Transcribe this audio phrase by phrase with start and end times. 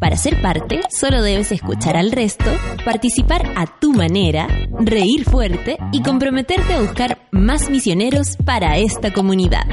[0.00, 2.50] Para ser parte, solo debes escuchar al resto,
[2.86, 4.48] participar a tu manera,
[4.78, 9.64] reír fuerte y comprometerte a buscar más misioneros para esta comunidad.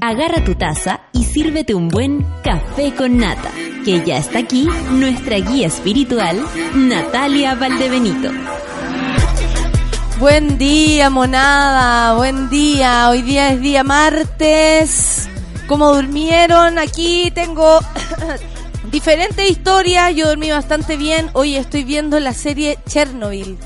[0.00, 3.52] Agarra tu taza y sírvete un buen café con nata,
[3.84, 6.44] que ya está aquí nuestra guía espiritual,
[6.74, 8.30] Natalia Valdebenito.
[10.18, 13.08] Buen día, monada, buen día.
[13.08, 15.28] Hoy día es día martes.
[15.68, 16.78] ¿Cómo durmieron?
[16.78, 17.78] Aquí tengo
[18.92, 20.14] diferentes historias.
[20.14, 21.30] Yo dormí bastante bien.
[21.32, 23.58] Hoy estoy viendo la serie Chernobyl.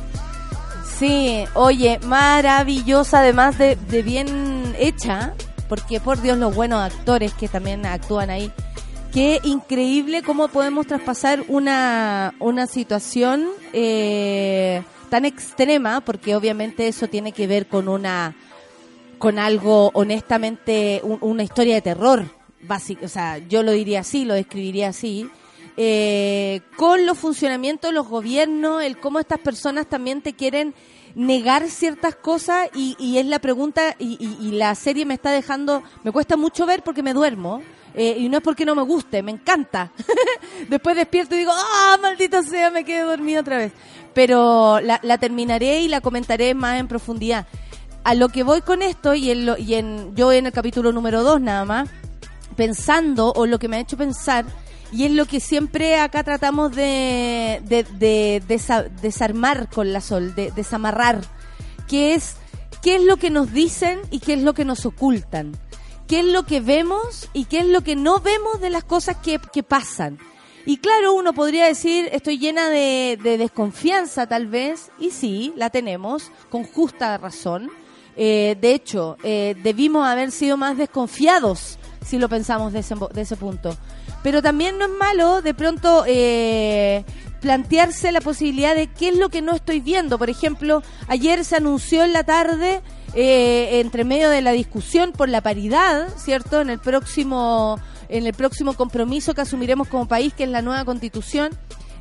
[0.99, 5.35] Sí, oye, maravillosa, además de, bien hecha,
[5.69, 8.51] porque por Dios los buenos actores que también actúan ahí.
[9.13, 17.33] Qué increíble cómo podemos traspasar una, una situación eh, tan extrema, porque obviamente eso tiene
[17.33, 18.35] que ver con una
[19.19, 22.25] con algo honestamente un- una historia de terror
[22.63, 25.29] básico o sea yo lo diría así lo describiría así
[25.77, 30.75] eh, con los funcionamientos de los gobiernos el cómo estas personas también te quieren
[31.15, 35.83] negar ciertas cosas y, y es la pregunta y, y- la serie me está dejando
[36.03, 37.63] me cuesta mucho ver porque me duermo
[37.95, 39.91] eh, y no es porque no me guste, me encanta.
[40.69, 43.73] Después despierto y digo, ¡ah, maldito sea, me quedé dormido otra vez!
[44.13, 47.47] Pero la, la terminaré y la comentaré más en profundidad.
[48.05, 50.93] A lo que voy con esto, y, en lo- y en, yo en el capítulo
[50.93, 51.89] número 2 nada más,
[52.57, 54.45] pensando, o lo que me ha hecho pensar,
[54.93, 60.35] y es lo que siempre acá tratamos de, de, de desa- desarmar con la sol,
[60.35, 61.21] de desamarrar,
[61.89, 62.37] que es
[62.83, 65.59] qué es lo que nos dicen y qué es lo que nos ocultan,
[66.07, 69.17] qué es lo que vemos y qué es lo que no vemos de las cosas
[69.17, 70.19] que, pasan.
[70.65, 75.71] Y claro, uno podría decir, estoy llena de, de desconfianza tal vez, y sí, la
[75.71, 77.71] tenemos, con justa razón.
[78.17, 83.21] Eh, de hecho, eh, debimos haber sido más desconfiados si lo pensamos de ese, de
[83.21, 83.77] ese punto.
[84.23, 87.05] Pero también no es malo de pronto eh,
[87.41, 90.19] plantearse la posibilidad de qué es lo que no estoy viendo.
[90.19, 92.81] Por ejemplo, ayer se anunció en la tarde,
[93.15, 96.61] eh, entre medio de la discusión por la paridad, ¿cierto?
[96.61, 97.79] En el próximo
[98.09, 101.51] en el próximo compromiso que asumiremos como país, que es la nueva constitución,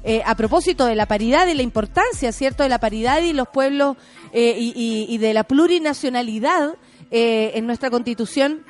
[0.04, 3.48] eh, a propósito de la paridad y la importancia, ¿cierto?, de la paridad y los
[3.48, 3.98] pueblos
[4.34, 6.76] eh, y, de la plurinacionalidad
[7.10, 8.64] eh, en nuestra constitución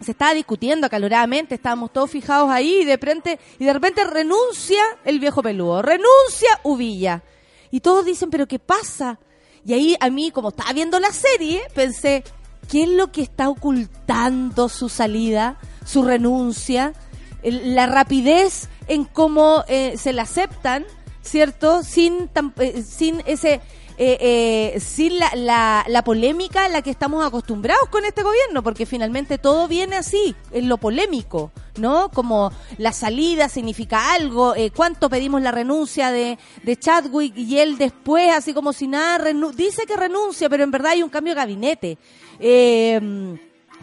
[0.00, 4.82] se estaba discutiendo acaloradamente, estábamos todos fijados ahí y de repente, y de repente renuncia
[5.04, 7.22] el viejo peludo, renuncia Uvilla.
[7.70, 9.18] Y todos dicen, pero ¿qué pasa?
[9.64, 12.24] Y ahí a mí, como estaba viendo la serie, pensé,
[12.70, 16.92] ¿qué es lo que está ocultando su salida, su renuncia?
[17.42, 20.84] La rapidez en cómo eh, se la aceptan,
[21.22, 21.82] ¿cierto?
[21.82, 23.60] Sin, tan- eh, sin ese...
[24.02, 24.16] eh,
[24.74, 28.86] eh, sin la, la, la polémica a la que estamos acostumbrados con este gobierno, porque
[28.86, 32.10] finalmente todo viene así, en lo polémico, ¿no?
[32.10, 37.76] Como la salida significa algo, eh, cuánto pedimos la renuncia de, de Chadwick y él
[37.76, 39.22] después, así como si nada,
[39.54, 41.98] dice que renuncia, pero en verdad hay un cambio de gabinete.
[42.38, 43.38] Eh,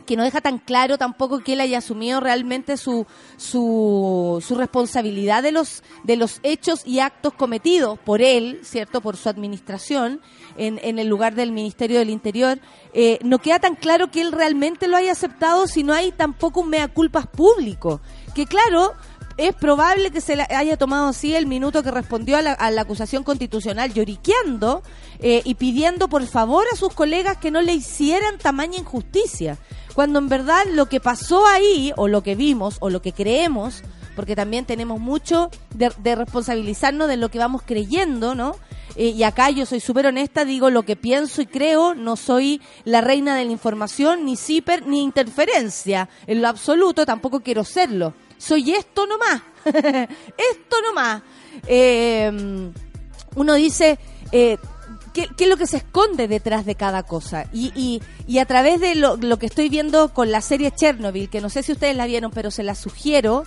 [0.07, 5.43] que no deja tan claro tampoco que él haya asumido realmente su, su, su responsabilidad
[5.43, 9.01] de los, de los hechos y actos cometidos por él, ¿cierto?
[9.01, 10.21] Por su administración
[10.57, 12.59] en, en el lugar del Ministerio del Interior.
[12.93, 16.61] Eh, no queda tan claro que él realmente lo haya aceptado si no hay tampoco
[16.61, 18.01] un mea culpas público.
[18.37, 18.93] Que claro,
[19.37, 23.91] es probable que se haya tomado así el minuto que respondió a la, acusación constitucional
[23.91, 24.83] lloriqueando
[25.17, 29.57] eh, y pidiendo por favor a sus colegas que no le hicieran tamaña injusticia.
[29.95, 33.81] Cuando en verdad lo que pasó ahí, o lo que vimos, o lo que creemos,
[34.15, 38.55] porque también tenemos mucho de, de responsabilizarnos de lo que vamos creyendo, ¿no?
[38.97, 42.61] Eh, y acá yo soy súper honesta, digo lo que pienso y creo, no soy
[42.83, 48.15] la reina de la información, ni ciper, ni interferencia, en lo absoluto, tampoco quiero serlo.
[48.37, 51.23] Soy esto nomás, esto nomás.
[51.65, 52.71] Eh,
[53.35, 53.99] uno dice,
[54.31, 54.57] eh,
[55.13, 57.45] ¿qué, es lo que se esconde detrás de cada cosa?
[57.53, 61.29] Y, y, y a través de lo, lo que estoy viendo con la serie Chernobyl,
[61.29, 63.43] que no sé si ustedes la vieron, pero se la sugiero,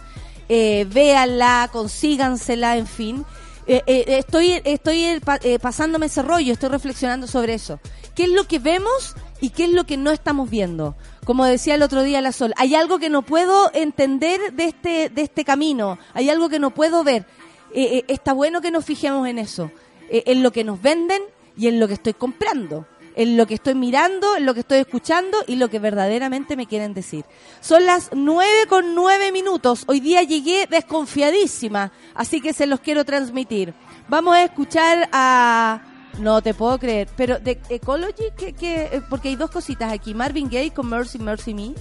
[0.49, 3.25] eh, véanla, consígansela, en fin.
[3.67, 7.79] Eh, eh, estoy estoy eh, eh, pasándome ese rollo, estoy reflexionando sobre eso.
[8.17, 10.97] ¿Qué es lo que vemos y qué es lo que no estamos viendo?
[11.25, 15.11] Como decía el otro día la Sol, hay algo que no puedo entender de este,
[15.11, 17.27] de este camino, hay algo que no puedo ver.
[17.73, 19.71] eh, eh, está bueno que nos fijemos en eso,
[20.09, 21.23] eh, en lo que nos venden
[21.57, 24.79] y en lo que estoy comprando, en lo que estoy mirando, en lo que estoy
[24.79, 27.25] escuchando y lo que verdaderamente me quieren decir.
[27.61, 29.85] Son las nueve con nueve minutos.
[29.87, 33.75] Hoy día llegué desconfiadísima, así que se los quiero transmitir.
[34.09, 35.83] Vamos a escuchar a
[36.19, 37.09] no te puedo creer.
[37.17, 40.15] Pero de Ecology, que, que, porque hay dos cositas aquí.
[40.15, 41.75] Marvin Gaye con Mercy, Mercy Me.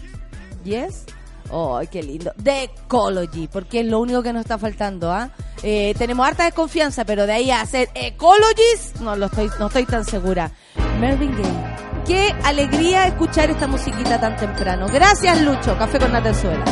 [0.63, 1.05] Yes.
[1.51, 2.31] ¡Ay, qué lindo!
[2.37, 5.31] De Ecology, porque es lo único que nos está faltando, ¿ah?
[5.63, 9.85] Eh, tenemos harta desconfianza, pero de ahí a hacer Ecologies, no lo estoy, no estoy
[9.85, 10.51] tan segura.
[10.99, 11.79] Marvin Gaye.
[12.05, 14.87] Qué alegría escuchar esta musiquita tan temprano.
[14.91, 15.77] Gracias, Lucho.
[15.77, 16.65] Café con Natenzuela.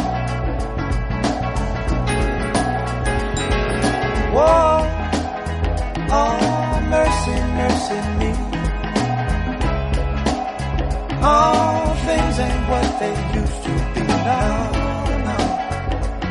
[6.09, 6.56] Oh,
[6.89, 8.31] mercy, mercy me.
[11.22, 14.72] All things ain't what they used to be now.
[15.28, 15.45] now.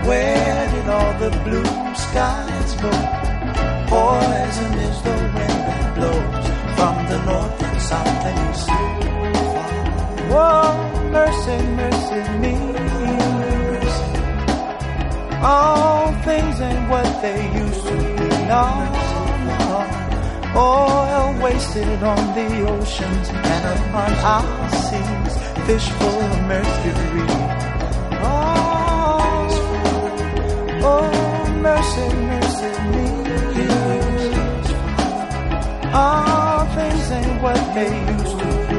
[0.08, 1.70] Where did all the blue
[2.04, 2.92] skies go?
[3.92, 8.68] Poison is the wind that blows from the north and south and east.
[10.32, 10.66] Whoa,
[11.16, 12.54] mercy, mercy me.
[15.42, 18.28] All things ain't what they used to be.
[18.48, 18.62] No,
[18.92, 19.05] no.
[20.56, 25.34] Oil wasted on the oceans and upon our seas.
[25.66, 27.26] Fish full of mercury.
[28.24, 29.48] Oh,
[30.82, 33.08] oh, mercy, mercy me.
[35.92, 38.76] All things ain't what they used to be.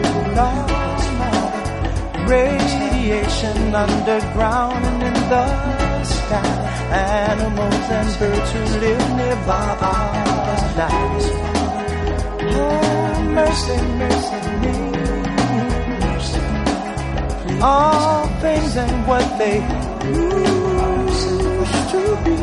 [2.28, 6.68] Radiation underground and in the sky.
[6.92, 11.57] Animals and birds who live nearby are lives.
[13.36, 14.78] Mercy, mercy me.
[17.62, 19.58] All things ain't what they
[20.06, 22.38] used to be.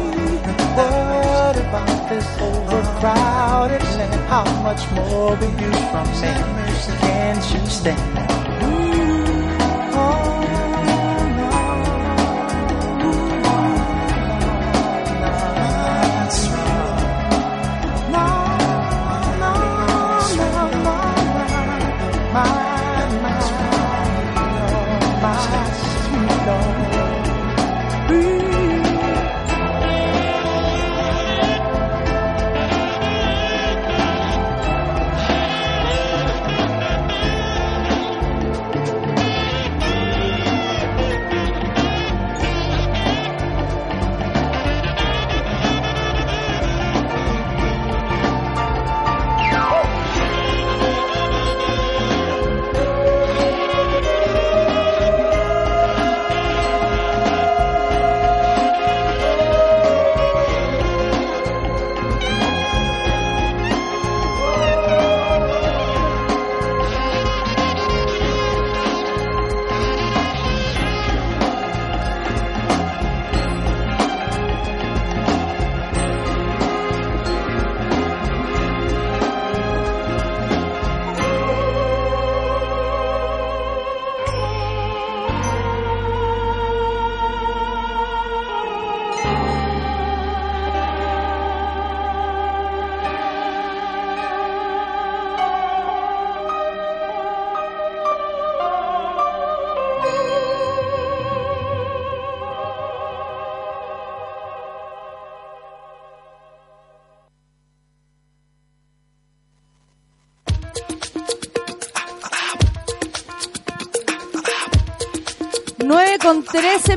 [0.74, 4.20] What about this overcrowded land?
[4.28, 6.32] How much more will you from me?
[7.00, 8.43] Can't you stand?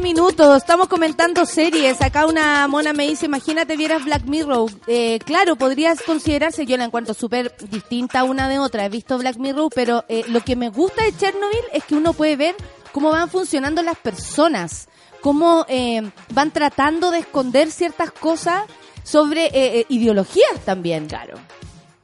[0.01, 2.01] minutos, estamos comentando series.
[2.01, 4.69] Acá una mona me dice, imagínate vieras Black Mirror.
[4.87, 8.85] Eh, claro, podrías considerarse, yo la encuentro súper distinta una de otra.
[8.85, 12.13] He visto Black Mirror, pero eh, lo que me gusta de Chernobyl es que uno
[12.13, 12.55] puede ver
[12.91, 14.87] cómo van funcionando las personas,
[15.21, 18.63] cómo eh, van tratando de esconder ciertas cosas
[19.03, 21.07] sobre eh, eh, ideologías también.
[21.07, 21.37] Claro.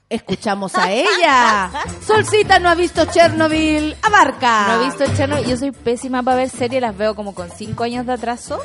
[0.09, 1.71] Escuchamos a ella.
[2.05, 3.95] Solcita no ha visto Chernobyl.
[4.01, 4.67] Abarca.
[4.67, 5.45] No he visto Chernobyl.
[5.47, 8.59] Yo soy pésima para ver series, las veo como con cinco años de atraso.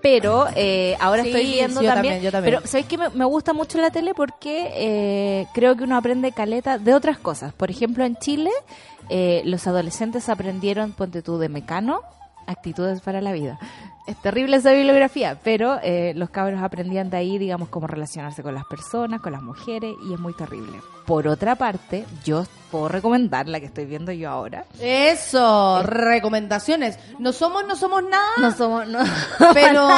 [0.00, 2.54] Pero eh, ahora Sí, estoy viendo sí, yo también, también, yo también.
[2.56, 4.14] Pero ¿sabéis que me, me gusta mucho la tele?
[4.14, 7.52] Porque eh, creo que uno aprende caleta de otras cosas.
[7.52, 8.50] Por ejemplo, en Chile,
[9.10, 12.00] eh, los adolescentes aprendieron, ponte tú, de mecano,
[12.46, 13.58] actitudes para la vida.
[14.08, 18.54] Es terrible esa bibliografía, pero eh, los cabros aprendían de ahí, digamos, cómo relacionarse con
[18.54, 20.78] las personas, con las mujeres, y es muy terrible.
[21.08, 24.66] Por otra parte, yo puedo recomendar la que estoy viendo yo ahora.
[24.78, 26.98] Eso, recomendaciones.
[27.18, 28.98] No somos, no somos nada, No somos, no.
[29.54, 29.88] pero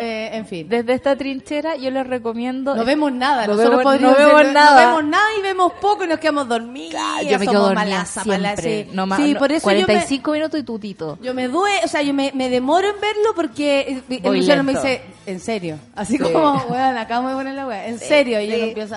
[0.00, 0.66] eh, en fin.
[0.70, 2.74] Desde esta trinchera yo les recomiendo.
[2.74, 4.80] No vemos nada, No nosotros vemos- no vemos ser- nada.
[4.82, 6.98] no vemos nada y vemos poco y nos quedamos dormidos.
[7.04, 8.32] Ah, yo me quedo dormida siempre.
[8.38, 8.88] malaza, sí.
[8.92, 11.18] No, Sí, no, por eso yo me, 45 minutos y tutito.
[11.20, 14.62] yo me duele, o sea, yo me, me demoro en verlo porque eh, Voy Luciano
[14.62, 15.76] me dice, ¿en serio?
[15.94, 16.22] Así Sí.
[16.22, 18.40] como, weón, acabo de poner la weá, ¿en serio?
[18.40, 18.94] Y yo empiezo,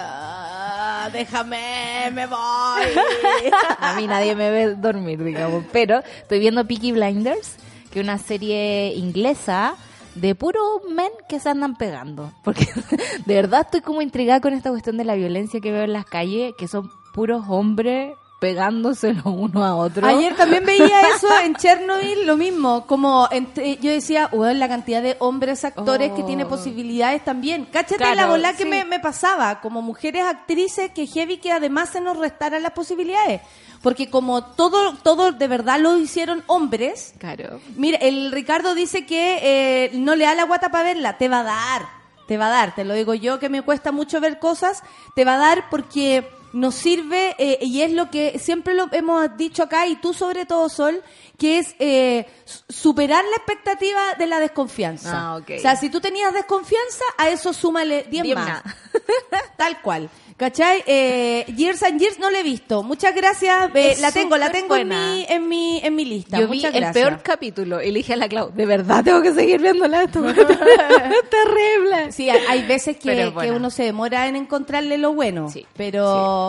[0.63, 2.37] "Ah, déjame, me voy.
[3.79, 5.65] A mí nadie me ve dormir, digamos.
[5.71, 7.55] Pero estoy viendo Peaky Blinders,
[7.91, 9.75] que es una serie inglesa
[10.15, 12.31] de puros men que se andan pegando.
[12.43, 12.67] Porque
[13.25, 16.05] de verdad estoy como intrigada con esta cuestión de la violencia que veo en las
[16.05, 20.03] calles, que son puros hombres pegándose los unos a otros.
[20.03, 25.15] Ayer también veía eso en Chernobyl, lo mismo, como entre- yo decía, la cantidad de
[25.19, 26.25] hombres actores que Oh.
[26.25, 27.65] tiene posibilidades también.
[27.71, 32.01] Cáchate Claro, la bola que me pasaba, como mujeres actrices que heavy que además se
[32.01, 33.41] nos restaran las posibilidades.
[33.83, 37.59] Porque como todo, todo de verdad lo hicieron hombres, Claro.
[37.75, 41.17] Mira, el Ricardo dice que eh, no le da la guata para verla.
[41.19, 41.85] Te va a dar.
[42.27, 42.73] Te va a dar.
[42.73, 44.81] Te lo digo yo que me cuesta mucho ver cosas.
[45.15, 49.35] Te va a dar porque nos sirve eh, y es lo que siempre lo hemos
[49.37, 51.01] dicho acá y tú sobre todo Sol
[51.37, 55.11] que es eh, su- superar la expectativa de la desconfianza.
[55.13, 55.51] Ah, ok.
[55.57, 58.63] O sea, si tú tenías desconfianza, a eso súmale 10 Diez más.
[58.63, 58.75] más.
[59.57, 60.09] Tal cual.
[60.37, 60.83] ¿Cachai?
[60.87, 62.81] Eh, Years and Years no la he visto.
[62.81, 63.69] Muchas gracias.
[63.75, 66.39] Eh, la tengo, la tengo en mi, en mi, en mi lista.
[66.39, 66.93] Yo vi Muchas el gracias.
[67.05, 70.27] peor capítulo y le dije a la Clau, de verdad tengo que seguir viéndola esto.
[70.29, 70.35] es
[71.29, 72.11] terrible.
[72.11, 75.49] Sí, hay, hay veces que, que uno se demora en encontrarle lo bueno.
[75.51, 76.03] Sí, Pero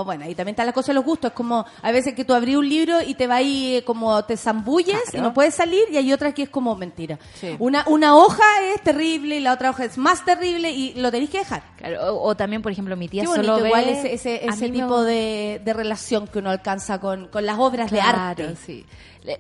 [0.05, 1.31] bueno, y también está la cosa de los gustos.
[1.31, 4.25] Es como, hay veces que tú abrís un libro y te va ahí eh, como
[4.25, 5.19] te zambulles Claro.
[5.19, 7.19] y no puedes salir, y hay otras que es como mentira.
[7.35, 7.55] Sí.
[7.59, 8.43] Una, una hoja
[8.75, 11.63] es terrible y la otra hoja es más terrible y lo tenéis que dejar.
[11.77, 13.69] Claro, o, o también, por ejemplo, mi tía Qué solo bonito ve...
[13.69, 18.01] igual ese, a tipo de, de relación que uno alcanza con, con las obras de
[18.01, 18.57] arte.
[18.65, 18.85] sí.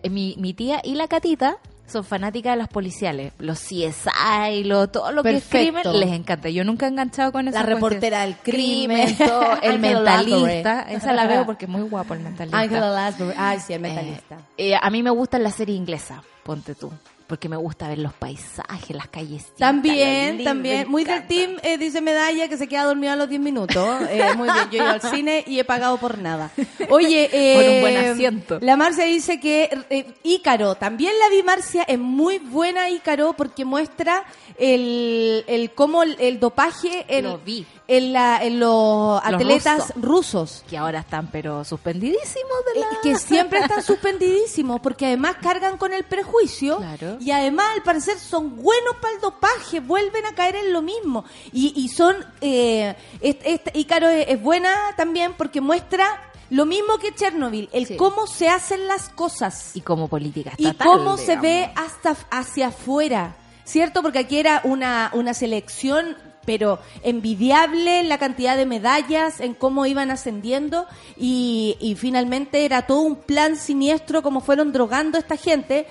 [0.09, 1.59] Mi, mi tía y la Catita
[1.92, 3.32] son fanáticas de las policiales.
[3.38, 6.49] Los CSI, lo, todo lo que es crimen, les encanta.
[6.49, 9.16] Yo nunca he enganchado con esa La reportera del crimen.
[9.18, 10.75] todo, el mentalista.
[10.75, 10.94] Lansbury.
[10.96, 12.58] Esa la veo porque es muy guapo el mentalista.
[12.58, 13.34] Angela Lansbury.
[13.37, 14.38] Ay, sí, el Eh, mentalista.
[14.56, 16.90] eh, a mí me gusta la serie inglesa, ponte tú.
[17.32, 19.54] Porque me gusta ver los paisajes, las calles.
[19.56, 20.86] También, también.
[20.86, 24.02] Muy del team, eh, dice Medalla, que se queda dormida a los 10 minutos.
[24.10, 26.50] Eh, muy bien, yo he ido al cine y he pagado por nada.
[26.90, 28.58] Oye, eh, Por un buen asiento.
[28.60, 33.64] La Marcia dice que eh, Ícaro, también la vi Marcia, es muy buena Ícaro porque
[33.64, 34.24] muestra
[34.58, 37.64] el, el cómo el, el dopaje en, Lo vi.
[37.96, 40.02] En, la, en los atletas rusos.
[40.02, 40.64] rusos.
[40.68, 42.87] Que ahora están, pero suspendidísimos de la...
[43.02, 47.16] Que siempre están suspendidísimos porque además cargan con el prejuicio Claro.
[47.20, 51.25] y además al parecer son buenos para el dopaje, vuelven a caer en lo mismo
[51.52, 56.06] y, y son, eh, este, este- Ícaro es, es buena también porque muestra
[56.50, 57.96] lo mismo que Chernobyl, el Sí.
[57.96, 60.87] cómo se hacen las cosas Y como política y estatal.
[60.87, 64.02] cómo se ve hasta hacia afuera, ¿cierto?
[64.02, 69.87] Porque aquí era una, una selección, pero envidiable en la cantidad de medallas, en cómo
[69.87, 75.37] iban ascendiendo y, y finalmente era todo un plan siniestro como fueron drogando a esta
[75.37, 75.87] gente,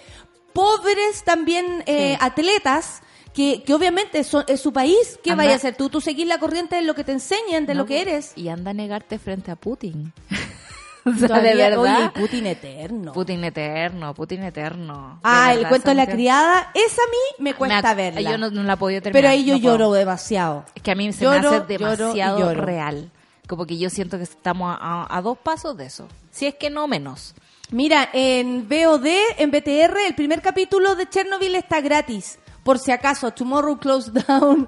[0.54, 2.18] pobres también eh, Sí.
[2.26, 3.02] atletas.
[3.34, 5.88] Que, que obviamente son- es su país, ¿qué Anda- vaya a hacer tú?
[5.88, 8.34] Tú seguís la corriente de lo que te enseñan, de No, lo que eres.
[8.36, 10.12] Y anda a negarte frente a Putin.
[11.06, 11.98] o sea, Todavía- de verdad.
[11.98, 13.14] Oye, y Putin eterno.
[13.14, 15.20] Putin eterno, Putin eterno.
[15.24, 18.32] Ah, el cuento de la criada, esa a mí me cuesta Me verla.
[18.32, 19.22] Yo no, no la he podido terminar.
[19.22, 19.78] pero ahí yo no puedo.
[19.78, 20.66] lloro demasiado.
[20.76, 22.62] Es que a mí se Lloro, me hace lloro demasiado lloro.
[22.66, 23.10] real.
[23.48, 26.08] Como que yo siento que estamos a, a- a dos pasos de eso.
[26.32, 27.34] Si es que no menos.
[27.72, 32.38] Mira, en VOD, en BTR, el primer capítulo de Chernobyl está gratis.
[32.64, 34.68] Por si acaso, Tomorrow Close Down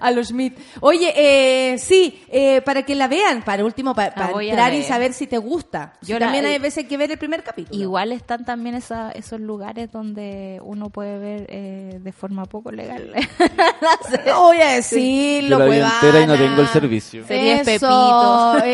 [0.00, 0.56] a los Schmidt.
[0.80, 5.12] Oye, eh, sí, eh, para que la vean, para último, pa- para, entrar y saber
[5.12, 5.94] si te gusta.
[6.00, 7.80] Si Yo la- también hay veces que ver el primer capítulo.
[7.80, 13.12] Igual están también esa- esos lugares donde uno puede ver eh, de forma poco legal.
[14.36, 17.26] Voy a decirlo, Yo la vi entera y no tengo el servicio.
[17.26, 18.64] Series Eso, Pepito.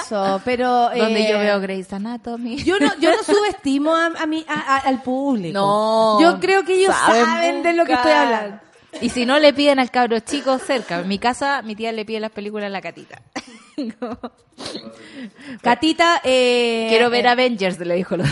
[0.00, 0.90] Eso, pero...
[0.90, 2.56] donde yo eh, veo Grey's Anatomy.
[2.62, 5.58] Yo no, yo no subestimo a, a a- al público.
[5.58, 6.20] No.
[6.20, 8.60] Yo creo que ellos saben, de lo que estoy hablando.
[9.00, 11.00] Y si no le piden al cabro chico cerca.
[11.00, 13.22] En mi casa, mi tía le pide las películas a la catita.
[15.62, 18.16] Catita, eh, Quiero ver eh, Avengers, le dijo.
[18.16, 18.24] lo-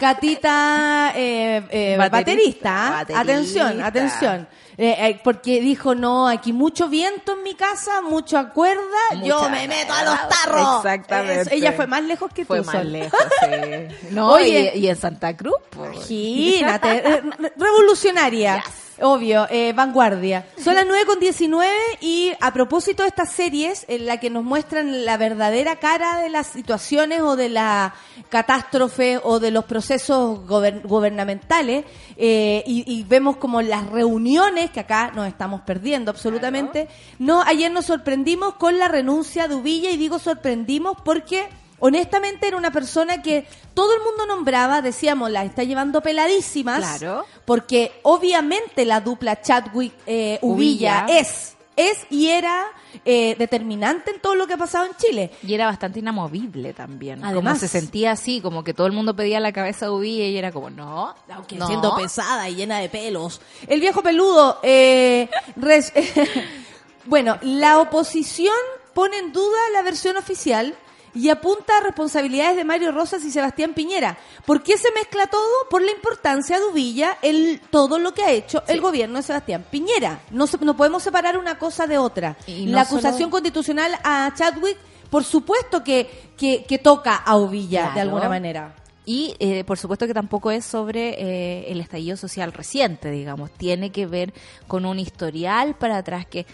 [0.00, 2.10] Catita, eh, eh, Baterista.
[2.10, 2.90] baterista.
[2.90, 3.20] Baterista.
[3.20, 4.48] Atención, atención.
[4.78, 8.80] Eh, eh, porque dijo, no, aquí mucho viento en mi casa, mucha cuerda,
[9.22, 10.76] yo me meto a los tarros.
[10.84, 11.40] Exactamente.
[11.42, 12.92] Eso, ella fue más lejos que Fue tú, más Sol.
[12.92, 13.96] lejos, sí.
[14.10, 14.72] No, Oye.
[14.74, 16.10] y, y en Santa Cruz, pues.
[16.10, 18.62] Imagínate, re- revolucionaria.
[19.00, 20.46] Obvio, eh, vanguardia.
[20.62, 24.42] Son las 9 con 19 y a propósito de estas series en la que nos
[24.42, 27.94] muestran la verdadera cara de las situaciones o de la
[28.30, 31.84] catástrofe o de los procesos gober- gubernamentales
[32.16, 36.88] eh, y, y vemos como las reuniones que acá nos estamos perdiendo absolutamente.
[37.18, 41.46] No, ayer nos sorprendimos con la renuncia de Uvilla y digo sorprendimos porque
[41.78, 46.78] honestamente era una persona que todo el mundo nombraba, decíamos, la está llevando peladísimas.
[46.98, 47.26] Claro.
[47.44, 51.06] Porque obviamente la dupla Chadwick eh, Uvilla.
[51.08, 52.64] es, es y era
[53.04, 55.30] eh, determinante en todo lo que ha pasado en Chile.
[55.42, 57.18] Y era bastante inamovible también.
[57.20, 57.58] como Además.
[57.58, 60.52] se sentía así, como que todo el mundo pedía la cabeza de Uvilla y era
[60.52, 61.66] como, no, Aunque no.
[61.66, 63.40] siendo pesada y llena de pelos.
[63.68, 65.92] El viejo peludo, eh, res-
[67.04, 68.54] bueno, la oposición
[68.94, 70.74] pone en duda la versión oficial
[71.16, 74.18] y apunta a responsabilidades de Mario Rosas y Sebastián Piñera.
[74.44, 75.42] ¿Por qué se mezcla todo?
[75.70, 79.64] Por la importancia de Uvilla, el, todo lo que ha hecho el gobierno de Sebastián
[79.70, 80.20] Piñera.
[80.30, 82.36] No, se- no podemos separar una cosa de otra.
[82.46, 84.76] Y no la acusación solo- constitucional a Chadwick,
[85.10, 88.74] por supuesto que, que, que toca a Uvilla de alguna manera.
[89.08, 93.52] Y eh, por supuesto que tampoco es sobre eh, el estallido social reciente, digamos.
[93.52, 94.34] Tiene que ver
[94.66, 96.44] con un historial para atrás que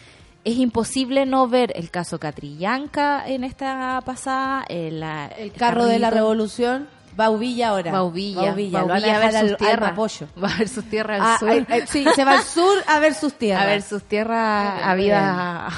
[0.44, 6.11] es imposible no ver el caso Catrillanca en esta pasada, el, El carro de la
[6.11, 7.92] revolución va a Uvilla ahora.
[7.92, 9.94] Bauvilla, Va a Uvilla, lo van Bauvilla a a ver sus tierras.
[10.42, 11.50] Va a ver sus tierras al Ah, sur.
[11.50, 13.62] ay, ay, sí, se va al sur a ver sus tierras.
[13.62, 15.75] a ver sus tierras habidas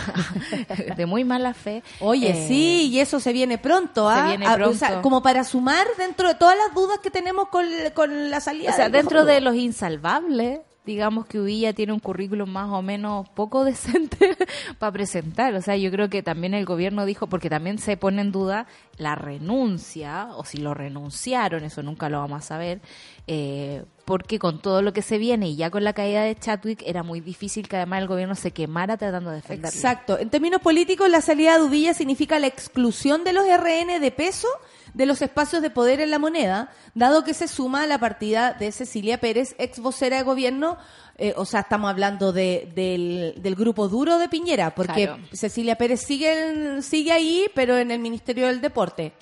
[0.97, 1.83] de muy mala fe.
[2.01, 4.23] Oye, Eh, sí, y eso se viene pronto, ¿ah?
[4.23, 5.03] se viene Ah, o sea, pronto.
[5.03, 8.71] como para sumar dentro de todas las dudas que tenemos con, con la salida.
[8.71, 13.29] O sea, dentro de los insalvables, digamos que Uvilla tiene un currículum más o menos
[13.31, 14.37] poco decente
[14.79, 15.55] para presentar.
[15.55, 18.67] O sea, yo creo que también el gobierno dijo, porque también se pone en duda
[18.97, 22.81] la renuncia, o si lo renunciaron, eso nunca lo vamos a saber,
[23.27, 26.83] eh, porque con todo lo que se viene y ya con la caída de Chadwick
[26.87, 29.77] era muy difícil que además el gobierno se quemara tratando de defenderlo.
[29.77, 30.19] Exacto.
[30.19, 34.49] En términos políticos, la salida de Uvilla significa la exclusión de los RN de peso
[34.95, 38.53] de los espacios de poder en la moneda, dado que se suma a la partida
[38.55, 40.79] de Cecilia Pérez, ex vocera de gobierno.
[41.17, 45.19] eh, o sea, estamos hablando de, del, del grupo duro de Piñera, porque Claro.
[45.33, 49.13] Cecilia Pérez sigue, en- sigue ahí, pero en el Ministerio del Deporte.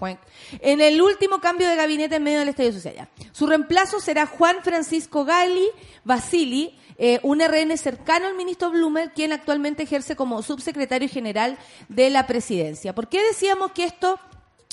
[0.61, 2.95] En el último cambio de gabinete en medio del Estadio Social.
[2.95, 3.09] ya.
[3.33, 5.67] Su reemplazo será Juan Francisco Gali
[6.05, 11.59] Basili, eh, un RN cercano al ministro Blumer, quien actualmente ejerce como subsecretario general
[11.89, 12.95] de la presidencia.
[12.95, 14.19] ¿Por qué decíamos que esto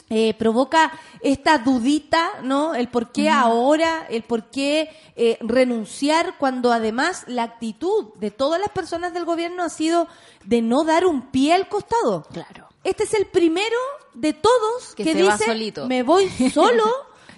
[0.09, 0.91] eh, provoca
[1.21, 2.73] esta dudita, ¿no?
[2.75, 8.59] El por qué ahora, el por qué eh, renunciar cuando además la actitud de todas
[8.59, 10.07] las personas del gobierno ha sido
[10.45, 12.23] de no dar un pie al costado.
[12.31, 12.69] Claro.
[12.83, 13.77] Este es el primero
[14.13, 16.85] de todos Que dice, me voy solo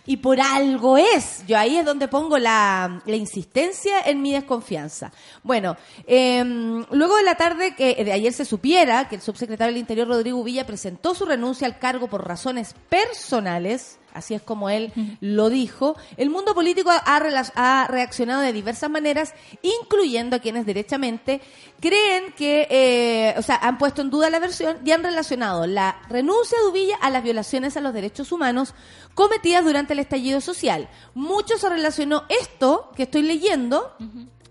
[0.06, 1.46] y por algo es.
[1.48, 5.12] Yo ahí es donde pongo la, insistencia en mi desconfianza.
[5.44, 6.44] Bueno, eh,
[6.92, 10.44] luego de la tarde que de ayer se supiera que el subsecretario del Interior, Rodrigo
[10.44, 15.96] Villa, presentó su renuncia al cargo por razones personales, así es como él lo dijo,
[16.18, 21.42] el mundo político ha, reaccionado de diversas maneras, incluyendo a quienes derechamente
[21.80, 26.02] creen que, eh, o sea, han puesto en duda la versión y han relacionado la
[26.10, 28.74] renuncia de Uvilla a las violaciones a los derechos humanos
[29.14, 30.90] cometidas durante el estallido social.
[31.14, 33.96] Mucho se relacionó esto que estoy leyendo,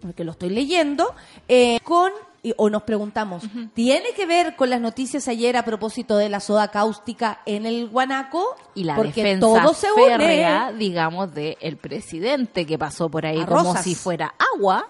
[0.01, 1.15] porque lo estoy leyendo,
[1.49, 6.17] eh, con y- o nos preguntamos, ¿tiene que ver con las noticias ayer a propósito
[6.17, 8.57] de la soda cáustica en el Guanaco?
[8.75, 10.07] Y la Porque defensa todo se une.
[10.07, 13.85] férrea, digamos, del presidente que pasó por ahí A como Rosas.
[13.85, 14.87] si fuera agua,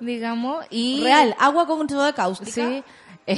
[0.00, 1.02] digamos, y...
[1.02, 2.50] Real, agua con soda cáustica.
[2.68, 2.84] Sí.
[3.26, 3.36] Eh,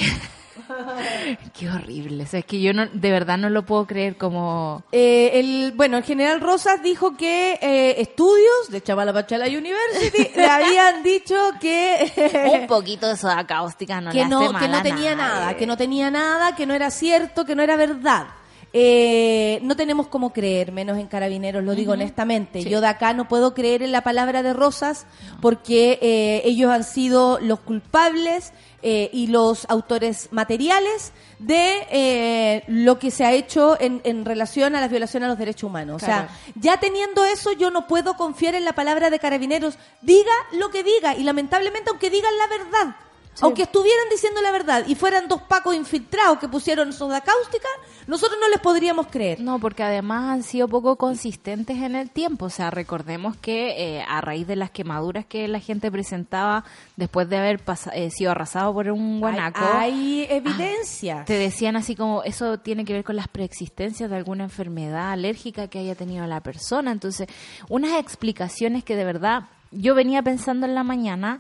[1.58, 2.24] Qué horrible.
[2.24, 4.82] O sea, es que yo no, de verdad no lo puedo creer como...
[4.92, 11.02] Eh, el, bueno, el general Rosas dijo que eh, estudios de Chamalapachala University le habían
[11.02, 14.82] dicho que Un poquito de soda cáustica no que le hace no, mal que no
[14.82, 18.26] tenía nada, que no tenía nada, que no era cierto, que no era verdad.
[18.72, 22.62] Eh, no tenemos cómo creer, menos en carabineros, lo digo honestamente.
[22.62, 25.06] Yo de acá no puedo creer en la palabra de Rosas
[25.40, 28.52] porque eh, ellos han sido los culpables
[28.82, 34.76] eh, y los autores materiales de eh, lo que se ha hecho en, en relación
[34.76, 36.02] a la violación a los derechos humanos.
[36.02, 39.78] O sea, ya teniendo eso, yo no puedo confiar en la palabra de carabineros.
[40.02, 42.96] Diga lo que diga y lamentablemente aunque digan la verdad.
[43.40, 47.68] Aunque estuvieran diciendo la verdad y fueran dos pacos infiltrados que pusieron soda cáustica,
[48.06, 49.40] nosotros no les podríamos creer.
[49.40, 52.46] No, porque además han sido poco consistentes en el tiempo.
[52.46, 56.64] O sea, recordemos que eh, a raíz de las quemaduras que la gente presentaba
[56.96, 57.60] después de haber
[57.92, 61.24] eh, sido arrasado por un guanaco, Hay, hay evidencia.
[61.24, 65.68] te decían así como eso tiene que ver con las preexistencias de alguna enfermedad alérgica
[65.68, 66.92] que haya tenido la persona.
[66.92, 67.28] Entonces,
[67.68, 71.38] unas explicaciones que de verdad yo venía pensando en la mañana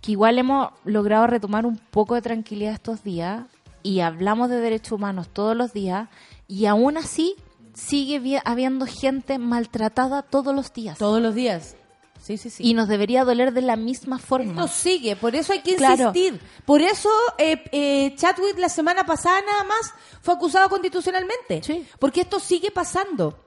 [0.00, 3.44] que igual hemos logrado retomar un poco de tranquilidad estos días
[3.82, 6.08] y hablamos de derechos humanos todos los días
[6.46, 7.34] y aún así
[7.74, 10.98] sigue habiendo gente maltratada todos los días.
[10.98, 11.76] Todos los días.
[12.20, 12.62] Sí, sí, sí.
[12.66, 14.50] Y nos debería doler de la misma forma.
[14.50, 16.08] Esto sigue, por eso hay que Claro.
[16.08, 16.40] insistir.
[16.64, 17.08] Por eso
[17.38, 21.62] eh, eh, Chadwick la semana pasada nada más fue acusado constitucionalmente.
[21.62, 21.86] Sí.
[22.00, 23.38] Porque esto sigue pasando.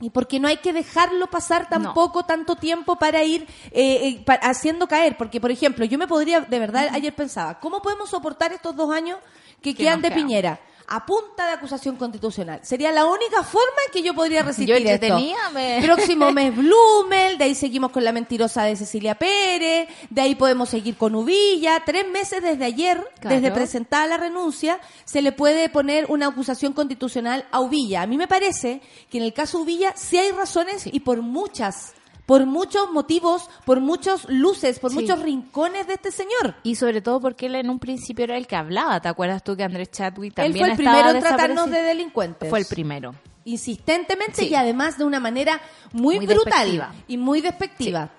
[0.00, 4.34] Y porque no hay que dejarlo pasar tampoco tanto tiempo para ir eh, eh, pa-
[4.34, 5.16] haciendo caer.
[5.16, 8.92] Porque, por ejemplo, yo me podría, de verdad, ayer pensaba, ¿cómo podemos soportar estos dos
[8.92, 9.18] años
[9.62, 10.10] que, Que quedan de.
[10.10, 10.60] Piñera?
[10.88, 12.60] A punta de acusación constitucional.
[12.62, 15.18] Sería la única forma en que yo podría resistir Yo esto.
[15.52, 20.36] me- Próximo mes Blumel, de ahí seguimos con la mentirosa de Cecilia Pérez, de ahí
[20.36, 21.82] podemos seguir con Uvilla.
[21.84, 23.34] Tres meses desde ayer, Claro.
[23.36, 28.02] desde presentada la renuncia, se le puede poner una acusación constitucional a Uvilla.
[28.02, 31.94] A mí me parece que en el caso Uvilla sí hay razones y por muchas,
[32.26, 34.98] por muchos motivos, por muchos luces, por Sí.
[35.00, 36.56] muchos rincones de este señor.
[36.64, 39.00] Y sobre todo porque él en un principio era el que hablaba.
[39.00, 42.50] ¿Te acuerdas tú que Andrés Chadwick Él también fue el primero en tratarnos de delincuentes.
[42.50, 43.14] Fue el primero.
[43.44, 44.48] insistentemente Sí.
[44.48, 45.60] y además de una manera
[45.92, 46.94] muy, Muy brutal despectiva.
[47.06, 48.10] y muy despectiva.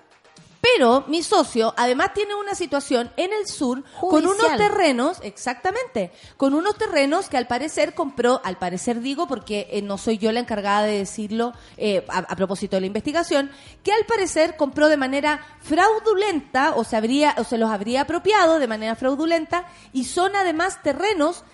[0.60, 6.54] Pero mi socio además tiene una situación en el sur con unos terrenos, exactamente, con
[6.54, 10.40] unos terrenos que al parecer compró, al parecer digo porque eh, no soy yo la
[10.40, 13.50] encargada de decirlo eh, a, a propósito de la investigación,
[13.84, 18.58] que al parecer compró de manera fraudulenta o se habría o se los habría apropiado
[18.58, 21.44] de manera fraudulenta y son además terrenos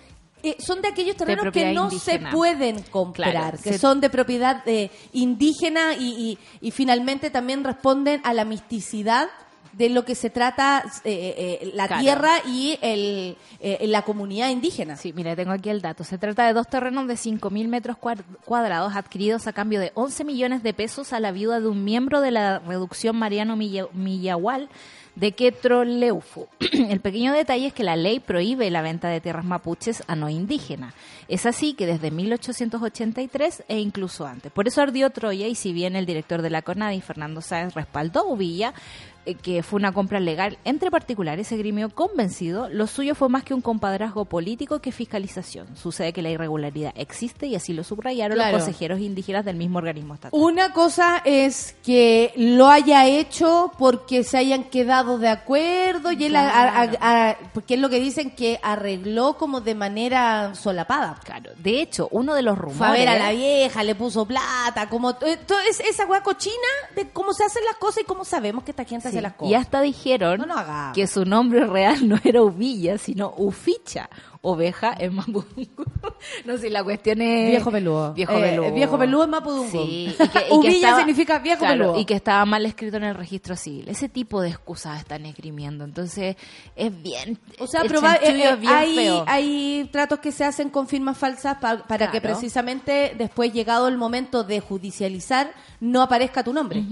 [0.45, 2.29] eh, son de aquellos terrenos que no indígena.
[2.29, 7.29] se pueden comprar, Claro, que se- son de propiedad eh, indígena y, y- y finalmente
[7.29, 9.27] también responden a la misticidad
[9.73, 12.01] de lo que se trata eh, eh, la Claro.
[12.01, 14.95] tierra y el, eh, la comunidad indígena.
[14.95, 16.05] Sí, mira, tengo aquí el dato.
[16.05, 20.23] Se trata de dos terrenos de 5.000 metros cuad- cuadrados adquiridos a cambio de 11
[20.23, 24.69] millones de pesos a la viuda de un miembro de la reducción Mariano Milla- Millahual
[25.15, 26.47] de Quetroleufu.
[26.59, 30.29] El pequeño detalle es que la ley prohíbe la venta de tierras mapuches a no
[30.29, 30.93] indígenas.
[31.27, 34.51] Es así que desde 1883 e incluso antes.
[34.51, 38.21] Por eso ardió Troya y si bien el director de la CONADI, Fernando Sáenz, respaldó
[38.21, 43.15] a Uvilla, eh, que fue una compra legal entre particulares, se grimió convencido, lo suyo
[43.15, 45.75] fue más que un compadrazgo político que fiscalización.
[45.75, 48.51] Sucede que la irregularidad existe y así lo subrayaron Claro.
[48.57, 50.39] los consejeros indígenas del mismo organismo estatal.
[50.39, 56.35] Una cosa es que lo haya hecho porque se hayan quedado de acuerdo y él
[56.35, 61.19] a- a- a- a- porque es lo que dicen que arregló como de manera solapada.
[61.23, 62.77] Claro, de hecho, uno de los rumores...
[62.77, 66.21] Fue a ver a la vieja, le puso plata, como eh, todo es esa hueá
[66.21, 66.55] cochina
[66.95, 69.33] de cómo se hacen las cosas y cómo sabemos que esta gente Sí, hace las
[69.33, 69.51] cosas.
[69.51, 70.55] Y hasta dijeron No
[70.93, 74.09] que su nombre real no era Uvilla, sino Uficha,
[74.41, 75.85] oveja en Mapudungun.
[76.45, 77.49] no sé, la cuestión es...
[77.49, 78.13] Viejo peludo.
[78.13, 78.71] Viejo Eh, peludo.
[78.73, 79.71] viejo peludo en Mapudungun.
[79.71, 80.13] Sí.
[80.13, 81.99] y que- y que Uvilla estaba- significa viejo claro, peludo.
[81.99, 83.89] Y que estaba mal escrito en el registro civil.
[83.89, 85.83] Ese tipo de excusas están esgrimiendo.
[85.83, 86.35] Entonces,
[86.75, 87.39] es bien...
[87.59, 89.23] O sea, proba- eh, eh, bien hay, feo.
[89.27, 93.97] hay tratos que se hacen con firmas falsas pa- para que precisamente después, llegado el
[93.97, 96.83] momento de judicializar, no aparezca tu nombre.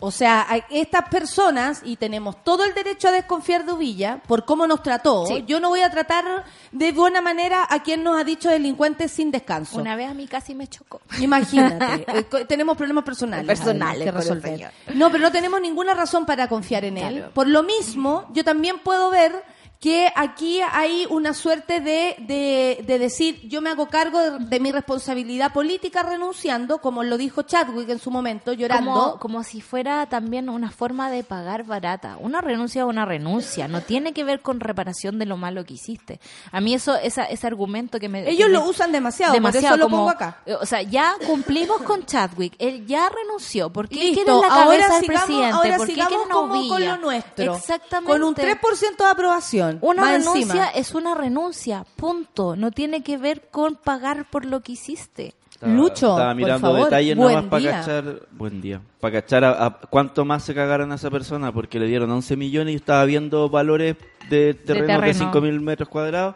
[0.00, 4.66] O sea, estas personas, y tenemos todo el derecho a desconfiar de Uvilla por cómo
[4.66, 5.44] nos trató, Sí.
[5.46, 9.30] yo no voy a tratar de buena manera a quien nos ha dicho delincuentes sin
[9.30, 9.78] descanso.
[9.78, 11.00] Una vez a mí casi me chocó.
[11.20, 14.72] Imagínate, eh, tenemos problemas personales, Personales que resolver.
[14.94, 17.24] No, pero no tenemos ninguna razón para confiar en él.
[17.32, 19.42] Por lo mismo, yo también puedo ver
[19.84, 24.58] que aquí hay una suerte de, de, de decir, yo me hago cargo de, de
[24.58, 28.90] mi responsabilidad política renunciando, como lo dijo Chadwick en su momento, llorando.
[28.94, 32.16] Como, como si fuera también una forma de pagar barata.
[32.18, 33.68] Una renuncia es una renuncia.
[33.68, 36.18] No tiene que ver con reparación de lo malo que hiciste.
[36.50, 38.26] A mí eso, esa, ese argumento que me...
[38.26, 40.38] Ellos que lo me- usan demasiado, por eso lo como- pongo acá.
[40.46, 42.54] eh, O sea, ya cumplimos con Chadwick.
[42.58, 43.68] Él ya renunció.
[43.70, 45.52] ¿Por qué Listo, quieren la cabeza ahora del sigamos, presidente?
[45.56, 47.54] ahora ¿Por qué sigamos quieren como con lo nuestro.
[47.56, 48.10] Exactamente.
[48.10, 49.73] Con un 3% de aprobación.
[49.80, 50.68] Una más renuncia encima.
[50.70, 52.56] es una renuncia, punto.
[52.56, 55.34] No tiene que ver con pagar por lo que hiciste.
[55.50, 58.20] Estaba- Lucho, Estaba por mirando favor, detalles buen nomás para cachar.
[58.32, 58.80] Buen día.
[59.00, 62.36] Para cachar a, a cuánto más se cagaron a esa persona, porque le dieron 11
[62.36, 63.96] millones y estaba viendo valores
[64.28, 65.32] de terrenos de, terreno.
[65.32, 66.34] 5.000 metros cuadrados: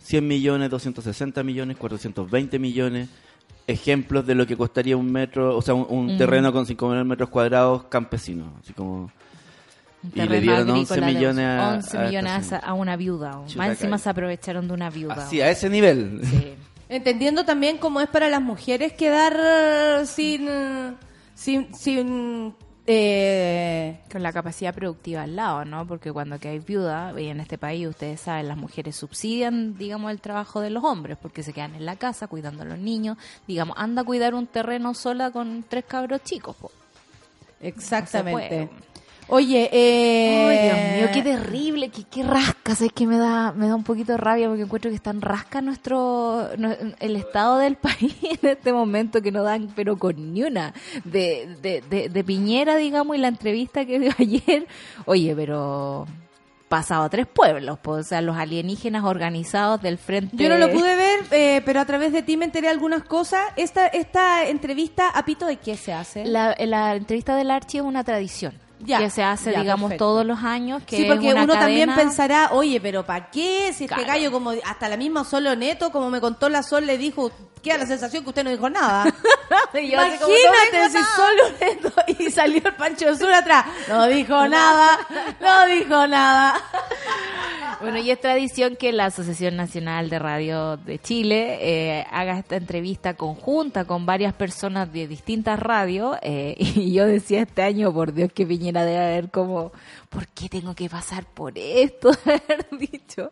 [0.00, 3.08] 100 millones, 260 millones, 420 millones.
[3.68, 6.18] Ejemplos de lo que costaría un metro, o sea, un, un Mm.
[6.18, 8.52] terreno con 5.000 metros cuadrados campesino.
[8.62, 9.10] Así como.
[10.02, 12.42] Un Y le terreno dieron agrícola 11 de millones a- 11 a esta millones a,
[12.42, 12.66] señora.
[12.66, 13.40] a una viuda.
[13.56, 15.14] Más encima se aprovecharon de una viuda.
[15.14, 16.20] Así, a ese nivel.
[16.24, 16.54] Sí.
[16.88, 20.48] Entendiendo también cómo es para las mujeres quedar eh, sin...
[21.34, 22.54] sin, sin
[22.88, 25.84] eh, Con la capacidad productiva al lado, ¿no?
[25.88, 30.12] Porque cuando que hay viuda, y en este país ustedes saben, las mujeres subsidian, digamos,
[30.12, 33.16] el trabajo de los hombres, porque se quedan en la casa cuidando a los niños.
[33.48, 36.70] Digamos, anda a cuidar un terreno sola con tres cabros chicos, po.
[37.60, 38.66] exactamente.
[38.72, 38.95] No
[39.28, 43.66] Oye, eh, Ay, Dios mío, qué terrible, qué, qué rascas, es que me da, me
[43.66, 47.74] da un poquito de rabia porque encuentro que están rasca nuestro, no- el estado del
[47.76, 50.72] país en este momento que no dan, pero con ni una,
[51.04, 54.66] de, de, de, de Piñera, digamos, y la entrevista que dio ayer,
[55.06, 56.06] oye, pero
[56.68, 60.36] pasado a tres pueblos, pues, o sea, los alienígenas organizados del frente.
[60.36, 63.40] Yo no lo pude ver, eh, pero a través de ti me enteré algunas cosas.
[63.56, 66.24] Esta, esta entrevista, ¿a pito de qué se hace?
[66.26, 68.52] La, la entrevista del Archi es una tradición.
[68.80, 70.04] Ya, que se hace, ya, digamos, perfecto.
[70.04, 70.82] todos los años.
[70.86, 73.72] Que sí, porque uno también pensará, oye, pero ¿para qué?
[73.72, 74.04] Si este Claro.
[74.06, 77.30] gallo, como hasta la misma Solo Neto, como me contó la Sol, le dijo,
[77.62, 79.04] queda la sensación que usted no dijo nada.
[79.72, 81.06] Imagínate "No si nada".
[81.16, 83.64] Solo Neto y salió el Pancho Sur atrás.
[83.88, 84.98] No dijo nada,
[85.40, 86.54] no dijo nada.
[87.78, 92.56] Bueno, y es tradición que la Asociación Nacional de Radio de Chile eh, haga esta
[92.56, 96.16] entrevista conjunta con varias personas de distintas radios.
[96.22, 99.70] eh, y yo decía este año, por Dios, que Piñera debe haber como,
[100.08, 102.10] ¿por qué tengo que pasar por esto?
[102.10, 103.30] de haber dicho.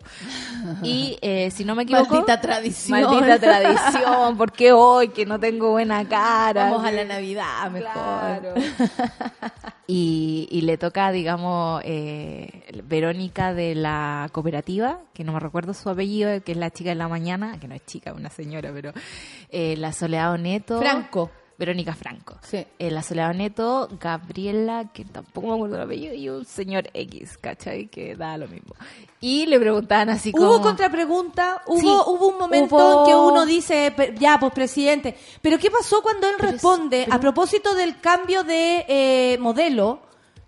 [0.83, 2.15] Y eh, si no me equivoco.
[2.15, 3.01] Maldita tradición.
[3.01, 6.71] Maldita tradición, ¿por qué hoy que no tengo buena cara?
[6.71, 7.91] Vamos a la Navidad mejor.
[7.93, 8.55] Claro.
[9.89, 15.91] y, y le toca, digamos, eh, Verónica de la cooperativa, que no me recuerdo su
[15.91, 18.93] apellido, que es la chica de la mañana, que no es chica, una señora, pero
[19.49, 20.79] eh, la Soledad Neto.
[20.79, 21.31] Franco.
[21.57, 22.37] Verónica Franco.
[22.43, 22.67] Sí.
[22.79, 27.39] Eh, la Soledad Neto, Gabriela, que tampoco me acuerdo el apellido, y un señor X,
[27.39, 27.87] ¿cachai?
[27.89, 28.75] Que da lo mismo.
[29.21, 30.47] Y le preguntaban así como...
[30.49, 34.53] Hubo contrapregunta, hubo, Sí, hubo un momento hubo- en que uno dice, "Pe- ya, pues
[34.53, 38.85] presidente, pero ¿qué pasó cuando él Pero es- responde pero- a propósito del cambio de
[38.89, 40.01] eh, modelo?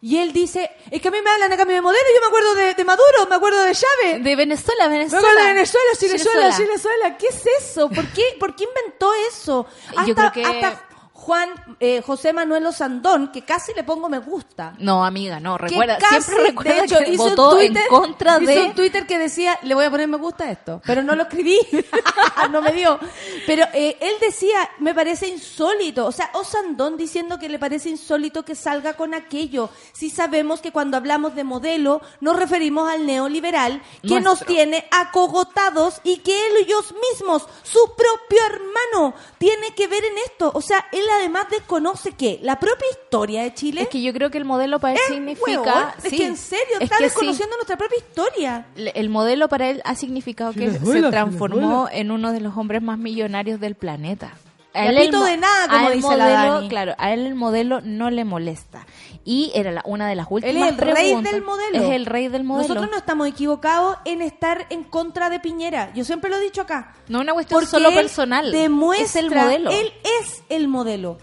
[0.03, 2.27] Y él dice, es que a mí me hablan a cambio de modelo, yo me
[2.27, 4.23] acuerdo de, de Maduro, me acuerdo de Chávez.
[4.23, 5.27] De Venezuela, Me Venezuela.
[5.27, 7.17] acuerdo de Venezuela, Venezuela, Venezuela.
[7.17, 7.89] ¿Qué es eso?
[7.89, 9.67] ¿Por qué, por qué inventó eso?
[10.07, 10.86] Yo creo que- hasta
[11.27, 14.75] Juan eh, José Manuel Osandón, que casi le pongo me gusta.
[14.79, 17.83] No, amiga, no, que recuerda, casi, siempre recuerda de hecho, que hizo un votó Twitter-
[17.83, 18.61] en contra hizo de...
[18.63, 21.25] un Twitter que decía, le voy a poner me gusta a esto, pero no lo
[21.25, 21.59] escribí,
[22.53, 23.01] no me dio.
[23.45, 28.45] Pero eh, él decía, me parece insólito, o sea, Osandón diciendo que le parece insólito
[28.45, 29.69] que salga con aquello.
[29.95, 36.01] Si sabemos que cuando hablamos de modelo nos referimos al neoliberal que nos tiene acogotados
[36.05, 40.53] y que ellos mismos, su propio hermano, tiene que ver en esto.
[40.55, 44.31] O sea, él además desconoce que la propia historia de Chile Es que yo creo
[44.31, 45.61] que el modelo para él es significa...
[45.61, 45.85] huevón.
[46.03, 47.05] Es sí, que en serio, es está sí.
[47.05, 48.67] desconociendo nuestra propia historia.
[48.77, 52.99] El modelo para él ha significado que se transformó en uno de los hombres más
[52.99, 54.33] millonarios del planeta.
[54.77, 56.69] A pito mo- de nada, como él dice la modelo, Dani.
[56.69, 58.87] Claro, a él el modelo no le molesta.
[59.25, 61.33] Y era la- una de las últimas Él es el rey preguntas.
[61.33, 61.79] del modelo.
[61.85, 62.69] Es el rey del modelo.
[62.69, 65.93] Nosotros no estamos equivocados en estar en contra de Piñera.
[65.95, 66.95] Yo siempre lo he dicho acá.
[67.09, 68.53] No es una cuestión Porque solo él personal.
[68.53, 69.71] Demuestra, es el modelo.
[69.71, 71.19] Él es el modelo.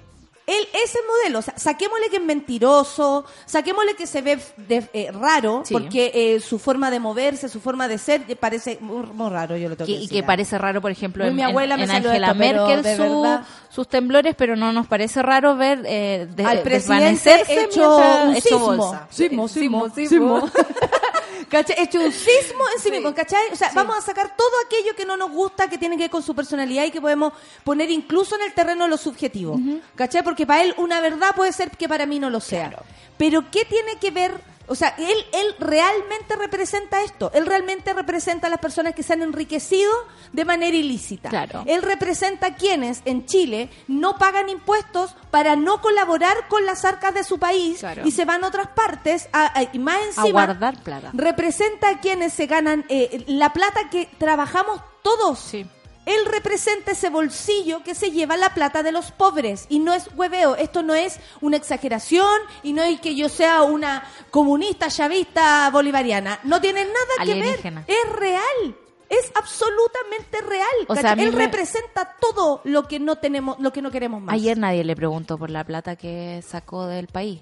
[0.57, 1.39] Él es el modelo.
[1.39, 5.73] O sea, saquémosle que es mentiroso, saquémosle que se ve de- eh, raro, Sí.
[5.73, 9.57] porque eh, su forma de moverse, su forma de ser, eh, parece muy, muy raro,
[9.57, 10.25] yo lo tengo Que- que y que ah.
[10.25, 12.83] parece raro, por ejemplo, Muy en, mi abuela en- me en salió Angela esto, Merkel
[12.83, 13.45] de su- verdad.
[13.69, 18.25] sus temblores, pero no nos parece raro ver eh, de- al presidente desvanecerse hecho mientras-
[18.27, 18.65] un hecho sismo.
[18.75, 19.07] bolsa.
[19.09, 20.51] Sismo, sismo, Sismo, sismo.
[21.49, 21.75] ¿Cachai?
[21.83, 22.91] Hecho un sismo en sí, Sí.
[22.91, 23.41] mismo, ¿cachai?
[23.51, 26.09] O sea, vamos a sacar todo aquello que no nos gusta, que tiene que ver
[26.09, 29.59] con su personalidad y que podemos poner incluso en el terreno de lo subjetivo.
[29.95, 30.23] ¿Cachai?
[30.23, 32.71] Porque para él una verdad puede ser que para mí no lo sea.
[33.17, 34.53] Pero ¿qué tiene que ver?
[34.65, 37.29] O sea, él, él realmente representa esto.
[37.33, 39.91] Él realmente representa a las personas que se han enriquecido
[40.31, 41.27] de manera ilícita.
[41.29, 41.63] Claro.
[41.67, 47.13] Él representa a quienes en Chile no pagan impuestos para no colaborar con las arcas
[47.13, 48.03] de su país Claro.
[48.07, 51.09] y se van a otras partes a- a- y más A encima guardar plata.
[51.13, 55.39] representa a quienes se ganan eh, la plata que trabajamos todos.
[55.39, 55.65] Sí.
[56.05, 59.65] Él representa ese bolsillo que se lleva la plata de los pobres.
[59.69, 60.55] Y no es hueveo.
[60.55, 66.39] Esto no es una exageración y no es que yo sea una comunista, chavista, bolivariana.
[66.43, 67.85] No tiene nada que ver.
[67.87, 68.75] Es real.
[69.09, 70.69] Es absolutamente real.
[70.87, 74.33] O sea, Él representa todo lo que no tenemos, lo que no queremos más.
[74.33, 77.41] Ayer nadie le preguntó por la plata que sacó del país.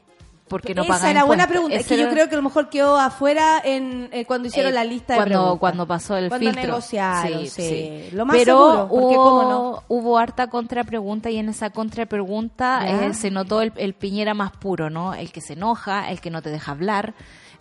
[0.51, 1.75] Porque no Esa paga era buena pregunta.
[1.75, 4.71] Es Esa que yo creo que a lo mejor quedó afuera en eh, cuando hicieron
[4.71, 5.59] Eh, la lista de cuando, preguntas.
[5.59, 6.61] cuando pasó el Cuando filtro.
[6.67, 8.09] negociaron, sí.
[8.11, 9.83] Lo más Pero seguro, porque hubo, cómo no.
[9.87, 14.89] hubo harta contrapregunta y en esa contrapregunta eh, se notó el, el Piñera más puro,
[14.89, 15.13] ¿no?
[15.13, 17.13] El que se enoja, el que no te deja hablar.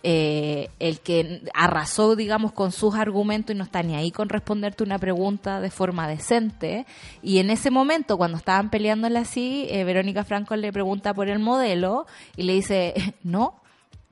[0.03, 4.83] Eh, el que arrasó, digamos, con sus argumentos y no está ni ahí con responderte
[4.83, 6.85] una pregunta de forma decente.
[7.21, 11.39] Y en ese momento, cuando estaban peleándole así, eh, Verónica Franco le pregunta por el
[11.39, 13.60] modelo y le dice, no.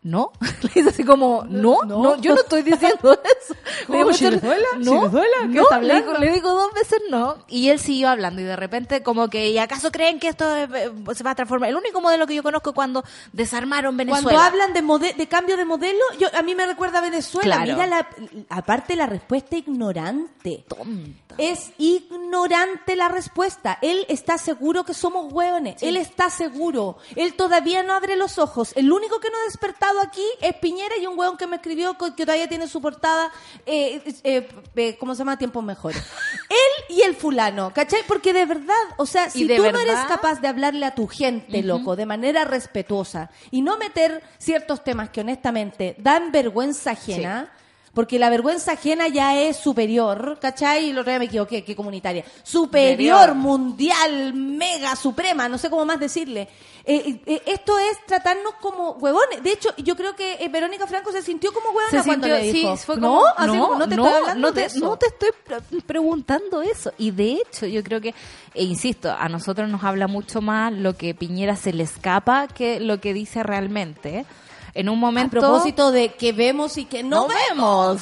[0.01, 0.31] ¿No?
[0.61, 2.21] Le dice así como, no, no, No.
[2.21, 3.53] yo no estoy diciendo eso.
[3.85, 4.67] ¿Cómo, Le digo, Chilezuela?
[4.77, 5.37] No, ¿Chilezuela?
[5.41, 6.19] ¿Qué no, está le digo, hablando?
[6.19, 7.37] le digo dos veces no.
[7.49, 10.69] Y él siguió hablando y de repente como que, ¿y acaso creen que esto eh,
[10.73, 11.69] eh, se va a transformar?
[11.69, 14.23] El único modelo que yo conozco cuando desarmaron Venezuela.
[14.23, 17.57] Cuando hablan de, mode- de cambio de modelo, yo, a mí me recuerda a Venezuela.
[17.57, 17.73] Claro.
[17.73, 18.07] Mira, la,
[18.49, 20.63] aparte la respuesta ignorante.
[20.67, 21.35] Tonta.
[21.37, 23.77] Es ignorante la respuesta.
[23.81, 25.81] Él está seguro que somos hueones.
[25.81, 26.97] Él está seguro.
[27.15, 28.73] Él todavía no abre los ojos.
[28.75, 29.43] El único que no ha
[30.03, 33.31] aquí es Piñera y un hueón que me escribió que todavía tiene su portada,
[33.65, 35.37] eh, eh, eh, ¿cómo se llama?
[35.37, 36.01] Tiempos mejores.
[36.49, 38.01] Él y el fulano, ¿cachai?
[38.07, 41.63] Porque de verdad, o sea, si tú no eres capaz de hablarle a tu gente,
[41.63, 47.51] loco, de manera respetuosa y no meter ciertos temas que honestamente dan vergüenza ajena.
[47.99, 50.85] Porque la vergüenza ajena ya es superior, ¿cachai?
[50.85, 52.23] Y el otro día me equivoqué, que comunitaria.
[52.43, 56.47] Superior, mundial, mega, suprema, no sé cómo más decirle.
[56.85, 59.43] Eh, eh, esto es tratarnos como huevones.
[59.43, 62.37] De hecho, yo creo que eh, Verónica Franco se sintió como huevona Se cuando sintió-
[62.45, 62.77] le dijo.
[62.77, 64.79] sí, fue no, como, como, no te estoy hablando no te, de eso.
[64.79, 66.93] no te estoy pre- preguntando eso.
[66.97, 68.15] Y de hecho, yo creo que,
[68.53, 72.79] e insisto, a nosotros nos habla mucho más lo que Piñera se le escapa que
[72.79, 74.25] lo que dice realmente.
[74.73, 75.39] En un A momento...
[75.39, 78.01] propósito de que vemos y que no, no vemos.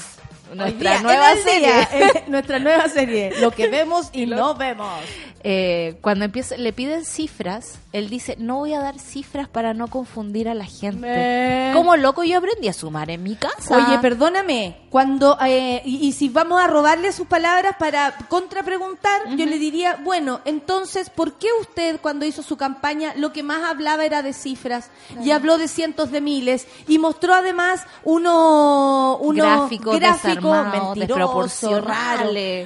[0.54, 1.68] Nuestra nueva serie.
[1.68, 3.34] día, nuestra nueva serie.
[3.40, 5.00] Lo que vemos y no vemos.
[5.44, 9.88] Eh, cuando empieza, le piden cifras, él dice, no voy a dar cifras para no
[9.88, 10.98] confundir a la gente.
[10.98, 13.76] Me- Como loco yo aprendí a sumar en mi casa.
[13.78, 19.46] Oye, perdóname, cuando eh, y, y si vamos a robarle sus palabras para contrapreguntar, yo
[19.46, 24.06] le diría, bueno, entonces, ¿por qué usted cuando hizo su campaña lo que más hablaba
[24.06, 24.90] era de cifras
[25.24, 31.82] y habló de cientos de miles y mostró además uno, uno Gráficos gráfico desarmados, mentiroso,
[31.82, 32.24] raro.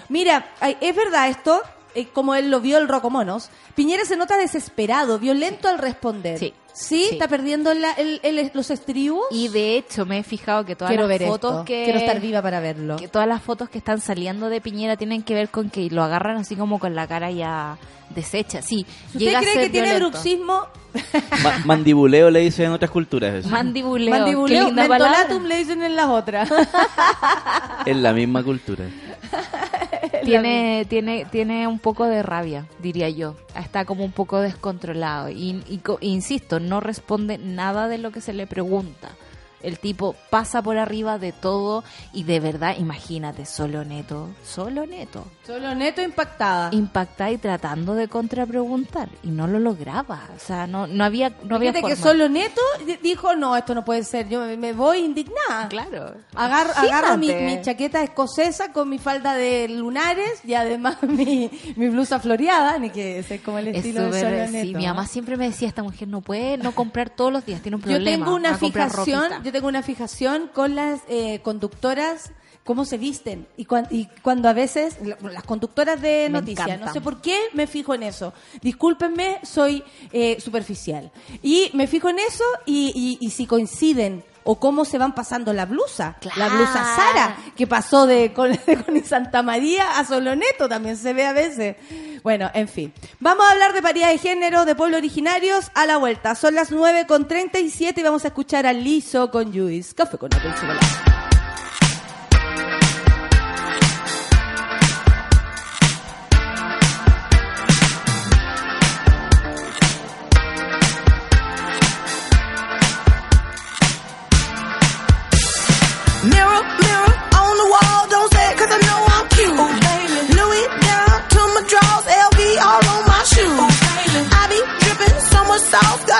[0.09, 0.45] Mira,
[0.79, 1.61] es verdad esto.
[1.95, 6.37] Eh, como él lo vio el Rocomonos, Piñera se nota desesperado, violento al responder.
[6.39, 6.53] Sí.
[6.73, 7.03] ¿Sí?
[7.03, 7.07] Sí.
[7.11, 9.25] ¿Está perdiendo la- el- el- los estribos?
[9.29, 11.65] Y de hecho me he fijado que todas Quiero las ver fotos esto.
[11.65, 11.83] que...
[11.83, 12.95] Quiero estar viva para verlo.
[12.95, 16.01] que todas las fotos que están saliendo de Piñera tienen que ver con que lo
[16.01, 17.77] agarran así como con la cara ya
[18.15, 18.61] deshecha.
[18.61, 20.09] Sí, Si llega usted a cree ser que tiene violento.
[20.11, 20.67] bruxismo,
[21.43, 23.49] Ma- mandibuleo le dicen en otras culturas eso.
[23.49, 24.09] Mandibuleo.
[24.09, 24.87] mandibuleo, mentolatum
[25.27, 25.47] palabra.
[25.47, 26.49] le dicen en las otras.
[27.85, 28.85] Es la misma cultura.
[30.25, 33.35] tiene, tiene, tiene un poco de rabia, diría yo.
[33.55, 35.29] Está como un poco descontrolado.
[35.29, 39.09] Y, y co- insisto, no responde nada de lo que se le pregunta.
[39.61, 45.25] El tipo pasa por arriba de todo y de verdad, imagínate, solo neto, solo neto.
[45.51, 46.69] Solo neto impactada.
[46.71, 49.09] Impactada y tratando de contrapreguntar.
[49.23, 50.21] Y no lo lograba.
[50.35, 52.11] O sea, no, no había, no había Fíjate que forma.
[52.11, 55.67] solo neto di- dijo, no, esto no puede ser, yo me- voy indignada.
[55.69, 56.15] Claro.
[56.35, 57.29] Agarro, agarro mi,
[57.61, 63.19] chaqueta escocesa con mi falda de lunares y además mi, mi blusa floreada, ni que
[63.19, 64.77] ese es como el Es estilo de solo sí, neto.
[64.77, 67.75] mi mamá siempre me decía, esta mujer no puede no comprar todos los días, tiene
[67.75, 68.25] un Yo problema.
[68.25, 72.31] tengo una fijación, yo tengo una fijación con las eh, conductoras
[72.71, 76.85] cómo se visten y, cuan- y cuando a veces la- las conductoras de noticias, no
[76.93, 78.33] sé por qué me fijo en eso.
[78.61, 81.11] Discúlpenme, soy eh, superficial.
[81.43, 85.53] Y me fijo en eso y, y- y si coinciden o cómo se van pasando
[85.53, 86.15] la blusa.
[86.35, 88.51] La blusa Sara, que pasó de con,
[88.87, 91.75] de Santa María a Soloneto, también se ve a veces.
[92.23, 92.93] Bueno, en fin.
[93.19, 96.33] Vamos a hablar de paridad de género, de pueblos originarios, a la vuelta.
[96.35, 99.93] Son las 9 con 37 y vamos a escuchar a Lizo con Juice.
[99.93, 100.53] Café con Apple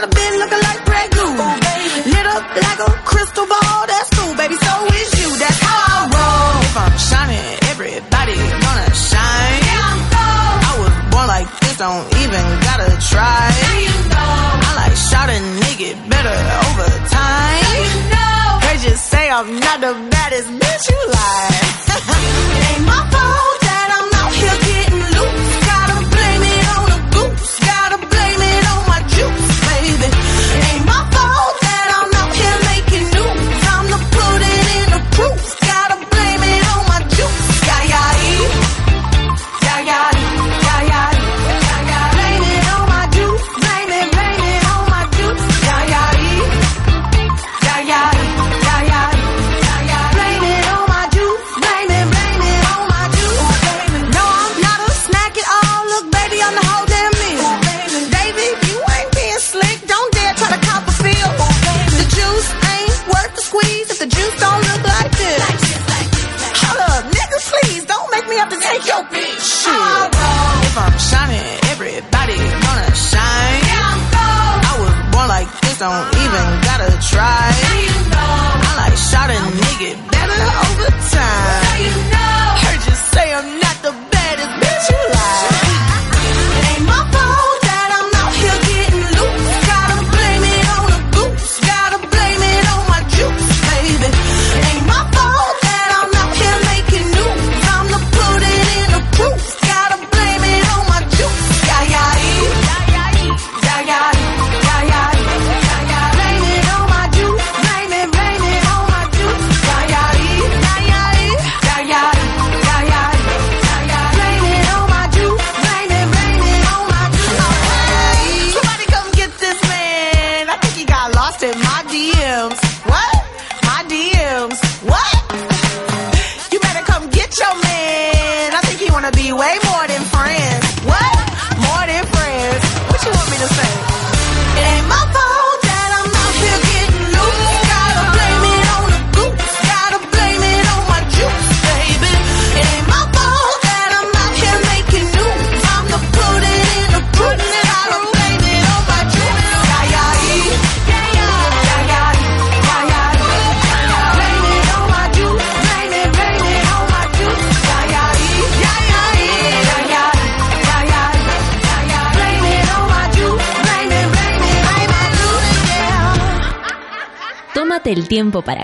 [0.02, 2.06] got a bin looking like Grey Goose.
[2.10, 5.30] Lit up like a crystal ball, that's cool, baby, so is you.
[5.38, 6.62] That's how I roll.
[6.66, 9.62] If I'm shining, everybody gonna shine.
[9.62, 10.00] I'm
[10.66, 13.42] I was born like this, don't even gotta try.
[13.86, 14.34] you know
[14.66, 17.62] I like shot a nigga better over time.
[17.86, 21.62] you know They just say I'm not the baddest bitch you like.
[21.94, 23.51] it ain't my fault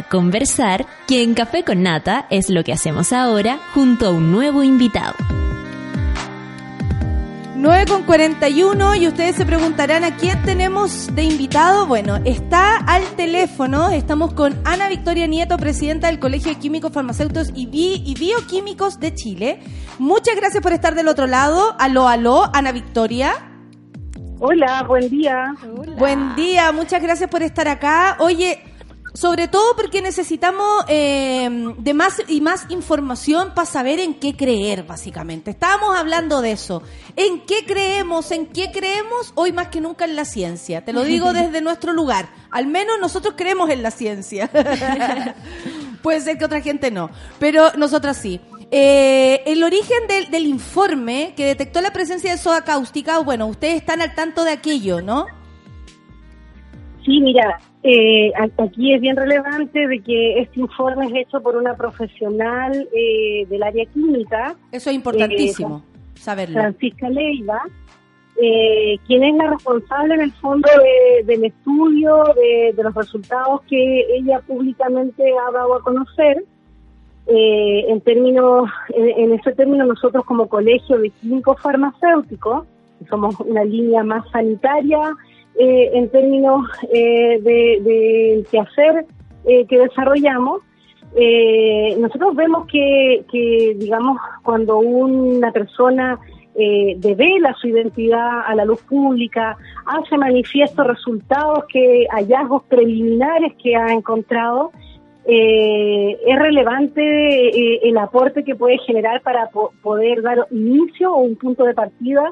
[0.09, 4.63] conversar, que en Café con Nata es lo que hacemos ahora junto a un nuevo
[4.63, 5.13] invitado.
[7.55, 11.87] 9 con 41 y ustedes se preguntarán a quién tenemos de invitado.
[11.87, 17.49] Bueno, está al teléfono, estamos con Ana Victoria Nieto, presidenta del Colegio de Químicos Farmacéuticos
[17.55, 19.59] y, Bi- y Bioquímicos de Chile.
[19.97, 21.75] Muchas gracias por estar del otro lado.
[21.79, 23.33] Aló, aló, Ana Victoria.
[24.39, 25.55] Hola, buen día.
[25.97, 28.17] Buen día, muchas gracias por estar acá.
[28.19, 28.59] Oye,
[29.17, 31.49] sobre todo porque necesitamos eh,
[31.79, 35.49] de más y más información para saber en qué creer, básicamente.
[35.49, 36.83] Estábamos hablando de eso.
[37.15, 38.29] ¿En qué creemos?
[38.29, 39.31] ¿En qué creemos?
[39.33, 40.85] Hoy más que nunca en la ciencia.
[40.85, 42.29] Te lo digo desde nuestro lugar.
[42.51, 44.51] Al menos nosotros creemos en la ciencia.
[46.03, 47.09] Puede ser que otra gente no,
[47.39, 48.39] pero nosotras sí.
[48.69, 53.77] Eh, el origen del, del informe que detectó la presencia de soda cáustica, bueno, ustedes
[53.77, 55.25] están al tanto de aquello, ¿no?
[57.03, 57.59] Sí, mira,
[57.89, 63.45] eh, aquí es bien relevante de que este informe es hecho por una profesional eh,
[63.49, 65.83] del área química, Eso es importantísimo,
[66.15, 66.59] saberlo.
[66.59, 67.61] Francisca Leiva,
[68.41, 73.61] eh, quien es la responsable en el fondo de- del estudio de, de los resultados
[73.69, 76.43] que ella públicamente ha dado a conocer.
[77.29, 82.65] Eh, en términos, en, en ese término nosotros como colegio de químicos farmacéuticos,
[83.09, 84.99] somos una línea más sanitaria
[85.59, 89.05] eh, en términos eh, de, de quehacer
[89.45, 90.61] eh, que desarrollamos,
[91.15, 96.19] eh, nosotros vemos que, que, digamos, cuando una persona
[96.55, 103.75] eh, devela su identidad a la luz pública, hace manifiesto resultados que hallazgos preliminares que
[103.75, 104.71] ha encontrado,
[105.25, 111.19] eh, es relevante eh, el aporte que puede generar para po- poder dar inicio o
[111.19, 112.23] un punto de partida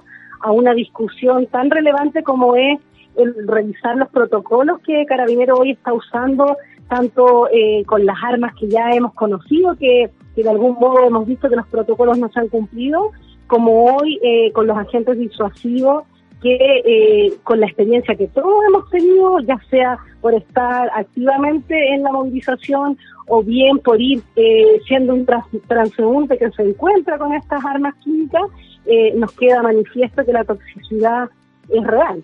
[0.42, 2.80] a una discusión tan relevante como es
[3.18, 6.58] el revisar los protocolos que Carabinero hoy está usando,
[6.88, 11.50] tanto eh, con las armas que ya hemos conocido, que, de algún modo hemos visto
[11.50, 13.12] que los protocolos no se han cumplido,
[13.48, 16.04] como hoy eh, con los agentes disuasivos
[16.42, 22.04] que eh, con la experiencia que todos hemos tenido, ya sea por estar activamente en
[22.04, 22.98] la movilización
[23.28, 27.96] o bien por ir eh, siendo un trans- transeúnte que se encuentra con estas armas
[28.04, 28.44] químicas,
[28.86, 31.30] eh, nos queda manifiesto que la toxicidad
[31.70, 32.24] es real.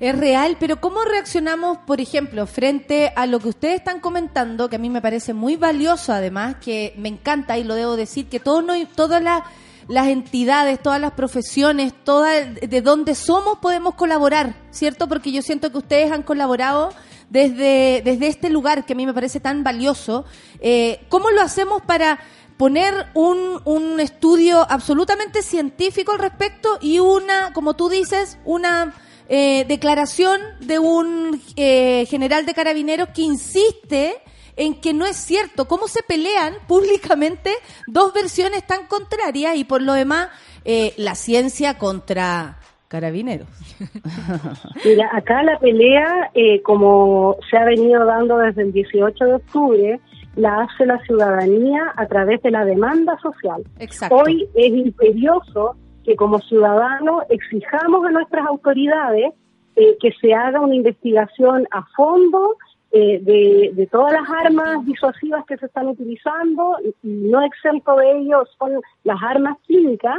[0.00, 4.76] Es real, pero ¿cómo reaccionamos, por ejemplo, frente a lo que ustedes están comentando, que
[4.76, 8.40] a mí me parece muy valioso además, que me encanta y lo debo decir, que
[8.40, 9.42] todos no, todas las,
[9.88, 15.06] las entidades, todas las profesiones, todas de donde somos podemos colaborar, ¿cierto?
[15.06, 16.94] Porque yo siento que ustedes han colaborado
[17.28, 20.24] desde, desde este lugar que a mí me parece tan valioso.
[20.60, 22.20] Eh, ¿Cómo lo hacemos para
[22.56, 28.94] poner un, un estudio absolutamente científico al respecto y una, como tú dices, una
[29.30, 34.16] eh, declaración de un eh, general de carabineros que insiste
[34.56, 35.66] en que no es cierto.
[35.66, 37.50] ¿Cómo se pelean públicamente
[37.86, 40.30] dos versiones tan contrarias y por lo demás
[40.64, 42.58] eh, la ciencia contra
[42.88, 43.46] carabineros?
[44.84, 50.00] Mira, acá la pelea, eh, como se ha venido dando desde el 18 de octubre,
[50.34, 53.62] la hace la ciudadanía a través de la demanda social.
[53.78, 54.16] Exacto.
[54.16, 59.32] Hoy es imperioso que como ciudadanos exijamos a nuestras autoridades
[59.76, 62.56] eh, que se haga una investigación a fondo
[62.92, 68.42] eh, de, todas las armas disuasivas que se están utilizando, y no exento de ello
[68.58, 70.18] son las armas químicas,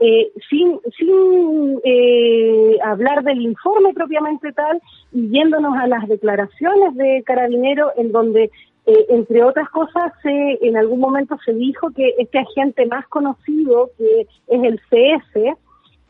[0.00, 4.80] eh, sin, sin eh, hablar del informe propiamente tal
[5.12, 8.50] y yéndonos a las declaraciones de Carabinero en donde,
[8.88, 14.22] eh, entre otras cosas, en algún momento se dijo que este agente más conocido, que
[14.46, 15.58] es el CS,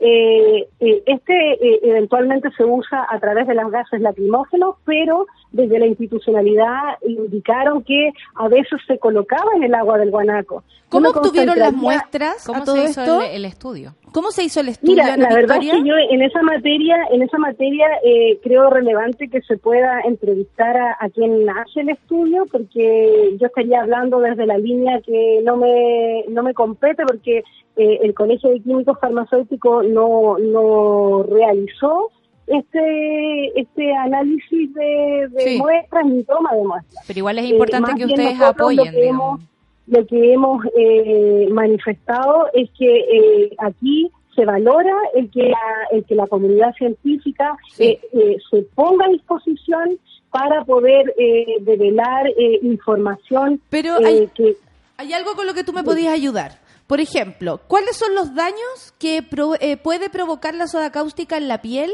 [0.01, 5.79] eh, eh, este eh, eventualmente se usa a través de las gases lacrimógenos, pero desde
[5.79, 10.63] la institucionalidad indicaron que a veces se colocaba en el agua del guanaco.
[10.89, 13.23] ¿Cómo obtuvieron las muestras ¿Cómo a todo se hizo esto?
[13.23, 13.95] el, el estudio?
[14.13, 17.23] ¿Cómo se hizo el estudio, Mira, la verdad es que yo en esa materia, en
[17.23, 22.47] esa materia eh, creo relevante que se pueda entrevistar a, a quien hace el estudio,
[22.51, 27.45] porque yo estaría hablando desde la línea que no me no me compete, porque
[27.79, 32.11] eh, el Colegio de Químicos Farmacéuticos no no realizó
[32.47, 35.59] este este análisis de, de Sí.
[35.59, 37.05] muestras ni toma de muestras.
[37.07, 39.41] Pero igual es Eh, importante que ustedes apoyen, Lo que digamos.
[39.41, 39.49] hemos,
[39.87, 45.59] lo que hemos eh, manifestado es que eh, aquí se valora el que la,
[45.93, 47.99] el que la comunidad científica Sí.
[48.13, 49.99] eh, se ponga a disposición
[50.31, 54.57] para poder eh, develar eh, información Pero hay- que
[54.99, 56.53] Hay algo con lo que tú me podías ayudar.
[56.89, 61.47] Por ejemplo, ¿cuáles son los daños que pro- eh, puede provocar la soda cáustica en
[61.47, 61.93] la piel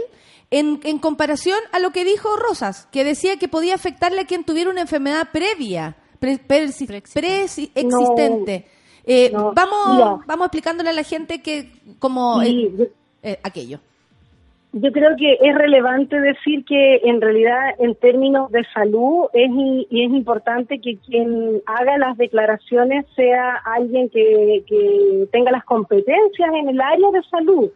[0.50, 4.44] en, en comparación a lo que dijo Rosas, que decía que podía afectarle a quien
[4.44, 8.66] tuviera una enfermedad previa, pre- persi- Preexistente.
[9.06, 10.16] Eh, no, vamos, mira.
[10.26, 12.84] vamos explicándole a la gente que como Sí, eh, yo-
[13.22, 13.80] eh, aquello.
[14.76, 20.04] Yo creo que es relevante decir que en realidad en términos de salud es, y
[20.04, 26.70] es importante que quien haga las declaraciones sea alguien que, que tenga las competencias en
[26.70, 27.70] el área de salud.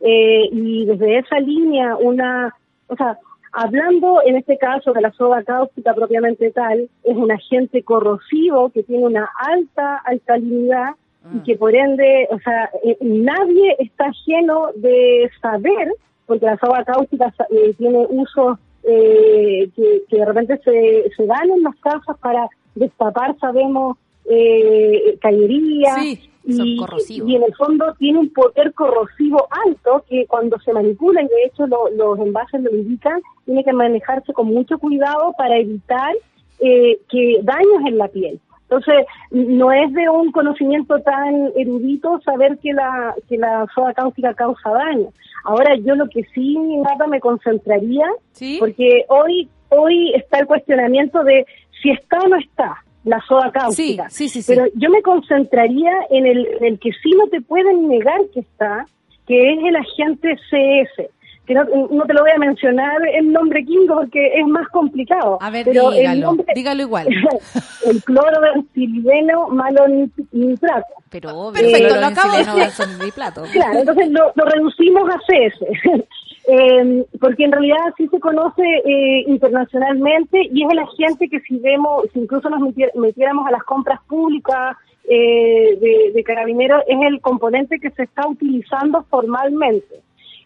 [0.00, 2.52] Eh, y desde esa línea, una,
[2.88, 3.18] o sea,
[3.52, 8.82] hablando en este caso de la soda cáustica propiamente tal, es un agente corrosivo que
[8.82, 10.96] tiene una alta alcalinidad
[11.36, 15.92] y que por ende, o sea, eh, nadie está lleno de saber,
[16.26, 21.50] porque la soda cáustica eh, tiene usos eh, que, que de repente se, se dan
[21.50, 23.96] en las casas para destapar, sabemos,
[24.28, 25.94] eh, cañería.
[26.00, 26.76] Sí, y,
[27.24, 31.44] y en el fondo tiene un poder corrosivo alto que cuando se manipula, y de
[31.46, 36.14] hecho lo- los envases lo indican, tiene que manejarse con mucho cuidado para evitar
[36.58, 38.40] eh, que daños en la piel.
[38.72, 44.32] Entonces, no es de un conocimiento tan erudito saber que la, que la soda cáustica
[44.32, 45.08] causa daño.
[45.44, 48.56] Ahora, yo lo que sí, nada, me concentraría, ¿Sí?
[48.58, 51.44] porque hoy, hoy está el cuestionamiento de
[51.82, 54.08] si está o no está la soda cáustica.
[54.08, 54.42] Sí, sí.
[54.46, 58.40] Pero yo me concentraría en el, en el que sí no te pueden negar que
[58.40, 58.86] está,
[59.26, 61.10] que es el agente CS.
[61.46, 65.38] Que no, no te lo voy a mencionar el nombre químico porque es más complicado.
[65.40, 67.08] A ver, pero el dígalo, nombre- dígalo igual.
[67.86, 70.86] el cloro de sileno malonitrato.
[71.10, 73.42] Pero obvio, Perfecto, el lo acabo de plato.
[73.52, 76.04] Claro, entonces lo, lo reducimos a CS.
[76.48, 81.56] Eh, porque en realidad sí se conoce eh, internacionalmente y es el agente que si
[81.58, 82.60] vemos, si incluso nos
[82.96, 84.76] metiéramos a las compras públicas
[85.08, 90.02] eh, de, de carabineros, es el componente que se está utilizando formalmente.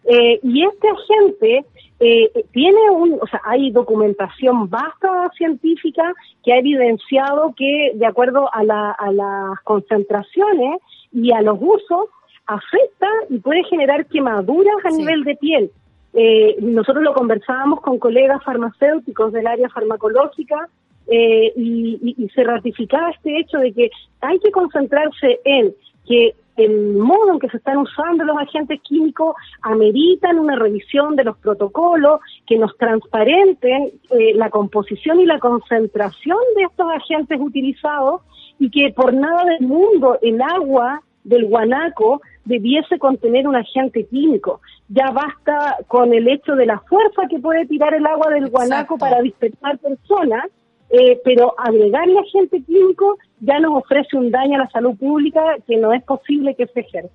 [0.07, 1.65] Eh, y este agente
[1.99, 8.49] eh, tiene un, o sea, hay documentación vasta científica que ha evidenciado que de acuerdo
[8.53, 10.79] a, la- a las concentraciones
[11.11, 12.05] y a los usos
[12.45, 14.97] afecta y puede generar quemaduras a Sí.
[14.99, 15.71] nivel de piel.
[16.13, 20.69] Eh, nosotros lo conversábamos con colegas farmacéuticos del área farmacológica
[21.09, 23.89] eh, y, y- y se ratificaba este hecho de que
[24.21, 25.73] hay que concentrarse en
[26.07, 31.23] que el modo en que se están usando los agentes químicos ameritan una revisión de
[31.23, 38.21] los protocolos que nos transparenten eh, la composición y la concentración de estos agentes utilizados
[38.59, 44.61] y que por nada del mundo el agua del guanaco debiese contener un agente químico.
[44.87, 48.95] Ya basta con el hecho de la fuerza que puede tirar el agua del guanaco
[48.95, 48.97] Exacto.
[48.97, 50.45] para dispersar personas,
[50.89, 55.77] eh, pero agregarle agente químico ya nos ofrece un daño a la salud pública que
[55.77, 57.13] no es posible que se ejerza.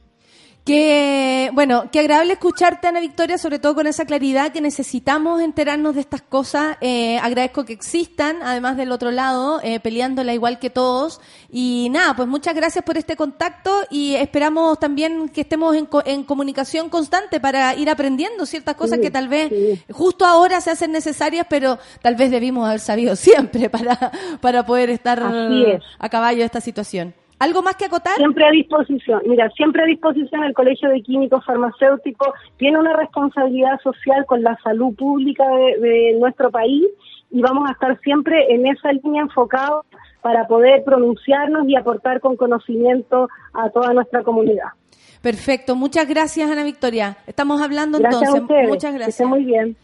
[0.64, 5.96] Que, bueno, qué agradable escucharte, Ana Victoria, sobre todo con esa claridad que necesitamos enterarnos
[5.96, 6.76] de estas cosas.
[6.80, 11.20] Eh, agradezco que existan, además del otro lado, eh, peleándola igual que todos.
[11.50, 16.04] Y nada, pues muchas gracias por este contacto y esperamos también que estemos en, co-
[16.06, 19.50] en comunicación constante para ir aprendiendo ciertas cosas que tal vez
[19.90, 24.90] justo ahora se hacen necesarias, pero tal vez debimos haber sabido siempre para, para poder
[24.90, 25.82] estar es.
[25.98, 27.14] a caballo de esta situación.
[27.42, 28.14] ¿Algo más que acotar?
[28.16, 29.20] Siempre a disposición.
[29.26, 34.56] Mira, siempre a disposición el Colegio de Químicos Farmacéuticos tiene una responsabilidad social con la
[34.62, 36.84] salud pública de, de nuestro país
[37.32, 39.84] y vamos a estar siempre en esa línea enfocados
[40.20, 44.68] para poder pronunciarnos y aportar con conocimiento a toda nuestra comunidad.
[45.20, 47.16] Perfecto, muchas gracias Ana Victoria.
[47.26, 48.42] Estamos hablando Gracias a entonces.
[48.42, 48.68] ustedes.
[48.68, 49.14] Muchas Que gracias.
[49.14, 49.76] estén muy bien.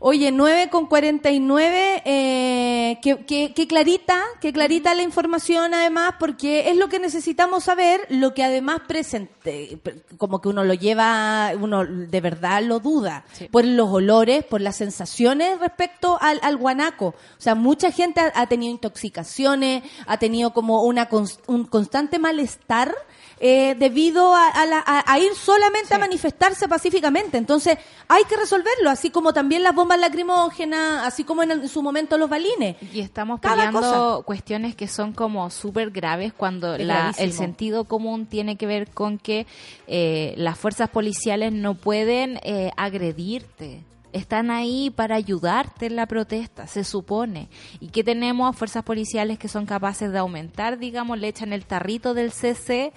[0.00, 6.68] Oye, 9 con 49, eh, que, que, que clarita, que clarita la información además, porque
[6.68, 9.78] es lo que necesitamos saber, lo que además presente,
[10.18, 14.76] como que uno lo lleva, uno de verdad lo duda, por los olores, por las
[14.76, 17.06] sensaciones respecto al, al guanaco.
[17.06, 21.08] O sea, mucha gente ha, ha tenido intoxicaciones, ha tenido como una
[21.46, 22.94] un constante malestar
[23.40, 27.36] eh, debido a, a la- a- a ir solamente a manifestarse pacíficamente.
[27.36, 27.76] Entonces,
[28.08, 32.18] hay que resolverlo, así como también las bombas lacrimógenas, así como en, en su momento
[32.18, 32.76] los balines.
[32.92, 38.26] Y estamos Cada peleando cuestiones que son como súper graves cuando la- el sentido común
[38.26, 39.46] tiene que ver con que
[39.86, 43.82] eh, las fuerzas policiales no pueden eh, agredirte.
[44.12, 47.48] Están ahí para ayudarte en la protesta, se supone.
[47.80, 48.54] ¿Y que tenemos?
[48.56, 52.92] Fuerzas policiales que son capaces de aumentar, digamos, le echan el tarrito del CC,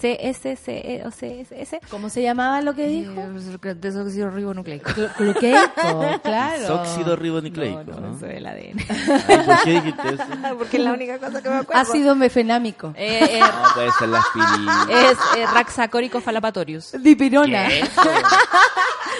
[0.00, 1.78] CSC o CSS.
[1.90, 3.12] ¿Cómo se llamaba lo que dijo?
[3.20, 4.90] Eh, Desóxido ribonucleico.
[5.16, 6.66] Cloqueico, claro.
[6.66, 8.08] Sóxido ribonucleico, No, ¿no?
[8.10, 8.78] no, eso es el ADN.
[9.28, 10.24] Ay, ¿Por qué dijiste eso?
[10.58, 11.80] Porque es la única cosa que me acuerdo.
[11.80, 12.92] Ácido mefenámico.
[12.96, 14.86] Eh, eh, No, puede ser la aspirina.
[14.90, 16.92] es eh, Raxacórico falapatorius.
[17.00, 17.68] Dipirona.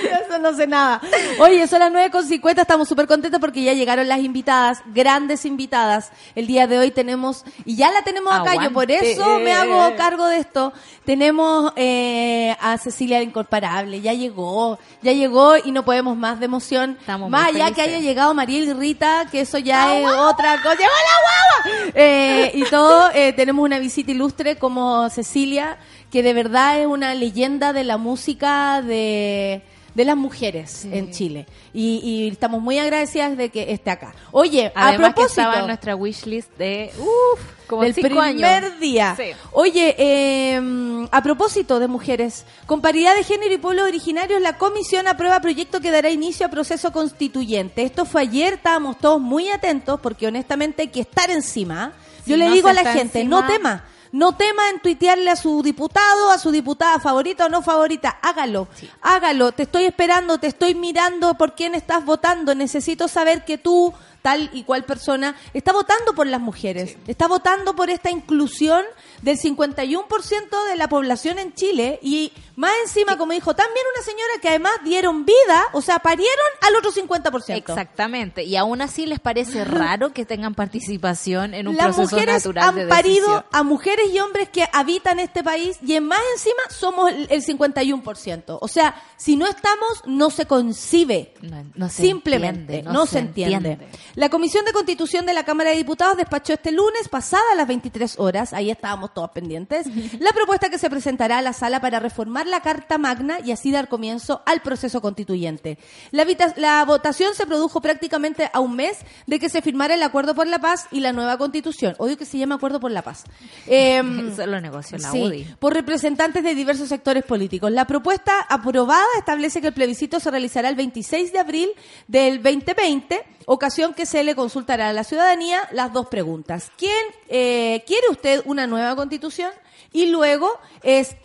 [0.04, 1.00] Eso no sé nada.
[1.38, 6.10] Oye, son las 9.50, estamos súper contentos porque ya llegaron las invitadas, grandes invitadas.
[6.34, 9.12] El día de hoy tenemos, y ya la tenemos acá, yo por Aguante.
[9.12, 10.63] eso me hago cargo de esto.
[11.04, 16.46] Tenemos eh, a Cecilia la Incomparable, ya llegó, ya llegó y no podemos más de
[16.46, 16.96] emoción.
[17.00, 20.76] Estamos más allá que haya llegado Mariel y Rita, que eso ya es otra cosa.
[20.76, 21.92] ¡Llegó la guagua!
[21.94, 25.78] Eh, y todo, eh, tenemos una visita ilustre como Cecilia,
[26.10, 29.62] que de verdad es una leyenda de la música de,
[29.94, 31.46] de las mujeres en Chile.
[31.72, 34.14] Y, y estamos muy agradecidas de que esté acá.
[34.30, 38.24] Oye, Además a que propósito estaba en nuestra wishlist de, uff, como del cinco primer
[38.64, 38.80] años.
[38.80, 39.14] día.
[39.16, 39.24] Sí.
[39.52, 45.08] Oye, eh, a propósito de mujeres, con paridad de género y pueblos originarios, la comisión
[45.08, 47.82] aprueba proyecto que dará inicio a proceso constituyente.
[47.82, 51.92] Esto fue ayer, estábamos todos muy atentos porque honestamente hay que estar encima.
[52.24, 53.84] Si Yo le no digo a la gente, encima- no tema.
[54.14, 58.20] No tema en tuitearle a su diputado, a su diputada favorita o no favorita.
[58.22, 58.68] Hágalo.
[59.02, 59.50] Hágalo.
[59.50, 62.54] Te estoy esperando, te estoy mirando por quién estás votando.
[62.54, 63.92] Necesito saber que tú,
[64.22, 66.96] tal y cual persona, está votando por las mujeres.
[67.08, 68.84] Está votando por esta inclusión
[69.24, 71.98] del 51% de la población en Chile.
[72.02, 76.30] Y más encima, como dijo también una señora que además dieron vida, o sea, parieron
[76.60, 77.56] al otro 50%.
[77.56, 78.44] Exactamente.
[78.44, 82.68] Y aún así les parece raro que tengan participación en un Las proceso mujeres natural
[82.68, 83.44] han de parido decisión.
[83.50, 87.42] a mujeres y hombres que habitan este país y en más encima somos el, el
[87.42, 88.58] 51%.
[88.60, 91.32] O sea, si no estamos, no se concibe.
[91.40, 93.78] No, no se Simplemente, entiende, no, se, entiende.
[94.16, 98.18] La Comisión de Constitución de la Cámara de Diputados despachó este lunes, pasada las 23
[98.18, 99.86] horas, ahí estábamos todos pendientes,
[100.20, 103.70] la propuesta que se presentará a la sala para reformar la Carta Magna y así
[103.70, 105.78] dar comienzo al proceso constituyente.
[106.10, 110.34] La, la votación se produjo prácticamente a un mes de que se firmara el Acuerdo
[110.34, 111.94] por la Paz y la nueva Constitución.
[111.98, 113.24] Odio que se llama Acuerdo por la Paz.
[113.66, 115.44] Em, Eso lo negoció la Sí, UDI.
[115.58, 117.70] por representantes de diversos sectores políticos.
[117.70, 121.68] La propuesta aprobada establece que el plebiscito se realizará el 26 de abril
[122.08, 126.70] del 2020, ocasión que se le consultará a la ciudadanía las dos preguntas.
[126.76, 126.92] ¿Quién
[127.28, 129.52] eh, quiere usted una nueva constitución?
[129.92, 130.48] Y luego
[130.82, 131.16] es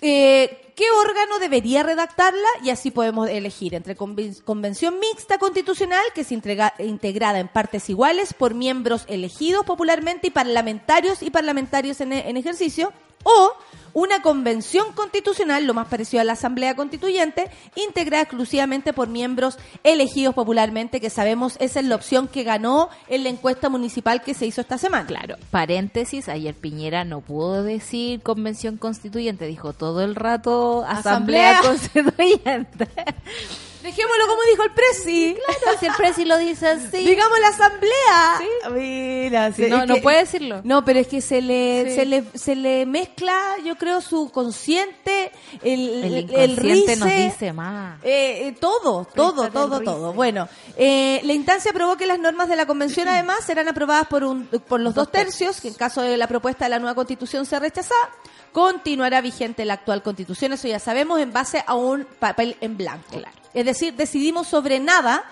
[0.00, 6.20] eh, qué órgano debería redactarla y así podemos elegir entre conven- convención mixta constitucional que
[6.20, 12.12] es integra- integrada en partes iguales por miembros elegidos popularmente y parlamentarios y parlamentarios en,
[12.12, 12.92] en ejercicio
[13.24, 13.52] o
[13.94, 20.34] una convención constitucional, lo más parecido a la Asamblea Constituyente, integrada exclusivamente por miembros elegidos
[20.34, 24.46] popularmente, que sabemos esa es la opción que ganó en la encuesta municipal que se
[24.46, 25.06] hizo esta semana.
[25.06, 31.58] Claro, paréntesis, ayer Piñera no pudo decir convención constituyente, dijo todo el rato Asamblea.
[31.58, 32.88] asamblea, constituyente.
[33.88, 35.34] Dejémoslo como dijo el presi.
[35.62, 36.98] Claro, si el presi lo dice así.
[36.98, 38.40] Digamos la asamblea.
[38.70, 40.60] Mira, Sí, se- no, es no que- puede decirlo.
[40.64, 41.94] No, pero es que se le, Sí.
[41.94, 45.32] se le, se le mezcla, yo creo, su consciente,
[45.62, 47.98] el, el el, inconsciente nos dice más.
[48.04, 50.12] eh, eh, todo, todo, todo, todo.
[50.12, 54.22] Bueno, eh, la instancia aprobó que las normas de la convención además serán aprobadas por,
[54.24, 57.46] un, por los dos tercios, que en caso de la propuesta de la nueva constitución
[57.46, 58.10] sea rechazada,
[58.52, 63.20] continuará vigente la actual constitución, eso ya sabemos, en base a un papel en blanco.
[63.54, 65.24] Es decir, decidimos sobre nada,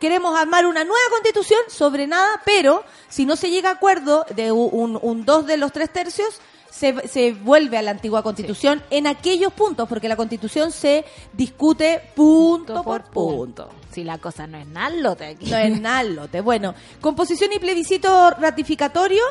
[0.00, 4.52] queremos armar una nueva constitución sobre nada, pero si no se llega a acuerdo de
[4.52, 6.40] un, un dos de los tres tercios,
[6.70, 12.00] se, se vuelve a la antigua constitución en aquellos puntos, porque la constitución se discute
[12.14, 13.68] punto por punto.
[13.92, 15.46] Si la cosa no es nalote aquí.
[15.50, 16.40] No es nada al lote.
[16.40, 19.22] Bueno, composición y plebiscito ratificatorio.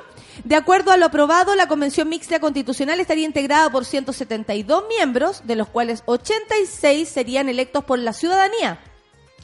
[0.43, 5.55] De acuerdo a lo aprobado, la Convención Mixta Constitucional estaría integrada por 172 miembros, de
[5.55, 8.79] los cuales 86 serían electos por la ciudadanía.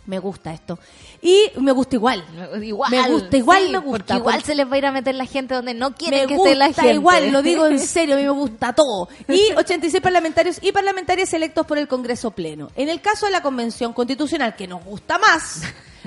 [0.06, 0.78] Me gusta esto.
[1.22, 2.26] Y me gusta igual.
[2.62, 2.92] Igual.
[2.92, 4.92] Me gusta, igual sí, me gusta, Porque igual porque- se les va a ir a
[4.92, 6.94] meter la gente donde no quieren Me que gusta esté la gente.
[6.94, 9.08] igual, lo digo en serio, a mí me gusta todo.
[9.30, 12.70] Y 86 parlamentarios y parlamentarias electos por el Congreso Pleno.
[12.76, 15.62] En el caso de la Convención Constitucional, que nos gusta más,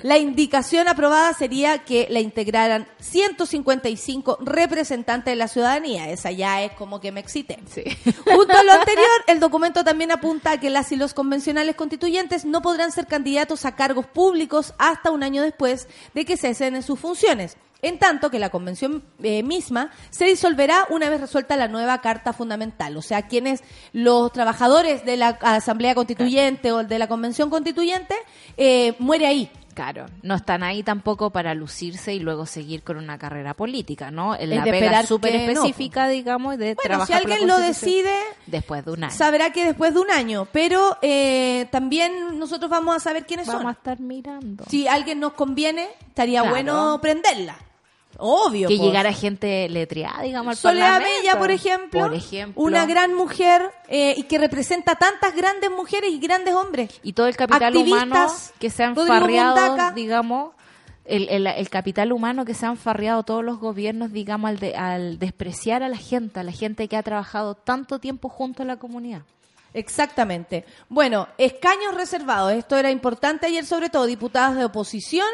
[0.06, 6.08] la indicación aprobada sería que la integraran 155 representantes de la ciudadanía.
[6.10, 7.58] Esa ya es como que me excité.
[8.24, 12.44] Junto a lo anterior, el documento también apunta a que las y los convencionales constituyentes
[12.44, 16.84] no podrán ser candidatos a cargos públicos hasta un año después de que cesen en
[16.84, 17.56] sus funciones.
[17.82, 22.32] En tanto que la convención eh, misma se disolverá una vez resuelta la nueva Carta
[22.32, 22.96] Fundamental.
[22.96, 28.14] O sea, quienes los trabajadores de la Asamblea Constituyente o de la Convención Constituyente
[28.56, 29.50] eh, muere ahí.
[29.76, 34.34] Claro, no están ahí tampoco para lucirse y luego seguir con una carrera política, ¿no?
[34.34, 37.34] En Es La pega súper que no, específica, digamos, de Bueno, trabajar si por la
[37.34, 38.14] alguien lo decide,
[38.46, 39.12] después de un año.
[39.12, 40.48] sabrá que después de un año.
[40.50, 43.68] Pero eh, también nosotros vamos a saber quiénes Vamos son.
[43.68, 44.64] a estar mirando.
[44.70, 46.54] Si alguien nos conviene, estaría Claro.
[46.56, 47.58] bueno prenderla.
[48.18, 48.68] Obvio.
[48.68, 48.86] que pues.
[48.88, 51.00] llegara gente letreada, digamos, al Soledad.
[51.00, 52.62] Bella, por ejemplo, Por ejemplo.
[52.62, 56.90] una gran mujer eh, y que representa tantas grandes mujeres y grandes hombres.
[57.02, 60.54] y todo el capital Activistas, humano que se han farreado, digamos,
[61.04, 64.74] el, el, el capital humano que se han farreado todos los gobiernos, digamos, al, de-
[64.74, 68.66] al despreciar a la gente, a la gente que ha trabajado tanto tiempo junto a
[68.66, 69.22] la comunidad.
[69.72, 70.64] Exactamente.
[70.88, 72.52] Bueno, escaños reservados.
[72.52, 75.26] Esto era importante ayer, sobre todo diputados de oposición.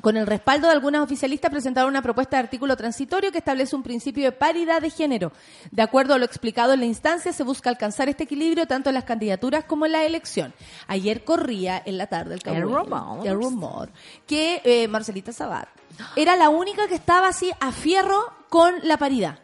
[0.00, 3.82] Con el respaldo de algunas oficialistas presentaron una propuesta de artículo transitorio que establece un
[3.82, 5.32] principio de paridad de género.
[5.70, 8.94] De acuerdo a lo explicado en la instancia, se busca alcanzar este equilibrio tanto en
[8.94, 10.54] las candidaturas como en la elección.
[10.86, 13.26] Ayer corría en la tarde el, El rumor.
[13.26, 13.90] el rumor
[14.26, 15.68] que eh, Marcelita Sabat
[16.16, 19.38] era la única que estaba así a fierro con la paridad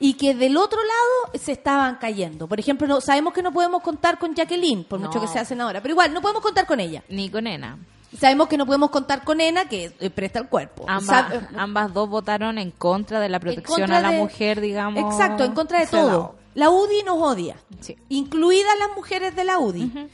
[0.00, 2.48] y que del otro lado se estaban cayendo.
[2.48, 5.60] Por ejemplo, no, sabemos que no podemos contar con Jacqueline, por mucho que se hacen
[5.60, 7.02] ahora, pero igual no podemos contar con ella.
[7.08, 7.78] Ni con Ena.
[8.18, 10.84] Sabemos que no podemos contar con Ena, que eh, presta el cuerpo.
[10.88, 15.12] Ambas, Sab- ambas dos votaron en contra de la protección a la de- mujer, digamos.
[15.12, 16.34] Exacto, en contra de todo.
[16.54, 17.96] La UDI nos odia, Sí.
[18.08, 20.08] incluidas las mujeres de la UDI.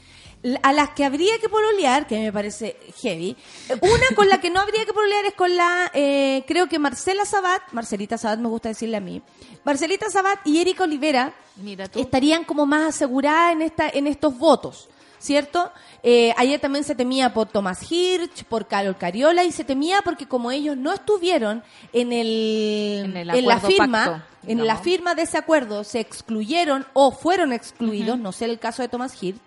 [0.61, 3.37] A las que habría que pololear, que me parece heavy,
[3.69, 6.79] eh, una con la que no habría que pololear es con la, eh, creo que
[6.79, 9.21] Marcela Sabat, Marcelita Sabat me gusta decirle a mí,
[9.63, 11.97] Marcelita Sabat y Erika Olivera Mira tú.
[12.01, 14.89] estarían como más aseguradas en, esta, en estos votos.
[15.23, 15.71] ¿Cierto?
[16.03, 20.27] Eh, ayer también se temía por Tomás Hirsch, por Carol Cariola y se temía porque
[20.27, 21.63] como ellos no estuvieron
[21.93, 24.21] en el, En el en la firma, pacto,
[24.51, 28.81] en la firma de ese acuerdo se excluyeron o fueron excluidos, no sé el caso
[28.81, 29.39] de Tomás Hirsch,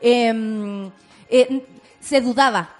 [0.00, 0.90] eh,
[1.28, 1.66] eh,
[2.00, 2.70] se dudaba.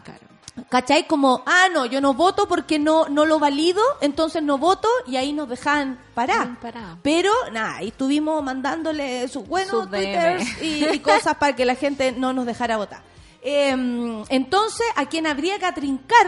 [0.68, 1.06] ¿Cachai?
[1.06, 5.16] Como, ah, no, yo no voto porque no, no lo valido, entonces no voto y
[5.16, 6.58] ahí nos dejan parar.
[6.60, 6.98] Parado.
[7.02, 11.74] Pero, nada, ahí estuvimos mandándole sus buenos Sus twitters y, y cosas para que la
[11.74, 13.02] gente no nos dejara votar.
[13.42, 16.26] Eh, entonces, a quien habría que atrincar,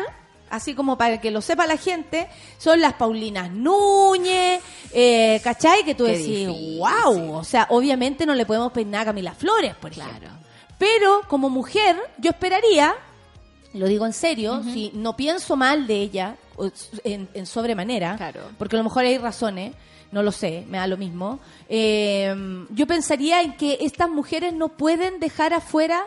[0.48, 2.28] así como para que lo sepa la gente,
[2.58, 4.60] son las Paulinas Núñez,
[4.92, 5.84] eh, ¿cachai?
[5.84, 6.78] Que tú Qué decís, difícil.
[6.78, 10.10] wow, o sea, obviamente no le podemos peinar a Camila Flores, por Claro.
[10.10, 10.30] ejemplo.
[10.78, 12.94] Pero como mujer, yo esperaría,
[13.74, 16.36] lo digo en serio, si no pienso mal de ella
[17.04, 18.40] en, en sobremanera, Claro.
[18.58, 19.72] porque a lo mejor hay razones,
[20.12, 21.38] no lo sé, me da lo mismo.
[21.68, 22.34] eh,
[22.70, 26.02] yo pensaría en que estas mujeres no pueden dejar afuera,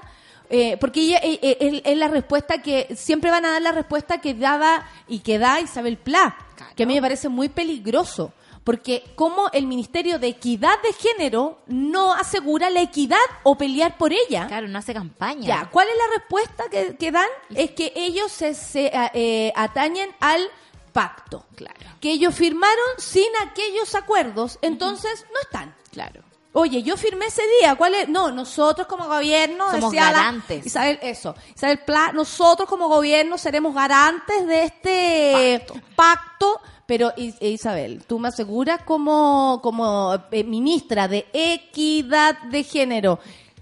[0.50, 3.72] eh, porque ella eh, eh, es, es la respuesta que siempre van a dar la
[3.72, 6.36] respuesta que daba y que da Isabel Pla,
[6.76, 8.34] que a mí me parece muy peligroso.
[8.64, 14.14] Porque como el Ministerio de Equidad de Género no asegura la equidad o pelear por
[14.14, 14.48] ella.
[14.48, 15.46] Claro, no hace campaña.
[15.46, 17.28] Ya, ¿cuál es la respuesta que, que dan?
[17.54, 20.48] Es que ellos se, se, eh, atañen al
[20.94, 21.46] pacto.
[21.56, 21.80] Claro.
[22.00, 25.76] Que ellos firmaron sin aquellos acuerdos, entonces no están.
[25.92, 26.22] Claro.
[26.56, 27.74] Oye, yo firmé ese día.
[27.76, 28.08] ¿Cuál es?
[28.10, 30.66] No, nosotros como gobierno Somos decía la- garantes.
[30.66, 31.36] Isabel, eso.
[31.56, 36.62] Isabel Pla, nosotros como gobierno seremos garantes de este pacto.
[36.86, 43.20] Pero eh, Isabel, tú me aseguras como, como eh, ministra de equidad de género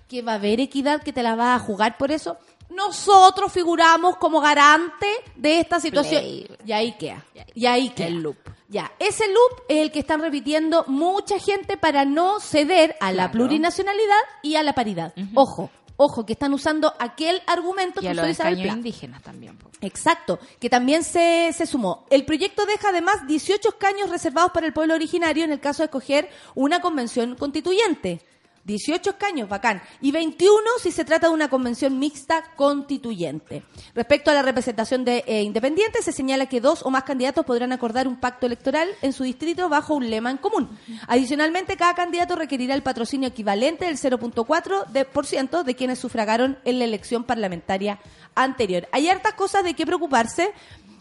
[0.08, 2.38] que va a haber equidad, que te la vas a jugar por eso.
[2.70, 6.22] Nosotros figuramos como garante de esta situación.
[6.22, 6.48] Play.
[6.66, 7.24] Y ahí queda.
[7.54, 8.08] Y ahí queda.
[8.08, 8.38] El loop.
[8.70, 13.24] Ya, ese loop es el que están repitiendo mucha gente para no ceder a la
[13.30, 13.32] Claro.
[13.34, 15.14] plurinacionalidad y a la paridad.
[15.36, 15.70] Ojo,
[16.02, 18.74] ojo, que están usando aquel argumento Y que usó los Isabel Pla.
[18.74, 19.58] indígenas también.
[19.58, 19.70] po.
[19.82, 22.06] Exacto, que también se, se sumó.
[22.10, 25.86] El proyecto deja además 18 escaños reservados para el pueblo originario en el caso de
[25.86, 28.22] escoger una convención constituyente.
[28.64, 29.82] 18 escaños, bacán.
[30.02, 30.52] Y 21
[30.82, 33.64] si se trata de una convención mixta constituyente.
[33.96, 37.72] Respecto a la representación de eh, independientes, se señala que dos o más candidatos podrán
[37.72, 40.70] acordar un pacto electoral en su distrito bajo un lema en común.
[41.08, 46.58] Adicionalmente, cada candidato requerirá el patrocinio equivalente del 0.4% de, por ciento de quienes sufragaron
[46.66, 48.00] en la elección parlamentaria
[48.36, 48.88] anterior.
[48.92, 50.52] Hay hartas cosas de qué preocuparse.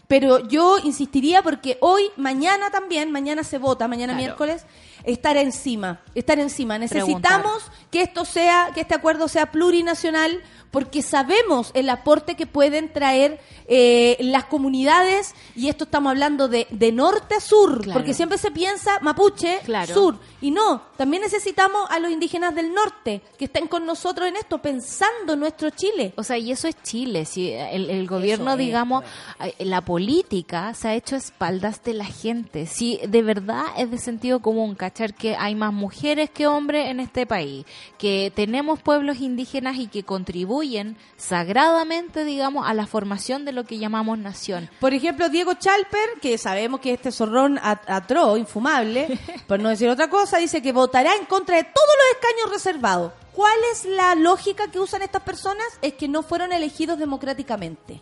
[0.07, 4.25] Pero yo insistiría porque hoy, mañana también, mañana se vota, mañana Claro.
[4.25, 4.65] miércoles,
[5.03, 6.77] estar encima, estar encima.
[6.77, 6.99] Preguntar.
[7.41, 10.41] Necesitamos que esto sea, que este acuerdo sea plurinacional,
[10.71, 16.65] porque sabemos el aporte que pueden traer eh, las comunidades, y esto estamos hablando de,
[16.69, 17.99] de norte a sur, Claro.
[17.99, 19.93] porque siempre se piensa mapuche, Claro.
[19.93, 24.37] sur, y no, también necesitamos a los indígenas del norte, que estén con nosotros en
[24.37, 26.13] esto, pensando en nuestro Chile.
[26.15, 27.25] O sea, y eso es Chile.
[27.25, 29.03] Si el, el gobierno, es, digamos,
[29.43, 32.65] eh, la política se ha hecho a espaldas de la gente.
[32.65, 36.99] Si de verdad es de sentido común, cachar que hay más mujeres que hombres en
[36.99, 37.65] este país,
[37.97, 43.77] que tenemos pueblos indígenas y que contribuyen sagradamente, digamos, a la formación de lo que
[43.79, 44.69] llamamos nación.
[44.79, 49.89] Por ejemplo, Diego Chalper, que sabemos que este zorrón at- atroz, infumable, por no decir
[49.89, 53.13] otra cosa, dice que votará en contra de todos los escaños reservados.
[53.33, 55.65] ¿Cuál es la lógica que usan estas personas?
[55.81, 58.01] Es que no fueron elegidos democráticamente.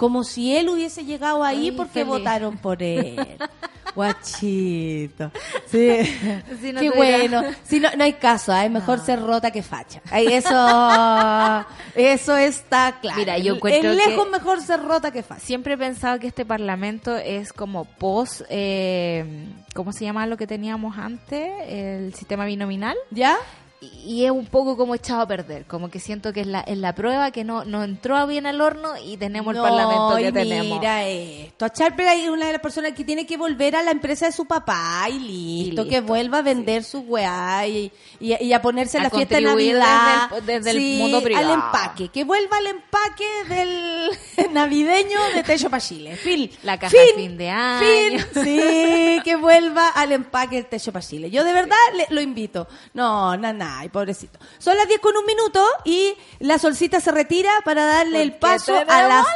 [0.00, 2.08] Como si él hubiese llegado ahí Ay, porque feliz.
[2.08, 3.16] votaron por él.
[3.94, 5.30] Guachito.
[5.66, 5.88] Sí.
[6.60, 7.42] Si no Qué bueno.
[7.64, 8.68] Si no, no hay caso, ¿eh?
[8.70, 10.00] mejor ser rota que facha.
[10.12, 13.18] Eso, eso está claro.
[13.18, 15.40] Mira, yo En- encuentro en lejos que- mejor ser rota que facha.
[15.40, 20.46] Siempre he pensado que este parlamento es como post, eh, ¿cómo se llama lo que
[20.46, 21.50] teníamos antes?
[21.66, 22.96] El sistema binominal.
[23.10, 23.36] ¿Ya?
[23.82, 26.76] Y es un poco como echado a perder, como que siento que es la, es
[26.76, 30.28] la prueba que no, no entró bien al horno y tenemos No, el parlamento que
[30.28, 30.78] y tenemos.
[30.80, 31.64] Mira esto.
[31.64, 34.32] A Charper es una de las personas que tiene que volver a la empresa de
[34.32, 35.86] su papá y listo.
[35.86, 39.36] Y que vuelva a vender su weá y, y, y a ponerse A la fiesta
[39.36, 40.28] de Navidad.
[40.28, 41.46] desde el- desde el Sí, mundo privado.
[41.48, 42.08] Al empaque.
[42.10, 44.10] Que vuelva al empaque del
[44.52, 46.16] navideño de Techo Pachile.
[46.16, 46.50] Fin.
[46.64, 47.80] La caja fin de año.
[47.80, 48.44] Fin.
[48.44, 51.30] Sí, que vuelva al empaque del Techo Pachile.
[51.30, 52.68] Yo de verdad le- lo invito.
[52.92, 54.38] No, na, na, ay, pobrecito.
[54.58, 58.74] Son las 10 con un minuto y la solcita se retira para darle el paso
[58.76, 59.26] a las...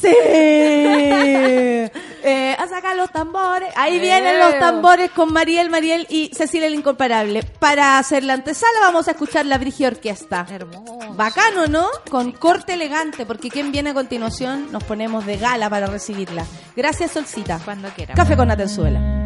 [0.00, 0.08] ¡Sí!
[2.20, 3.72] Eh, a sacar los tambores.
[3.76, 7.42] Ahí vienen los tambores con Mariel, Mariel y Cecilia el Incomparable.
[7.42, 10.44] Para hacer la antesala vamos a escuchar la Brigia Orquesta.
[10.50, 11.14] Hermoso.
[11.14, 11.86] Bacano, ¿no?
[12.10, 16.44] Con corte elegante, porque quien viene a continuación nos ponemos de gala para recibirla.
[16.76, 17.60] Gracias, Solcita.
[17.64, 18.14] Cuando quiera.
[18.14, 19.17] Café con Atenzuela.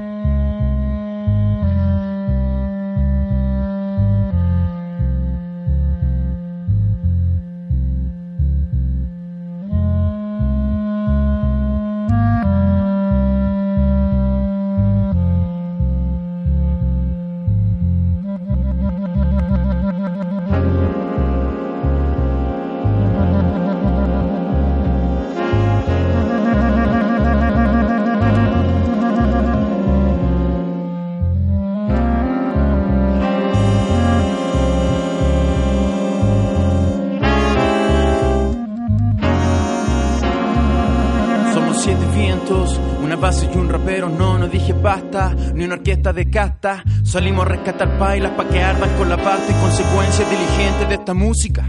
[45.93, 46.85] Orquesta de casta.
[47.05, 51.15] Salimos a rescatar pailas pa' que ardan con la pasta y consecuencias diligentes de esta
[51.15, 51.67] música.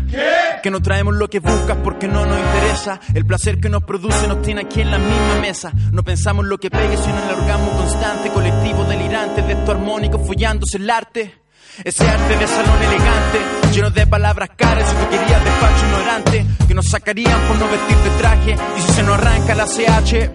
[0.61, 2.99] Que no traemos lo que buscas porque no nos interesa.
[3.13, 5.71] El placer que nos produce nos tiene aquí en la misma mesa.
[5.91, 10.25] No pensamos lo que pegue, sino en el orgasmo constante, colectivo delirante de estos armónicos
[10.25, 11.41] follándose el arte.
[11.83, 13.39] Ese arte de salón elegante,
[13.73, 18.09] lleno de palabras caras y querías despacho ignorante, que nos sacarían por no vestir de
[18.19, 20.29] traje, y si se nos arranca la CH,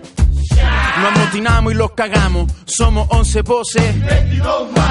[0.99, 3.97] nos amotinamos y los cagamos, somos 11 voces,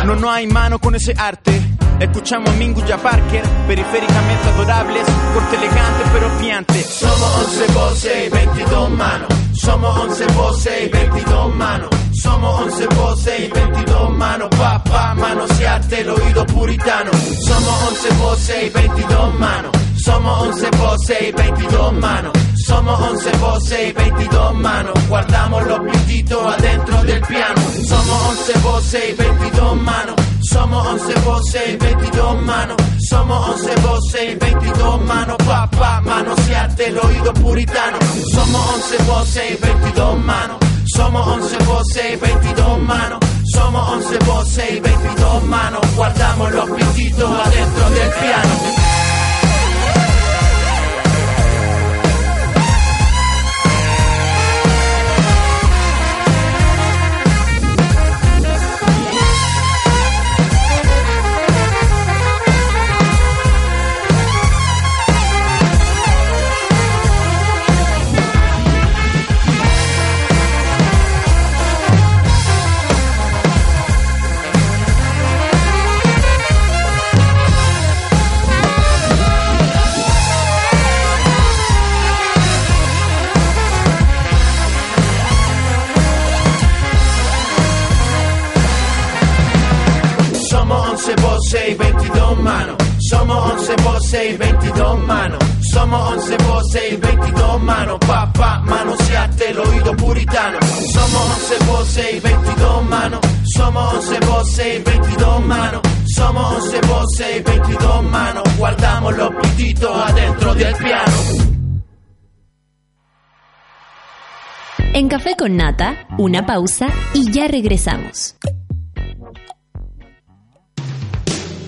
[0.06, 1.62] no, no hay mano con ese arte,
[2.00, 5.04] Escuchamos a Mingus y a Parker, periféricamente adorables,
[5.34, 6.84] corte elegante pero piante.
[6.84, 9.28] Somos 11 voces y 22 manos.
[9.54, 11.90] Somos 11 voces y 22 manos.
[12.22, 14.50] Somos 11 voces y 22 manos.
[14.50, 17.12] Pa, pa, manosearte el oído puritano.
[17.12, 19.72] Somos 11 voces y 22 manos.
[19.98, 22.34] Somos 11 voces y 22 manos.
[22.66, 24.94] Somos 11 voces y 22 manos.
[25.08, 27.62] Guardamos los pititos adentro del piano.
[27.88, 30.16] Somos 11 voces y 22 manos.
[30.42, 32.78] Somos 11 voces y 22 manos.
[33.10, 35.38] Somos 11 voces y 22 manos.
[35.46, 37.98] Pa, pa, manosearte el oído puritano.
[38.32, 40.58] Somos 11 voces y 22 manos.
[40.96, 43.20] Somos 11 voces y 22 manos.
[43.54, 45.82] Somos 11 voces y 22 manos.
[45.96, 48.97] Guardamos los pititos adentro del piano.
[93.52, 95.40] 11 voces y 22 manos.
[95.72, 97.98] Somos 11 voces y 22 manos.
[98.06, 100.60] Pa, pa, manosearte el oído puritano.
[100.92, 103.20] Somos 11 voces y 22 manos.
[103.46, 105.82] Somos 11 voces y 22 manos.
[106.16, 108.44] Somos 11 voces y 22 manos.
[108.58, 111.58] Guardamos los pititos adentro del piano.
[114.94, 118.36] En Café con Nata, una pausa y ya regresamos.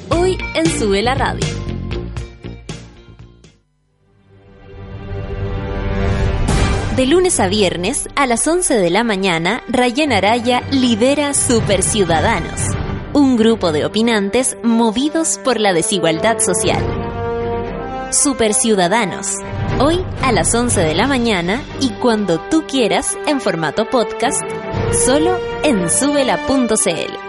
[0.09, 1.58] Hoy en Sube la Radio.
[6.99, 12.59] De lunes a viernes, a las 11 de la mañana, Rayen Araya lidera Super Ciudadanos,
[13.13, 16.83] un grupo de opinantes movidos por la desigualdad social.
[18.11, 19.35] Super Ciudadanos,
[19.79, 24.43] hoy a las 11 de la mañana y cuando tú quieras en formato podcast,
[24.91, 27.28] solo en subela.cl.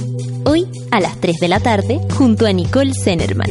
[0.45, 3.49] Hoy a las 3 de la tarde junto a Nicole Zenerman.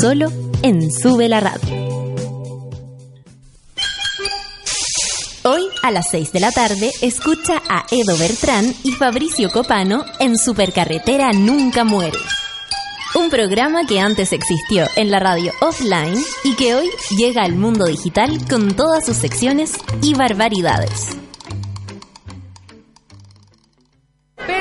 [0.00, 0.30] Solo
[0.62, 1.82] en Sube la Radio.
[5.44, 10.36] Hoy a las 6 de la tarde escucha a Edo Bertrán y Fabricio Copano en
[10.36, 12.18] Supercarretera Nunca Muere.
[13.14, 17.86] Un programa que antes existió en la radio offline y que hoy llega al mundo
[17.86, 21.16] digital con todas sus secciones y barbaridades.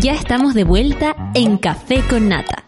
[0.00, 2.64] Ya estamos de vuelta en Café con Nata.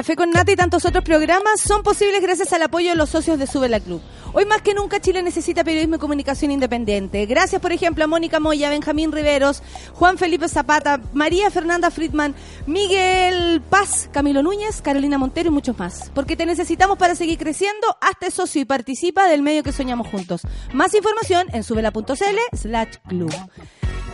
[0.00, 3.38] Café con Nata y tantos otros programas son posibles gracias al apoyo de los socios
[3.38, 4.00] de Sube la Club.
[4.32, 7.26] Hoy más que nunca Chile necesita periodismo y comunicación independiente.
[7.26, 12.34] Gracias, por ejemplo, a Mónica Moya, Benjamín Riveros, Juan Felipe Zapata, María Fernanda Friedman,
[12.66, 16.10] Miguel Paz, Camilo Núñez, Carolina Montero y muchos más.
[16.14, 17.86] Porque te necesitamos para seguir creciendo.
[18.00, 20.40] Hazte socio y participa del medio que soñamos juntos.
[20.72, 23.34] Más información en subela.cl slash club.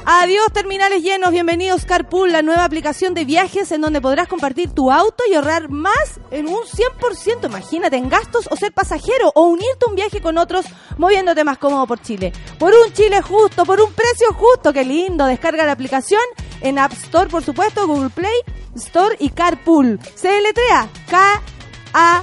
[0.09, 4.93] Adiós terminales llenos, bienvenidos Carpool, la nueva aplicación de viajes en donde podrás compartir tu
[4.93, 9.87] auto y ahorrar más en un 100%, imagínate, en gastos o ser pasajero o unirte
[9.89, 10.67] un viaje con otros
[10.99, 12.33] moviéndote más cómodo por Chile.
[12.59, 16.23] Por un Chile justo, por un precio justo, qué lindo, descarga la aplicación
[16.61, 18.41] en App Store, por supuesto, Google Play
[18.75, 20.01] Store y Carpool.
[20.15, 22.23] Se deletrea K-A-R-P-O-O-L,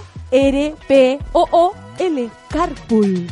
[2.49, 3.27] Carpool.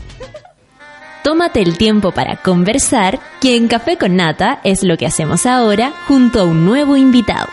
[1.24, 5.94] Tómate el tiempo para conversar, que en Café con Nata es lo que hacemos ahora
[6.08, 7.48] junto a un nuevo invitado.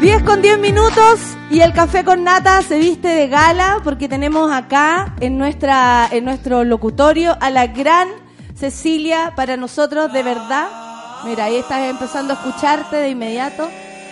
[0.00, 1.20] 10 con 10 minutos
[1.50, 6.24] y el café con nata se viste de gala porque tenemos acá en nuestra en
[6.24, 8.08] nuestro locutorio a la gran
[8.54, 10.68] Cecilia para nosotros de verdad.
[11.24, 13.68] Mira, ahí estás empezando a escucharte de inmediato.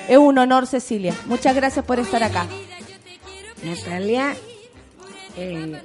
[0.09, 1.14] Es un honor, Cecilia.
[1.26, 2.47] Muchas gracias por estar acá.
[3.62, 4.34] Natalia,
[5.37, 5.80] eh,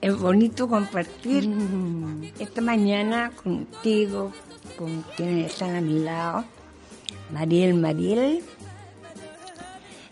[0.00, 1.48] es bonito compartir
[2.40, 4.32] esta mañana contigo,
[4.76, 6.44] con quienes están a mi lado,
[7.32, 8.42] Mariel Mariel.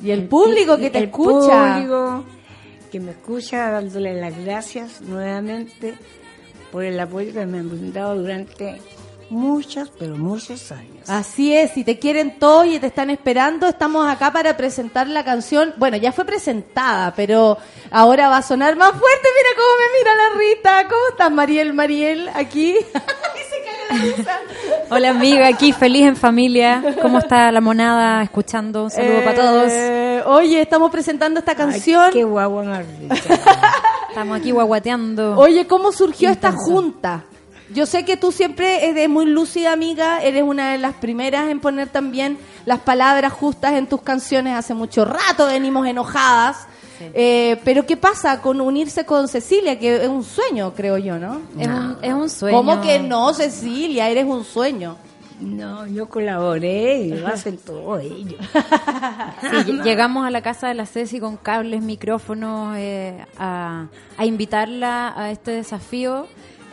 [0.02, 1.74] Y el público que te el escucha.
[1.74, 2.24] público
[2.90, 5.94] que me escucha, dándole las gracias nuevamente
[6.70, 8.80] por el apoyo que me han brindado durante
[9.30, 11.08] muchos, pero muchos años.
[11.08, 15.24] Así es, si te quieren todo y te están esperando, estamos acá para presentar la
[15.24, 15.74] canción.
[15.76, 17.58] Bueno, ya fue presentada, pero
[17.90, 19.28] ahora va a sonar más fuerte.
[19.36, 20.88] Mira cómo me mira la Rita.
[20.88, 21.74] ¿Cómo estás, Mariel?
[21.74, 22.76] Mariel, aquí.
[24.90, 26.82] Hola amiga, aquí feliz en familia.
[27.00, 28.84] ¿Cómo está la monada escuchando?
[28.84, 29.72] Un saludo para todos.
[29.72, 32.10] Eh, oye, estamos presentando esta canción.
[32.12, 32.82] qué guagua
[34.08, 35.36] Estamos aquí guaguateando.
[35.36, 37.24] Oye, ¿cómo surgió esta junta?
[37.70, 40.22] Yo sé que tú siempre eres muy lúcida, amiga.
[40.22, 44.54] Eres una de las primeras en poner también las palabras justas en tus canciones.
[44.54, 46.66] Hace mucho rato venimos enojadas.
[47.12, 49.78] Eh, pero ¿qué pasa con unirse con Cecilia?
[49.78, 51.42] Que es un sueño, creo yo, ¿no?
[51.58, 52.56] Es, un, es un sueño.
[52.56, 54.08] ¿Cómo que no, Cecilia?
[54.08, 54.96] Eres un sueño.
[55.40, 58.40] No, yo colaboré y lo hacen todos ellos.
[59.66, 63.86] Sí, llegamos a la casa de la Ceci con cables, micrófonos, eh, a,
[64.16, 66.26] a invitarla a este desafío.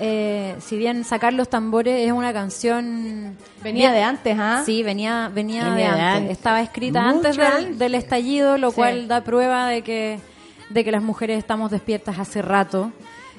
[0.05, 4.63] Eh, si bien sacar los tambores es una canción Venía bien- de antes, ¿ah?
[4.65, 6.31] Sí, venía, venía, Venía de de antes.
[6.31, 8.75] Estaba escrita Mucho antes del, estallido, lo Sí.
[8.75, 10.19] cual da prueba de que,
[10.69, 12.91] de que las mujeres estamos despiertas hace rato.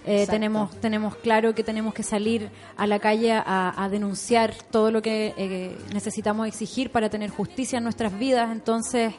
[0.07, 2.49] Eh, tenemos, tenemos claro que tenemos que salir
[2.79, 7.77] a la calle a, a denunciar todo lo que eh, necesitamos exigir para tener justicia
[7.79, 8.51] en nuestras vidas.
[8.53, 9.13] Entonces,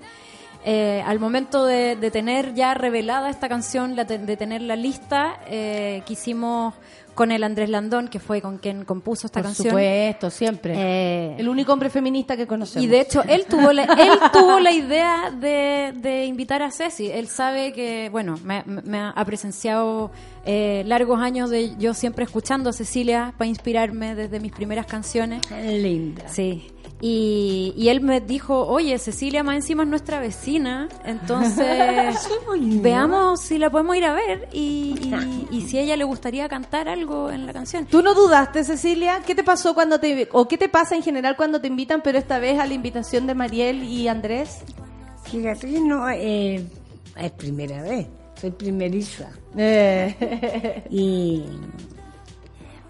[0.64, 4.76] eh, al momento de, de tener ya revelada esta canción, la te- de tener la
[4.76, 5.40] lista,
[6.06, 6.74] quisimos
[7.16, 9.70] con el Andrés Landón, que fue con quien compuso esta Por canción.
[9.70, 10.74] supuesto, siempre.
[10.76, 12.84] Eh, El único hombre feminista que conocemos.
[12.84, 17.10] y de hecho, él tuvo la, él tuvo la idea de, de invitar a Ceci.
[17.10, 20.12] Él sabe que, bueno, me, me ha presenciado
[20.46, 25.42] eh, largos años de yo siempre escuchando a Cecilia para inspirarme desde mis primeras canciones.
[25.52, 26.28] Linda.
[26.28, 26.68] Sí.
[27.08, 32.18] Y, y él me dijo, oye, Cecilia más encima es nuestra vecina, entonces
[32.82, 36.50] veamos si la podemos ir a ver y, y- y si a ella le gustaría
[36.50, 37.86] cantar algo en la canción.
[37.86, 39.22] ¿Tú no dudaste, Cecilia?
[39.24, 40.28] ¿Qué te pasó cuando te...
[40.32, 43.28] o qué te pasa en general cuando te invitan, pero esta vez a la invitación
[43.28, 44.62] de Mariel y Andrés?
[45.26, 46.66] Fíjate que no eh,
[47.18, 48.08] es primera vez,
[48.42, 49.30] soy primeriza.
[49.56, 51.44] Eh, Y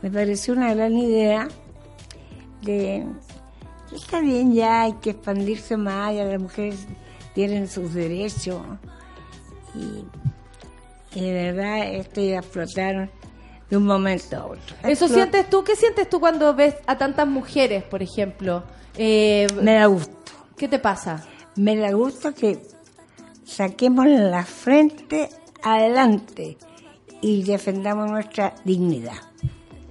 [0.01, 1.49] me pareció una gran idea
[2.61, 3.05] de
[3.93, 6.85] está bien ya, hay que expandirse más, ya las mujeres
[7.33, 8.61] tienen sus derechos,
[9.73, 10.05] y,
[11.19, 13.09] y de verdad esto iba a explotar
[13.69, 14.75] de un momento a otro.
[14.83, 18.63] Eso Explot- sientes tú, ¿qué sientes tú cuando ves a tantas mujeres, por ejemplo?
[18.97, 20.13] Eh, Me da gusto.
[20.57, 21.25] ¿Qué te pasa?
[21.55, 22.59] Me da gusto que
[23.43, 25.29] saquemos la frente
[25.63, 26.57] adelante
[27.21, 29.17] y defendamos nuestra dignidad.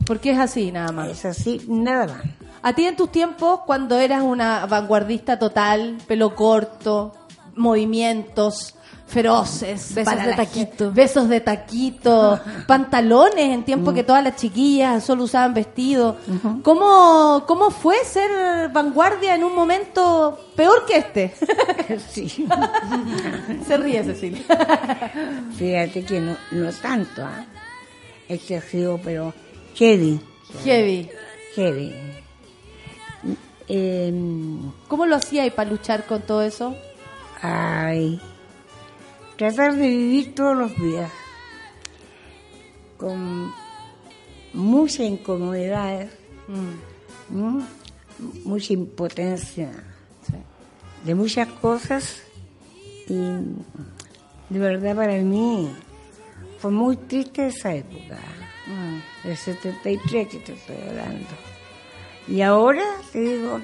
[0.06, 1.08] Porque es así, nada más.
[1.08, 2.22] Es así, nada más.
[2.64, 7.12] A ti en tus tiempos, cuando eras una vanguardista total, pelo corto,
[7.56, 8.74] movimientos
[9.06, 10.84] feroces, Besos de taquito.
[10.84, 16.16] gente, besos de taquito, pantalones en tiempo que todas las chiquillas solo usaban vestido.
[16.62, 21.34] ¿Cómo, ¿Cómo fue ser vanguardia en un momento peor que este?
[22.08, 22.46] Sí.
[23.66, 24.42] Se ríe Cecilia.
[25.58, 27.44] Fíjate que no, no tanto, ¿ah?
[28.26, 29.34] Excesivo, pero
[29.74, 30.18] heavy.
[30.64, 31.10] Heavy.
[31.54, 31.94] Heavy.
[33.68, 36.74] Em, ¿Cómo lo hacía para luchar con todo eso?
[37.46, 38.20] ay,
[39.36, 41.10] tratar de vivir todos los días
[42.96, 43.52] con
[44.54, 46.10] muchas incomodidades,
[46.48, 47.64] ¿m?
[48.44, 49.70] mucha impotencia
[51.04, 52.22] de muchas cosas
[53.08, 53.14] y
[54.48, 55.68] de verdad para mí
[56.60, 58.18] fue muy triste esa época,
[59.24, 61.53] el 73 que te estoy hablando.
[62.26, 63.60] Y ahora te digo,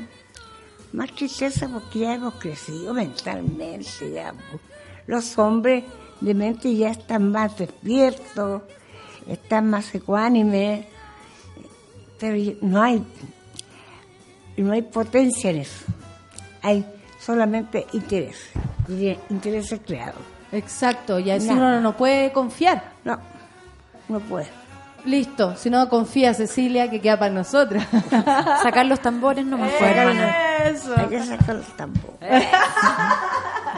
[0.93, 4.33] más tristeza porque ya hemos crecido mentalmente, ya.
[4.33, 4.63] pues.
[5.07, 5.85] Los hombres
[6.21, 8.63] de mente ya están más despiertos,
[9.29, 10.87] están más ecuánimes,
[12.19, 13.05] pero no hay,
[14.57, 15.87] no hay potencia en eso.
[16.63, 16.85] Hay
[17.19, 18.51] solamente interés,
[18.89, 20.21] y intereses creados.
[20.53, 22.93] Exacto, y así uno no puede confiar.
[23.05, 23.19] No,
[24.09, 24.60] no puede.
[25.05, 27.87] Listo, si no confía Cecilia, que queda para nosotras.
[28.63, 30.35] Sacar los tambores nomás fue, hermana.
[30.65, 30.95] Eso.
[30.97, 32.21] Hay que sacar los tambores.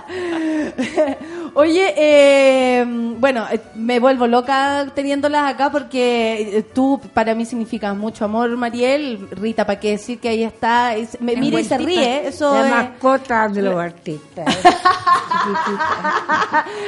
[1.55, 2.85] Oye, eh,
[3.19, 8.57] bueno, eh, me vuelvo loca teniéndolas acá porque eh, tú para mí significas mucho amor,
[8.57, 9.29] Mariel.
[9.31, 10.95] Rita, ¿para qué decir que ahí está?
[11.21, 12.27] Me mira y se ríe.
[12.29, 14.47] Eso la es- mascota de los artistas.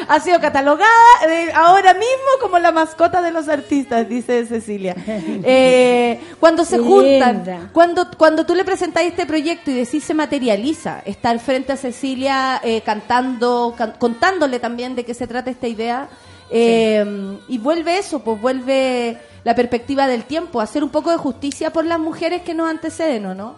[0.08, 0.88] ha sido catalogada
[1.28, 2.06] eh, ahora mismo
[2.40, 4.94] como la mascota de los artistas, dice Cecilia.
[5.46, 11.00] Eh, cuando se juntan, cuando, cuando tú le presentáis este proyecto y decís se materializa,
[11.04, 16.08] estar frente a Cecilia eh, cantando, can- contándole también de qué se trata esta idea,
[16.50, 21.72] eh, y vuelve eso, pues vuelve la perspectiva del tiempo, hacer un poco de justicia
[21.72, 23.54] por las mujeres que nos anteceden, ¿o no?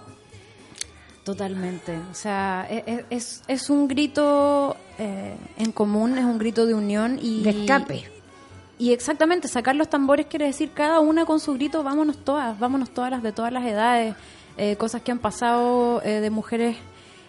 [1.24, 1.97] Totalmente.
[2.10, 6.74] O sea, e- e- es, es un grito eh, en común, es un grito de
[6.74, 7.43] unión y...
[7.43, 8.09] De escape.
[8.78, 12.90] Y exactamente, sacar los tambores quiere decir cada una con su grito, vámonos todas, vámonos
[12.90, 14.14] todas las de todas las edades,
[14.59, 16.77] eh, cosas que han pasado eh, de mujeres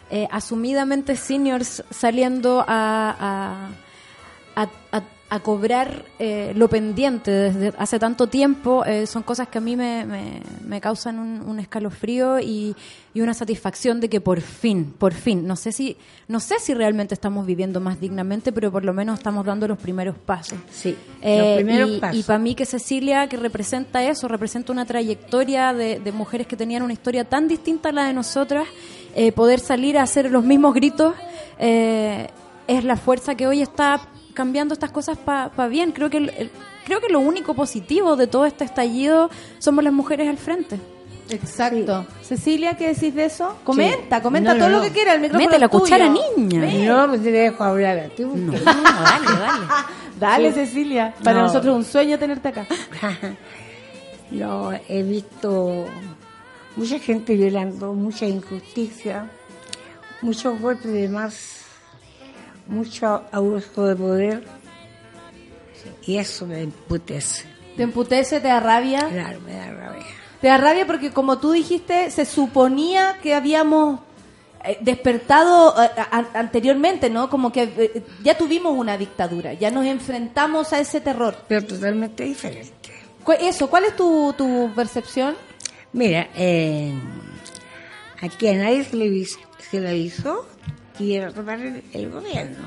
[0.10, 3.70] eh, asumidamente seniors saliendo a,
[4.56, 9.50] a, a- a- a cobrar eh, lo pendiente desde hace tanto tiempo, eh, son cosas
[9.50, 12.74] que a mí me, me- me causan un, un escalofrío y,
[13.14, 15.98] y una satisfacción de que por fin, por fin, no sé si,
[16.30, 19.78] no sé si realmente estamos viviendo más dignamente, pero por lo menos estamos dando los
[19.78, 20.60] primeros pasos.
[20.72, 22.20] Sí, Eh, los primeros y, pasos.
[22.20, 26.56] y para mí que Cecilia, que representa eso, representa una trayectoria de, de mujeres que
[26.56, 28.66] tenían una historia tan distinta a la de nosotras,
[29.16, 31.14] eh, poder salir a hacer los mismos gritos
[31.60, 32.28] eh,
[32.68, 34.02] es la fuerza que hoy está
[34.34, 35.92] cambiando estas cosas para bien.
[35.92, 36.52] Creo que el- el-
[36.86, 39.30] creo que lo único positivo de todo este estallido
[39.60, 40.80] somos las mujeres al frente.
[41.30, 42.06] Exacto.
[42.22, 43.58] Cecilia, ¿qué decís de eso?
[43.66, 44.84] Comenta, comenta No, todo no, lo no.
[44.88, 45.82] que quiera, el micrófono Mete la tuyo.
[45.84, 46.62] cuchara, niña.
[46.62, 46.86] Ven.
[46.86, 48.24] No, pues te dejo hablar a ti.
[48.24, 49.66] No, dale, dale.
[50.20, 50.56] Dale, Sí.
[50.66, 51.14] Cecilia.
[51.24, 51.48] Para No.
[51.48, 52.66] nosotros es un sueño tenerte acá.
[54.32, 55.86] No, he visto
[56.78, 59.30] mucha gente violando, mucha injusticia,
[60.22, 61.66] muchos golpes de más,
[62.68, 64.44] mucho abuso de poder.
[66.06, 67.46] Y eso me emputece.
[67.76, 69.08] ¿Te emputece, te da rabia?
[69.10, 70.06] Claro, me da rabia.
[70.40, 74.00] Te da rabia porque, como tú dijiste, se suponía que habíamos
[74.64, 75.90] eh, despertado eh,
[76.34, 77.30] anteriormente, ¿no?
[77.30, 81.36] Como que eh, ya tuvimos una dictadura, ya nos enfrentamos a ese terror.
[81.48, 82.72] Pero totalmente diferente.
[83.40, 85.36] Eso, ¿cuál es tu, tu percepción?
[85.98, 86.94] Mira, eh,
[88.22, 90.48] aquí a nadie se le, se le avisó
[90.98, 92.66] que iba a tomar el, el gobierno.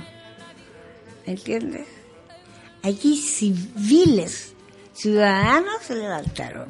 [1.27, 1.87] ¿Me entiendes?
[2.83, 4.55] Aquí civiles,
[4.93, 6.69] ciudadanos se levantaron.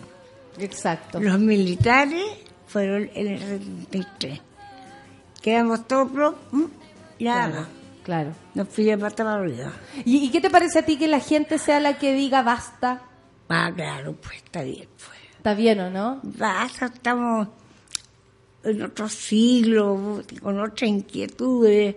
[0.59, 1.19] Exacto.
[1.19, 2.24] Los militares
[2.66, 4.41] fueron en el 73.
[5.41, 6.69] Quedamos todos pro, mm, nada
[7.19, 7.69] Claro, más.
[8.03, 8.32] claro.
[8.55, 9.73] Nos pilla pata para arriba.
[10.05, 13.01] ¿Y, y qué te parece a ti que la gente sea la que diga basta?
[13.49, 15.19] Ah, claro, pues está bien, pues.
[15.40, 16.20] ¿Está bien o no?
[16.22, 17.48] Basta, estamos
[18.62, 21.96] en otro siglo, con otras inquietudes,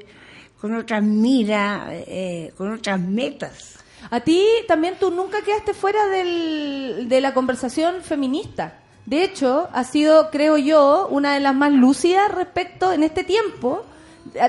[0.61, 3.79] con otras miras, eh, con otras metas.
[4.09, 8.79] A ti también tú nunca quedaste fuera del- de la conversación feminista.
[9.05, 13.83] De hecho, ha sido, creo yo, una de las más lúcidas respecto en este tiempo,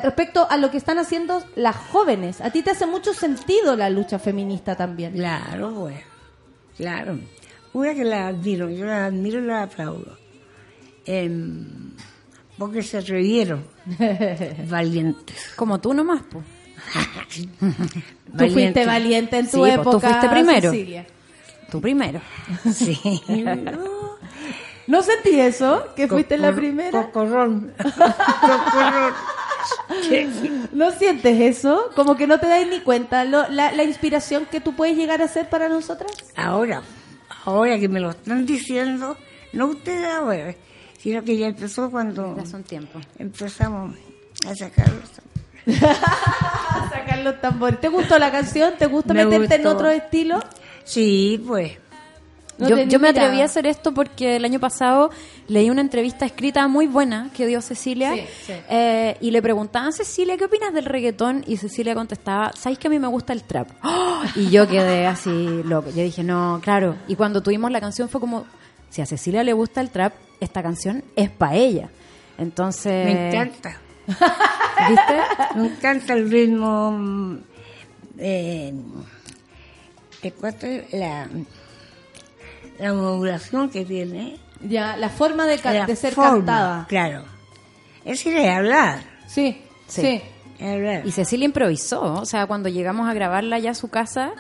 [0.05, 2.41] respecto a lo que están haciendo las jóvenes.
[2.41, 5.15] A ti te hace mucho sentido la lucha feminista también.
[5.15, 5.97] Claro, pues.
[6.77, 7.19] Claro.
[7.75, 10.17] Una que la admiro, yo la admiro y la aplaudo.
[11.05, 11.91] Em,
[12.57, 13.65] porque se atrevieron.
[14.69, 15.53] Valientes.
[15.57, 16.45] Como tú nomás, pues.
[18.37, 20.71] Tú fuiste valiente en tu Sí, época, tú fuiste primero.
[20.71, 21.07] Cecilia.
[21.71, 22.21] Tú primero.
[22.73, 22.99] Sí.
[24.87, 25.87] ¿No sentí eso?
[25.97, 27.05] ¿Que fuiste la primera?
[27.07, 27.73] Cocorrón.
[27.79, 29.15] Cocorrón.
[30.73, 31.91] ¿No sientes eso?
[31.97, 35.23] Como que no te das ni cuenta lo- la, la inspiración que tú puedes llegar
[35.23, 36.13] a ser para nosotras.
[36.37, 36.83] Ahora,
[37.45, 39.17] ahora que me lo están diciendo,
[39.53, 40.55] no ustedes ahora,
[40.99, 42.99] sino que ya empezó cuando Hace un tiempo.
[43.19, 43.95] empezamos
[44.47, 44.91] a sacar
[47.23, 47.81] los tambores.
[47.81, 48.75] ¿Te gustó la canción?
[48.79, 50.41] ¿Te gusta Me meterte en otro estilo?
[50.85, 51.73] Sí, pues.
[52.59, 55.11] No yo, yo me atreví a hacer esto porque el año pasado
[55.49, 58.53] leí una entrevista escrita muy buena que dio Cecilia Sí, sí.
[58.71, 61.45] eh, y le preguntaban, Cecilia, ¿qué opinas del reggaetón?
[61.47, 63.69] Y Cecilia contestaba, ¿sabes que a mí me gusta el trap?
[63.83, 64.23] ¡Oh!
[64.37, 65.91] Y yo quedé así loco.
[65.91, 66.97] Yo dije, no, claro.
[67.09, 68.47] Y cuando tuvimos la canción fue como,
[68.91, 71.91] si a Cecilia le gusta el trap, esta canción es para ella.
[72.39, 73.05] Entonces...
[73.05, 73.79] Me encanta.
[74.07, 75.15] ¿Viste?
[75.57, 76.91] Me encanta el ritmo.
[76.93, 77.39] mm,
[78.19, 78.73] Eh,
[80.93, 81.29] la,
[82.79, 84.39] la modulación que tiene.
[84.63, 86.87] Ya, la forma de, ca- La de ser forma, cantada.
[86.89, 87.25] Claro.
[88.05, 89.01] Es ir a hablar.
[89.27, 90.01] Sí, Sí.
[90.59, 90.65] sí.
[90.65, 91.07] hablar.
[91.07, 94.33] Y Cecilia improvisó, o sea, cuando llegamos a grabarla ya a su casa,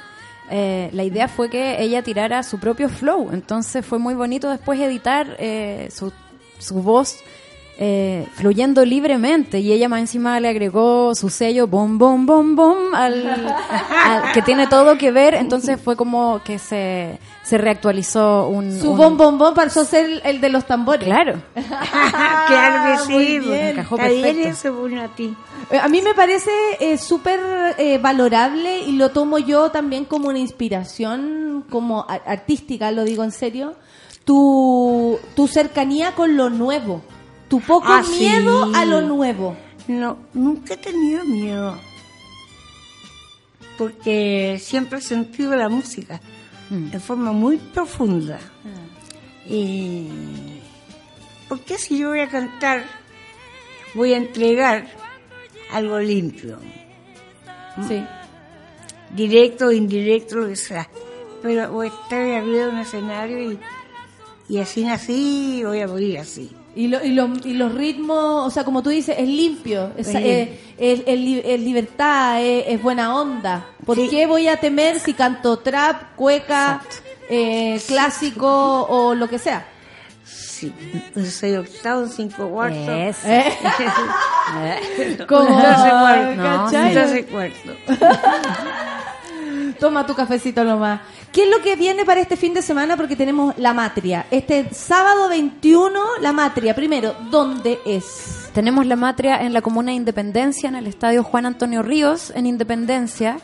[0.50, 4.78] eh, la idea fue que ella tirara su propio flow, entonces fue muy bonito después
[4.80, 6.12] editar eh, su,
[6.58, 7.16] su voz
[7.78, 12.76] eh, fluyendo libremente y ella más encima le agregó su sello bom bom bom bom
[12.94, 13.26] al,
[14.06, 18.80] al- que tiene todo que ver, entonces fue como que se, se reactualizó un...
[18.80, 21.04] Su un- bom bom bom pasó a ser el de los tambores.
[21.04, 21.42] Claro.
[22.46, 23.40] claro que sí.
[23.52, 24.98] Encajó perfecto.
[25.02, 25.34] a ti.
[25.70, 27.40] Eh, A mí me parece eh, súper
[27.78, 33.32] eh, valorable y lo tomo yo también como una inspiración, como artística, lo digo en
[33.32, 33.74] serio,
[34.24, 37.02] tu, tu cercanía con lo nuevo,
[37.48, 38.72] tu poco Ah, miedo sí.
[38.74, 39.56] a lo nuevo.
[39.88, 41.78] No, nunca he tenido miedo.
[43.76, 46.20] Porque siempre he sentido la música
[46.70, 48.38] de forma muy profunda.
[49.48, 50.08] Y.
[51.48, 52.84] ¿Por qué si yo voy a cantar,
[53.94, 54.86] voy a entregar
[55.72, 56.58] algo limpio?
[57.86, 58.02] Sí.
[59.14, 60.88] Directo o indirecto, lo que sea.
[61.42, 63.58] Pero voy a estar arriba de un escenario y,
[64.48, 66.50] y así nací y voy a morir así.
[66.76, 70.08] Y, lo- y, lo- y los ritmos, o sea, como tú dices, es limpio, es,
[70.08, 73.66] Es eh, es- es es libertad, es, es buena onda.
[73.86, 76.82] ¿Por qué voy a temer si canto trap, cueca,
[77.28, 79.66] eh, clásico o lo que sea?
[80.24, 80.72] Sí,
[81.14, 82.88] un seis octavos, cinco cuartos.
[82.88, 83.20] Eso.
[83.28, 85.16] ¿Eh?
[85.18, 86.36] Doce cuartos.
[86.36, 86.94] No, ¿cachai?
[86.94, 87.76] doce cuartos.
[89.78, 91.00] Toma tu cafecito nomás.
[91.32, 92.96] ¿Qué es lo que viene para este fin de semana?
[92.96, 94.26] Porque tenemos la matria.
[94.30, 96.74] Este sábado 21, la matria.
[96.74, 98.50] Primero, ¿dónde es?
[98.52, 102.46] Tenemos la matria en la comuna de Independencia, en el estadio Juan Antonio Ríos, en
[102.46, 103.38] Independencia.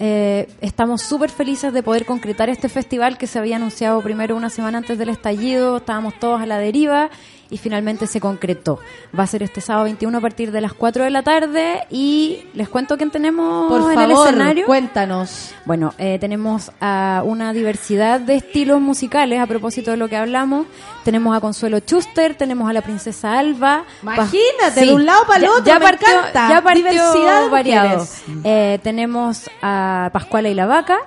[0.00, 4.50] Eh, estamos súper felices de poder concretar este festival que se había anunciado primero una
[4.50, 5.76] semana antes del estallido.
[5.76, 7.10] Estábamos todos a la deriva
[7.54, 8.80] y finalmente se concretó.
[9.16, 12.46] Va a ser este sábado 21 a partir de las 4 de la tarde y
[12.52, 14.66] les cuento quién tenemos Por en el favor, escenario.
[14.66, 15.54] cuéntanos.
[15.64, 20.66] Bueno, eh, tenemos a una diversidad de estilos musicales a propósito de lo que hablamos.
[21.04, 23.84] Tenemos a Consuelo Schuster, tenemos a la princesa Alba.
[24.02, 26.48] Imagínate, de un lado para el Ya- otro, ya me partió- encanta.
[26.48, 28.06] Ya partió Diversidad variado.
[28.42, 30.98] Eh, tenemos a Pascuala y la Vaca,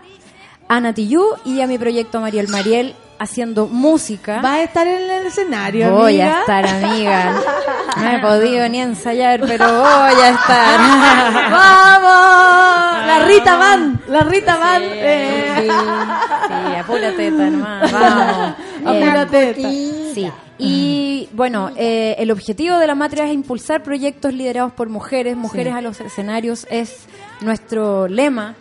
[0.70, 4.42] a Natiyú y a mi proyecto Mariel Mariel haciendo música.
[4.42, 6.38] ¿Vas a estar en el escenario, Voy amiga?
[6.38, 7.36] a estar, amiga.
[7.98, 10.80] No he podido ni ensayar, pero voy a estar.
[11.52, 13.08] ¡Vamos!
[13.08, 14.82] La Rita Van, la Rita Van.
[14.84, 15.54] eh.
[15.58, 18.56] Sí, sí, a pura teta nomás, vamos.
[18.86, 20.12] A Eh.
[20.14, 20.32] Sí.
[20.60, 25.74] Y bueno, eh, el objetivo de la matria es impulsar proyectos liderados por mujeres, mujeres
[25.74, 25.78] Sí.
[25.80, 27.08] a los escenarios es
[27.42, 28.56] nuestro lema.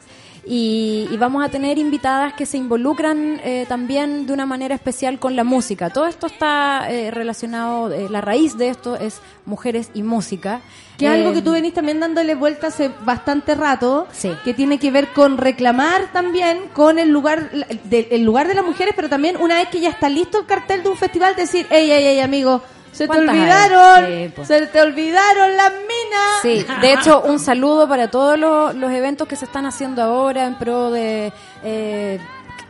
[0.48, 5.18] Y, y vamos a tener invitadas que se involucran eh, también de una manera especial
[5.18, 5.90] con la música.
[5.90, 10.60] Todo esto está eh, relacionado, eh, la raíz de esto es mujeres y música.
[10.98, 14.30] Que es algo que tú venís también dándole vuelta hace bastante rato, Sí.
[14.44, 18.64] que tiene que ver con reclamar también con el lugar de, el lugar de las
[18.64, 21.66] mujeres, pero también una vez que ya está listo el cartel de un festival, decir,
[21.70, 22.62] ey, ey, ey, amigo,
[22.96, 24.44] Se te olvidaron, Sí, po.
[24.44, 26.42] se te olvidaron las minas.
[26.42, 30.46] Sí, de hecho, un saludo para todos los, los eventos que se están haciendo ahora
[30.46, 31.32] en pro de,
[31.62, 32.18] eh,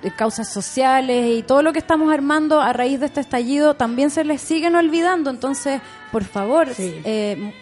[0.03, 4.11] de causas sociales y todo lo que estamos armando a raíz de este estallido también
[4.11, 5.31] se les siguen olvidando.
[5.31, 5.81] Entonces,
[6.13, 7.53] por favor, eh,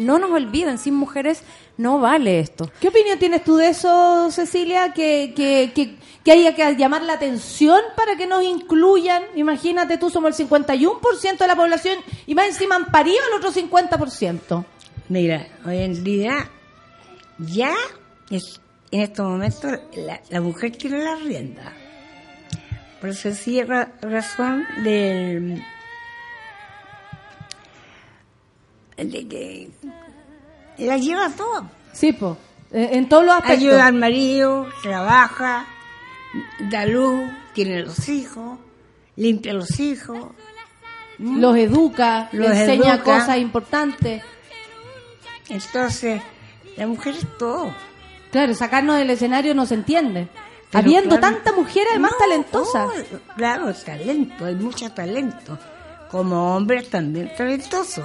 [0.00, 1.42] no nos olviden, sin mujeres
[1.76, 2.70] no vale esto.
[2.80, 4.92] ¿Qué opinión tienes tú de eso, Cecilia?
[4.92, 9.22] Que, que, que, que haya que llamar la atención para que nos incluyan.
[9.36, 13.52] Imagínate tú, somos el 51% de la población y más encima han parido el otro
[13.52, 14.64] 50%.
[15.08, 16.50] Mira, hoy en día
[17.38, 17.74] ya
[18.30, 18.60] es,
[18.90, 21.72] en estos momentos la, la mujer tiene la rienda.
[23.00, 25.62] Por eso sí ra- razón del
[29.04, 29.70] de que
[30.78, 31.68] la lleva todo.
[31.92, 32.36] Sí, po.
[32.72, 33.58] Eh, en todos los aspectos.
[33.58, 35.66] Ayuda al marido, trabaja,
[36.70, 38.58] da luz, tiene los hijos,
[39.16, 40.18] limpia los hijos.
[41.18, 43.02] Los educa, Los enseña educa.
[43.18, 44.22] cosas importantes.
[45.48, 46.22] Entonces,
[46.76, 47.74] la mujer es todo.
[48.30, 50.28] Claro, sacarnos del escenario no se entiende.
[50.70, 52.86] Pero Habiendo claro- tanta mujer además No, talentosa.
[52.86, 55.58] oh, claro, talento, hay mucho talento.
[56.10, 58.04] Como hombres también talentosos.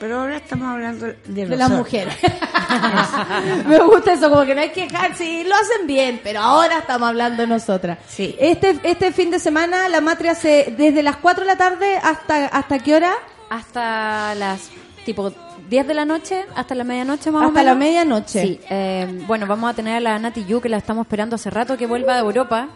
[0.00, 2.14] Pero ahora estamos hablando de, de los las mujeres.
[3.66, 6.78] Me gusta eso, como que no hay que dejar, sí, lo hacen bien, pero ahora
[6.78, 7.98] estamos hablando de nosotras.
[8.08, 8.36] Sí.
[8.38, 12.46] Este, este fin de semana la matria se, desde las 4 de la tarde hasta,
[12.46, 13.12] hasta qué hora?
[13.50, 14.70] Hasta las
[15.04, 15.32] tipo
[15.68, 17.64] 10 de la noche, hasta la medianoche más o Hasta menos.
[17.64, 18.42] la medianoche.
[18.42, 21.50] Sí, eh, bueno, vamos a tener a la Nati Yu, que la estamos esperando hace
[21.50, 22.68] rato que vuelva de Europa.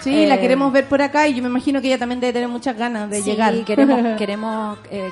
[0.00, 2.32] Sí, la Eh, queremos ver por acá y yo me imagino que ella también debe
[2.32, 3.54] tener muchas ganas de Sí, llegar.
[3.64, 5.10] queremos, queremos eh,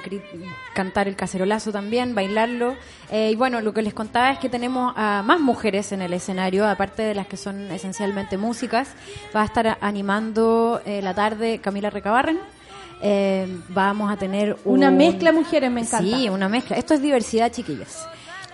[0.75, 2.77] cantar el cacerolazo también, bailarlo.
[3.11, 6.13] Eh, y bueno, lo que les contaba es que tenemos a más mujeres en el
[6.13, 8.89] escenario, aparte de las que son esencialmente músicas.
[9.35, 12.39] Va a estar animando eh, la tarde Camila Recabarren.
[13.03, 16.05] Eh, vamos a tener Una un- mezcla de mujeres, me encanta.
[16.17, 16.77] Sí, una mezcla.
[16.77, 18.07] Esto es diversidad, chiquillas.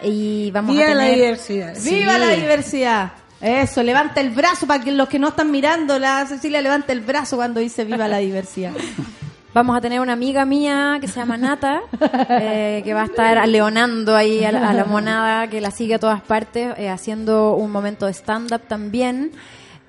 [0.02, 1.16] Y vamos Viva a la tener...
[1.18, 1.74] diversidad.
[1.84, 2.18] ¡Viva Sí.
[2.20, 3.12] la diversidad!
[3.40, 7.00] Eso, levanta el brazo para que los que no están mirando, la Cecilia levanta el
[7.00, 8.72] brazo cuando dice viva la diversidad.
[9.52, 11.80] Vamos a tener una amiga mía que se llama Nata,
[12.28, 15.94] eh, que va a estar aleonando ahí a la, a la monada, que la sigue
[15.94, 19.32] a todas partes, eh, haciendo un momento de stand-up también,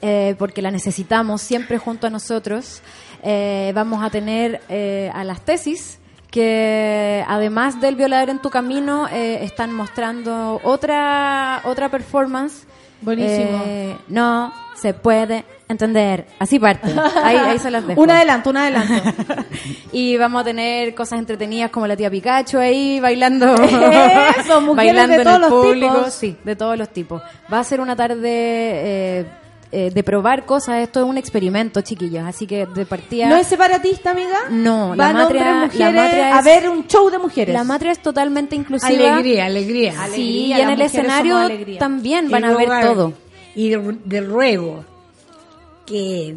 [0.01, 2.81] eh, porque la necesitamos siempre junto a nosotros.
[3.23, 4.61] Vamos a tener
[5.13, 5.99] a las tesis,
[6.31, 12.65] que además del violador en tu camino, están mostrando otra, otra performance.
[13.01, 13.61] Buenísimo.
[13.65, 16.25] Eh, no se puede entender.
[16.39, 16.91] Así parte.
[17.23, 18.01] Ahí, ahí se las dejo.
[18.01, 18.93] Un adelanto, un adelanto.
[19.93, 23.53] Y vamos a tener cosas entretenidas como la tía Pikachu ahí bailando.
[24.37, 25.95] Eso, mujeres bailando de en todos el los público.
[25.97, 26.13] tipos.
[26.13, 27.21] Sí, de todos los tipos.
[27.51, 29.25] Va a ser una tarde eh,
[29.71, 30.79] eh, de probar cosas.
[30.79, 32.23] Esto es un experimento, chiquillos.
[32.25, 33.27] Así que de partida.
[33.27, 34.37] ¿No es separatista, amiga?
[34.49, 37.53] No, la matria, hombres, la mujeres, matria es, a ver un show de mujeres.
[37.53, 39.13] la matria es totalmente inclusiva.
[39.13, 39.91] Alegría, alegría.
[39.91, 41.37] Sí, Alegría, y en el escenario
[41.79, 43.13] también van a ver todo.
[43.55, 44.85] Y de, de ruego
[45.85, 46.35] que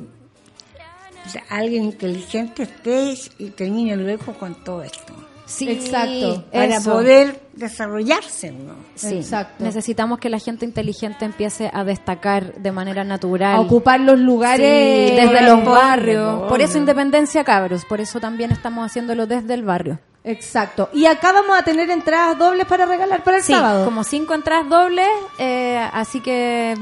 [1.26, 5.14] o sea, alguien inteligente esté y termine luego con todo esto.
[5.46, 6.92] Sí, Exacto, Para eso.
[6.92, 8.74] poder desarrollarse, ¿no?
[8.94, 9.62] Sí, Exacto.
[9.62, 13.54] necesitamos que la gente inteligente empiece a destacar de manera natural.
[13.56, 16.40] A ocupar los lugares Sí, desde los barrios.
[16.40, 17.84] po, Por eso independencia, cabros.
[17.84, 19.98] Por eso también estamos haciéndolo desde el barrio.
[20.24, 20.88] Exacto.
[20.94, 23.84] Y acá vamos a tener entradas dobles para regalar para el Sí, sábado.
[23.84, 25.08] como cinco entradas dobles.
[25.38, 26.74] eh, así que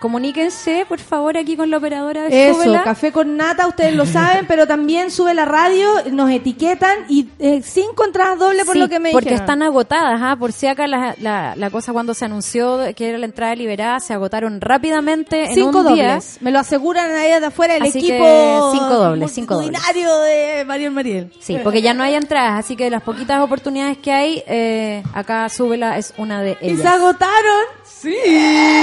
[0.00, 2.82] comuníquense, por favor, aquí con la operadora de Eso, Súbela.
[2.84, 7.62] café con nata, ustedes lo saben, pero también sube la radio, nos etiquetan y eh,
[7.64, 9.42] cinco entradas dobles por Sí, lo que me porque dijeron.
[9.44, 10.36] están agotadas, ¿ah?
[10.38, 14.00] por si acá la, la, la cosa cuando se anunció que era la entrada liberada,
[14.00, 16.08] se agotaron rápidamente en Cinco un día.
[16.14, 16.38] dobles.
[16.40, 19.72] Me lo aseguran ahí de afuera el Así equipo que cinco dobles, cinco dobles.
[19.72, 21.32] de Mariel Mariel.
[21.40, 25.48] Sí, porque ya no hay entradas, así que las poquitas oportunidades que hay, eh, acá
[25.48, 26.82] Súbela es una de ¿Y ellas.
[26.82, 27.62] se agotaron?
[27.84, 28.14] Sí,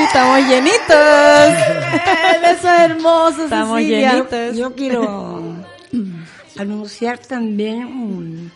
[0.03, 1.04] estamos llenitos.
[1.05, 4.13] Eso es hermoso, Estamos Cecilia.
[4.13, 4.57] llenitos.
[4.57, 5.65] Yo quiero
[6.57, 8.51] anunciar también un,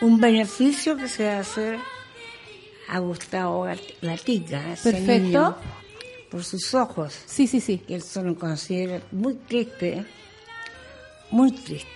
[0.00, 1.78] un beneficio que se va a hacer
[2.88, 5.12] a Gustavo Gat- Gatica, Perfecto.
[5.12, 5.56] niño,
[6.30, 7.16] por sus ojos.
[7.26, 7.78] Sí, sí, sí.
[7.78, 10.04] Que él se lo considera muy triste,
[11.30, 11.86] muy triste.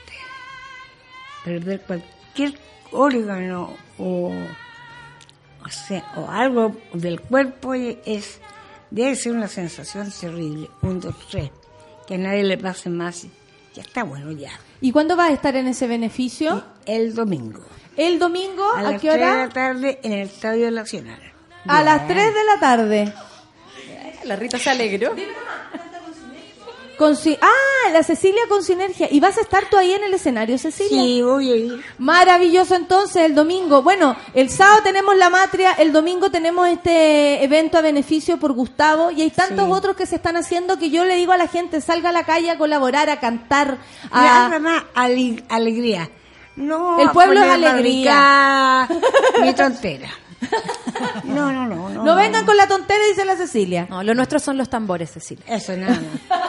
[1.44, 2.58] Perder cualquier
[2.92, 4.32] órgano o,
[5.64, 8.40] o, sea, o algo del cuerpo es
[8.94, 10.70] debe ser una sensación terrible.
[10.82, 11.50] Un, dos, tres.
[12.06, 13.26] Que a nadie le pase más.
[13.74, 14.52] Ya está bueno, ya.
[14.80, 16.64] ¿Y cuándo vas a estar en ese beneficio?
[16.86, 17.64] El domingo.
[17.96, 19.46] El domingo, A, ¿a, las qué 3 de hora?
[19.46, 21.20] la tarde en el Estadio Nacional.
[21.66, 23.14] A las 3 de la tarde.
[24.24, 25.14] La Rita se alegró.
[26.98, 29.08] Con si- ah, la Cecilia con Sinergia.
[29.10, 31.02] ¿Y vas a estar tú ahí en el escenario, Cecilia?
[31.02, 31.84] Sí, voy a ir.
[31.98, 33.82] Maravilloso entonces el domingo.
[33.82, 39.10] Bueno, el sábado tenemos la matria, el domingo tenemos este evento a beneficio por Gustavo
[39.10, 39.72] y hay tantos Sí.
[39.72, 42.24] otros que se están haciendo que yo le digo a la gente, salga a la
[42.24, 43.78] calle a colaborar, a cantar,
[44.12, 44.58] Nada a...
[44.60, 46.10] más ali- alegría.
[46.56, 48.88] No, El pueblo es alegría.
[49.42, 50.08] Ni tontera.
[51.24, 51.88] No, no, no.
[51.88, 53.86] No, No vengan con la tontera, dice la Cecilia.
[53.88, 55.44] No, lo nuestro son los tambores, Cecilia.
[55.48, 56.40] Eso, nada más.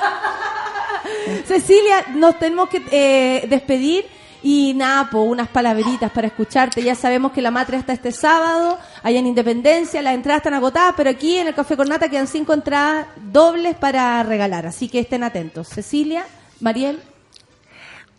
[1.48, 4.06] Cecilia, nos tenemos que eh, despedir
[4.44, 6.84] y nada, po, unas palabritas para escucharte.
[6.84, 10.94] Ya sabemos que la matria está este sábado, allá en Independencia, las entradas están agotadas,
[10.96, 15.00] pero aquí en el Café con Nata quedan cinco entradas dobles para regalar, así que
[15.00, 15.68] estén atentos.
[15.70, 16.26] Cecilia,
[16.60, 17.00] Mariel,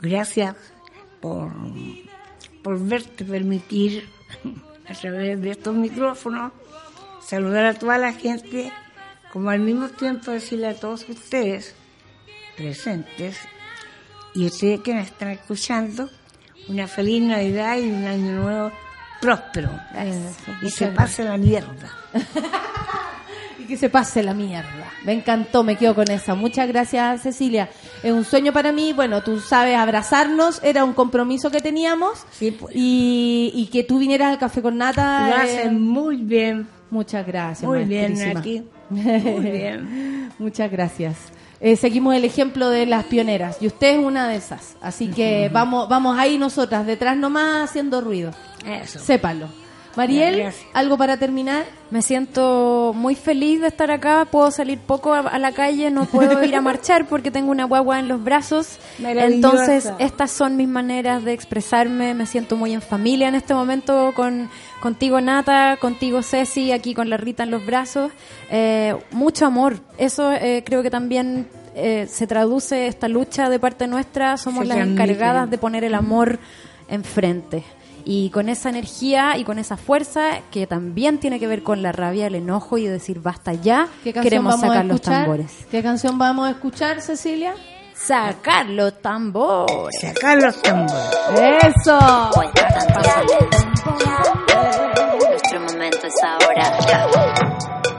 [0.01, 0.55] Gracias
[1.21, 1.51] por,
[2.63, 4.09] por verte permitir
[4.89, 6.53] a través de estos micrófonos
[7.21, 8.73] saludar a toda la gente,
[9.33, 11.75] como al mismo tiempo decirle a todos ustedes
[12.57, 13.39] presentes
[14.35, 16.09] y ustedes que me están escuchando
[16.69, 18.73] una feliz Navidad y un año nuevo
[19.21, 19.71] próspero.
[20.63, 21.91] y se pase la mierda.
[23.67, 24.93] y que se pase la mierda.
[25.05, 26.35] Me encantó, me quedo con esa.
[26.35, 27.69] Muchas gracias, Cecilia.
[28.03, 28.93] Es un sueño para mí.
[28.93, 32.25] Bueno, tú sabes, abrazarnos era un compromiso que teníamos.
[32.41, 35.29] y, y que tú vinieras al café con nata.
[35.29, 36.69] Lo eh, hacen muy bien.
[36.91, 37.69] Muchas gracias.
[37.69, 38.15] Muy bien.
[38.15, 38.63] Nati.
[38.89, 40.31] Muy bien.
[40.39, 41.17] Muchas gracias.
[41.59, 44.77] Eh, seguimos el ejemplo de las pioneras y usted es una de esas.
[44.81, 48.31] Así que vamos, vamos ahí nosotras, detrás nomás haciendo ruido.
[48.65, 49.01] Eso.
[49.01, 49.49] Sépalo.
[49.97, 50.53] Mariel.
[50.73, 51.65] ¿algo para terminar?
[51.91, 54.27] Me siento muy feliz de estar acá.
[54.31, 57.65] Puedo salir poco a, a la calle, no puedo ir a marchar porque tengo una
[57.65, 58.79] guagua en los brazos.
[58.99, 62.15] Entonces, estas son mis maneras de expresarme.
[62.15, 64.51] Me siento muy en familia en este momento con
[64.81, 68.13] contigo Nata, contigo Ceci, aquí con la Rita en los brazos.
[68.51, 69.79] Eh, mucho amor.
[69.99, 74.37] Eso eh, creo que también eh, se traduce esta lucha de parte nuestra.
[74.37, 76.39] Somos las encargadas de poner el amor
[76.89, 77.65] enfrente.
[78.09, 81.91] Y con esa energía y con esa fuerza que también tiene que ver con la
[81.91, 85.21] rabia, el enojo y decir basta ya, ¿Qué canción queremos vamos a sacar los escuchar?
[85.23, 85.67] tambores.
[85.73, 87.55] ¿Qué canción vamos a escuchar, Cecilia?
[87.95, 90.01] Sacar los tambores.
[90.01, 91.65] Sacar los tambores.
[91.83, 91.99] Eso.
[95.29, 96.79] Nuestro momento es ahora.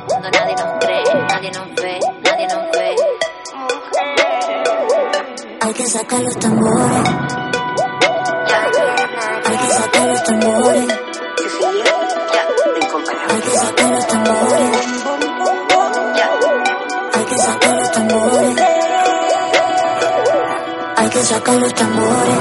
[0.08, 2.96] Cuando nadie nos cree, nadie nos ve, nadie nos ve.
[5.62, 7.47] Hay que sacar los tambores.
[17.14, 18.56] Hay que sacar los tambores.
[20.98, 22.38] Hay que sacar los tambores.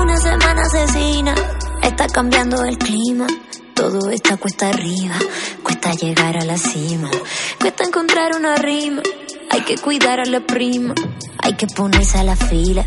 [0.00, 1.34] Una semana asesina,
[1.82, 3.28] está cambiando el clima.
[3.74, 5.14] Todo está cuesta arriba,
[5.62, 7.08] cuesta llegar a la cima.
[7.60, 9.02] Cuesta encontrar una rima,
[9.50, 10.94] hay que cuidar a la prima.
[11.42, 12.84] Hay que ponerse a la fila,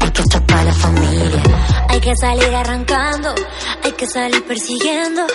[0.00, 1.42] hay que atrapar a la familia.
[1.88, 3.34] Hay que salir arrancando,
[3.82, 5.26] hay que salir persiguiendo.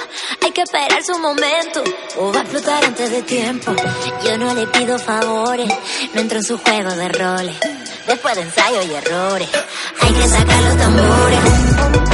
[0.44, 1.84] Hay que esperar su momento,
[2.18, 3.74] o va a explotar antes de tiempo.
[4.26, 5.72] Yo no le pido favores,
[6.14, 7.56] no entro en su juego de roles.
[8.08, 9.50] Después de ensayo y errores,
[10.02, 12.09] hay que sacar los tambores.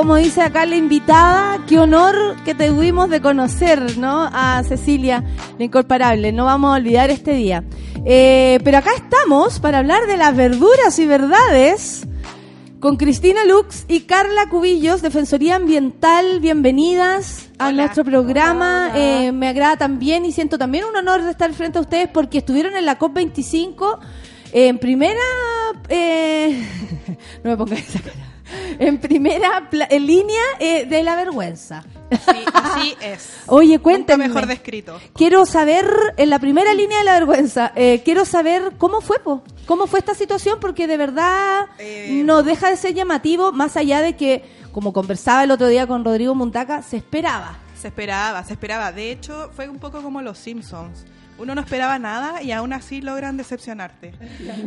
[0.00, 2.14] Como dice acá la invitada, qué honor
[2.46, 4.30] que tuvimos de conocer, ¿no?
[4.32, 5.22] A Cecilia,
[5.58, 6.32] la incomparable.
[6.32, 7.64] No vamos a olvidar este día.
[8.06, 12.06] Eh, pero acá estamos para hablar de las verduras y verdades
[12.80, 16.40] con Cristina Lux y Carla Cubillos, Defensoría Ambiental.
[16.40, 18.92] Bienvenidas a nuestro programa.
[18.94, 22.38] Eh, me agrada también y siento también un honor de estar frente a ustedes porque
[22.38, 23.98] estuvieron en la COP25
[24.52, 25.20] en primera...
[25.90, 26.66] eh,
[27.44, 28.29] no me pongas esa cara.
[29.20, 31.84] Primera en línea eh, de la vergüenza.
[32.10, 33.28] Sí, así es.
[33.48, 34.28] Oye, cuéntame.
[34.28, 34.98] mejor descrito.
[35.14, 35.84] Quiero saber,
[36.16, 39.42] en la primera línea de la vergüenza, eh, quiero saber cómo fue, po?
[39.66, 44.00] cómo fue esta situación, porque de verdad Eh, no deja de ser llamativo, más allá
[44.00, 44.42] de que,
[44.72, 47.58] como conversaba el otro día con Rodrigo Muntaca, se esperaba.
[47.78, 48.90] Se esperaba, se esperaba.
[48.90, 51.04] De hecho, fue un poco como los Simpsons.
[51.36, 54.12] Uno no esperaba nada y aún así logran decepcionarte.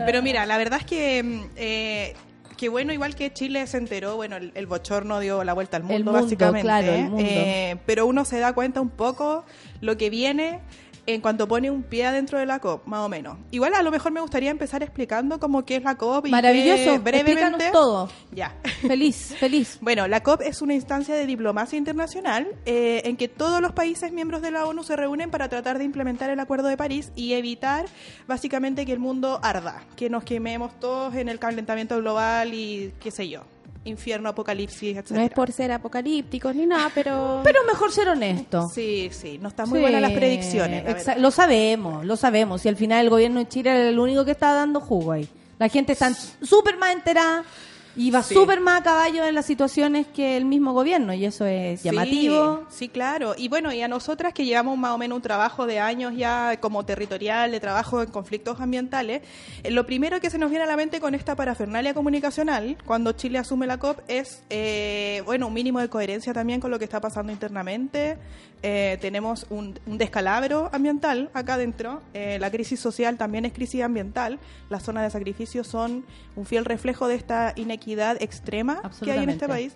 [0.06, 2.16] Pero mira, la verdad es que mm, eh,
[2.58, 5.84] que bueno, igual que Chile se enteró, bueno, el, el bochorno dio la vuelta al
[5.84, 6.62] mundo, El mundo, básicamente.
[6.62, 7.24] claro, el mundo.
[7.26, 9.46] Eh, pero uno se da cuenta un poco
[9.82, 10.60] lo que viene
[11.06, 13.38] en cuanto pone un pie adentro de la COP, más o menos.
[13.52, 16.94] Igual a lo mejor me gustaría empezar explicando cómo qué es la COP y Maravilloso,
[16.94, 17.72] qué- brevemente.
[17.72, 18.10] todo.
[18.32, 18.56] Ya.
[18.88, 19.78] Feliz, feliz.
[19.82, 24.12] Bueno, la COP es una instancia de diplomacia internacional eh, en que todos los países
[24.14, 27.34] miembros de la ONU se reúnen para tratar de implementar el Acuerdo de París y
[27.34, 27.86] evitar
[28.28, 33.12] básicamente que el mundo arda, que nos quememos todos en el calentamiento global y qué
[33.12, 33.42] sé yo,
[33.86, 35.12] infierno, apocalipsis, etc.
[35.12, 37.42] No es por ser apocalípticos ni nada, pero...
[37.44, 38.70] Pero mejor ser honesto.
[38.74, 41.06] Sí, sí, no están muy buenas las predicciones.
[41.06, 42.66] la lo sabemos, lo sabemos.
[42.66, 45.28] Y al final el gobierno de Chile era el único que estaba dando jugo ahí.
[45.60, 47.44] La gente está súper más enterada
[47.96, 48.34] y va Sí.
[48.34, 51.14] súper más a caballo en las situaciones que el mismo gobierno.
[51.14, 52.66] Y eso es Sí, llamativo.
[52.70, 53.36] Sí, claro.
[53.38, 56.58] Y bueno, y a nosotras que llevamos más o menos un trabajo de años ya
[56.60, 59.22] como territorial, de trabajo en conflictos ambientales,
[59.64, 63.12] eh, lo primero que se nos viene a la mente con esta parafernalia comunicacional, cuando
[63.12, 66.86] Chile asume la COP, es, eh, bueno, un mínimo de coherencia también con lo que
[66.86, 68.18] está pasando internamente.
[68.66, 72.02] Eh, tenemos un, un descalabro ambiental acá adentro.
[72.14, 74.40] Eh, la crisis social también es crisis ambiental.
[74.70, 76.06] Las zonas de sacrificio son
[76.38, 79.74] un fiel reflejo de esta inequidad extrema que hay en este país.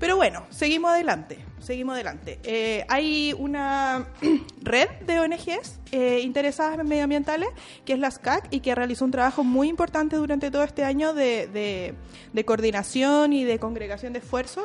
[0.00, 2.40] Pero bueno, seguimos adelante, seguimos adelante.
[2.42, 4.08] Eh, hay una
[4.62, 7.48] red de ONGs eh, interesadas en medioambientales,
[7.84, 11.14] que es la SCAC, y que realizó un trabajo muy importante durante todo este año
[11.14, 11.94] de, de-
[12.32, 14.64] de coordinación y de congregación de esfuerzos.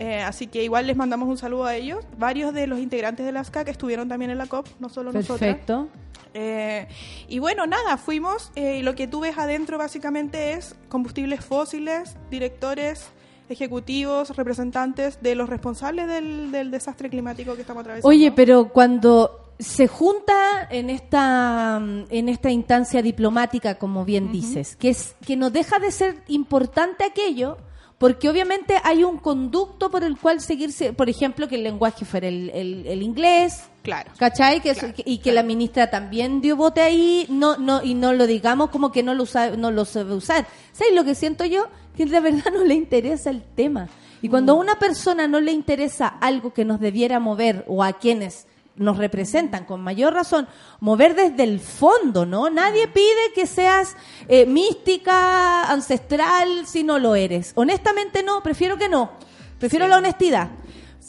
[0.00, 2.02] Eh, así que igual les mandamos un saludo a ellos.
[2.18, 5.38] Varios de los integrantes de la SCAC estuvieron también en la COP, no solo nosotros.
[5.40, 5.88] Perfecto.
[6.32, 6.88] Eh,
[7.28, 12.16] y bueno, nada, fuimos eh, y lo que tú ves adentro básicamente es combustibles fósiles,
[12.30, 13.10] directores
[13.50, 18.08] ejecutivos, representantes de los responsables del, del desastre climático que estamos atravesando.
[18.08, 24.88] Oye, pero cuando se junta en esta en esta instancia diplomática, como bien dices, que
[24.88, 27.58] es que no deja de ser importante aquello,
[28.00, 32.28] porque obviamente hay un conducto por el cual seguirse, por ejemplo, que el lenguaje fuera
[32.28, 34.10] el, el- el inglés, Claro.
[34.18, 34.60] ¿cachai?
[34.62, 38.26] Que, eso- y que la ministra también dio bote ahí, no no y no lo
[38.26, 40.46] digamos como que no lo usa, no lo sabe usar.
[40.72, 41.66] ¿Sabes lo que siento yo?
[41.94, 43.88] Que de verdad no le interesa el tema.
[44.22, 47.92] Y cuando a una persona no le interesa algo que nos debiera mover o a
[47.92, 48.46] quienes
[48.80, 50.48] nos representan con mayor razón,
[50.80, 52.48] mover desde el fondo, ¿no?
[52.48, 53.94] Nadie pide que seas
[54.26, 57.52] eh, mística, ancestral, si no lo eres.
[57.56, 59.12] Honestamente no, prefiero que no.
[59.58, 60.48] Prefiero la honestidad.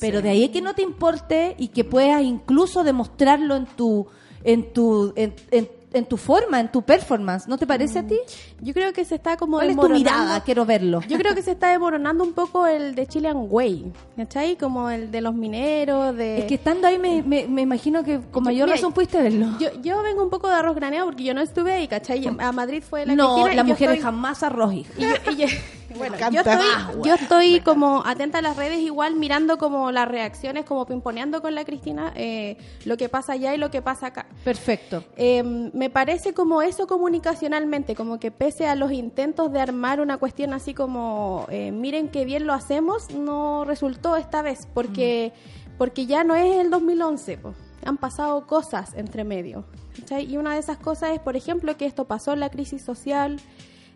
[0.01, 4.07] Pero de ahí que no te importe y que puedas incluso demostrarlo en tu
[4.43, 7.47] en tu en, en en tu forma, en tu performance.
[7.47, 8.17] ¿No te parece a ti?
[8.61, 10.41] Yo creo que se está como ¿Cuál es tu mirada?
[10.41, 11.01] Quiero verlo.
[11.07, 14.55] Yo creo que se está desmoronando un poco el de Chilean Way, ¿cachai?
[14.55, 16.39] Como el de los mineros, de...
[16.39, 19.47] Es que estando ahí me, me, me imagino que con mayor Mira, razón pudiste verlo.
[19.59, 22.25] Yo, yo vengo un poco de arroz graneado porque yo no estuve ahí, ¿cachai?
[22.39, 25.47] A Madrid fue la no, las mujeres estoy- jamás arroz, y yo- y yo-
[25.97, 30.07] bueno, yo estoy, Ah, yo estoy como atenta a las redes igual mirando como las
[30.07, 34.07] reacciones, como pimponeando con la Cristina eh, lo que pasa allá y lo que pasa
[34.07, 34.27] acá.
[34.43, 35.03] Perfecto.
[35.17, 40.17] Eh, me parece como eso comunicacionalmente, como que pese a los intentos de armar una
[40.17, 45.33] cuestión así como eh, miren qué bien lo hacemos, no resultó esta vez, porque,
[45.77, 47.53] porque ya no es el 2011, po.
[47.85, 49.65] han pasado cosas entre medio.
[49.99, 50.31] ¿cachai?
[50.31, 53.39] Y una de esas cosas es, por ejemplo, que esto pasó en la crisis social,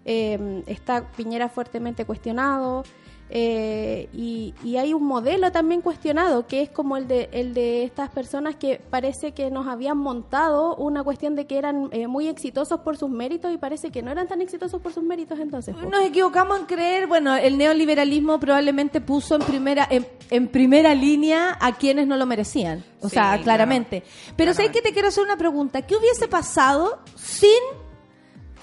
[0.06, 2.84] eh, está Piñera fuertemente cuestionado.
[3.32, 7.84] eh, y, y hay un modelo también cuestionado que es como el de el de
[7.84, 12.28] estas personas que parece que nos habían montado una cuestión de que eran eh, muy
[12.28, 15.76] exitosos por sus méritos y parece que no eran tan exitosos por sus méritos entonces.
[15.76, 21.58] Nos equivocamos en creer, bueno, el neoliberalismo probablemente puso en primera en, en primera línea
[21.60, 22.84] a quienes no lo merecían.
[23.02, 23.44] O Sí, sea, claro.
[23.44, 24.04] claramente.
[24.38, 25.82] Pero sé que te quiero hacer una pregunta.
[25.82, 27.50] ¿Qué hubiese pasado sin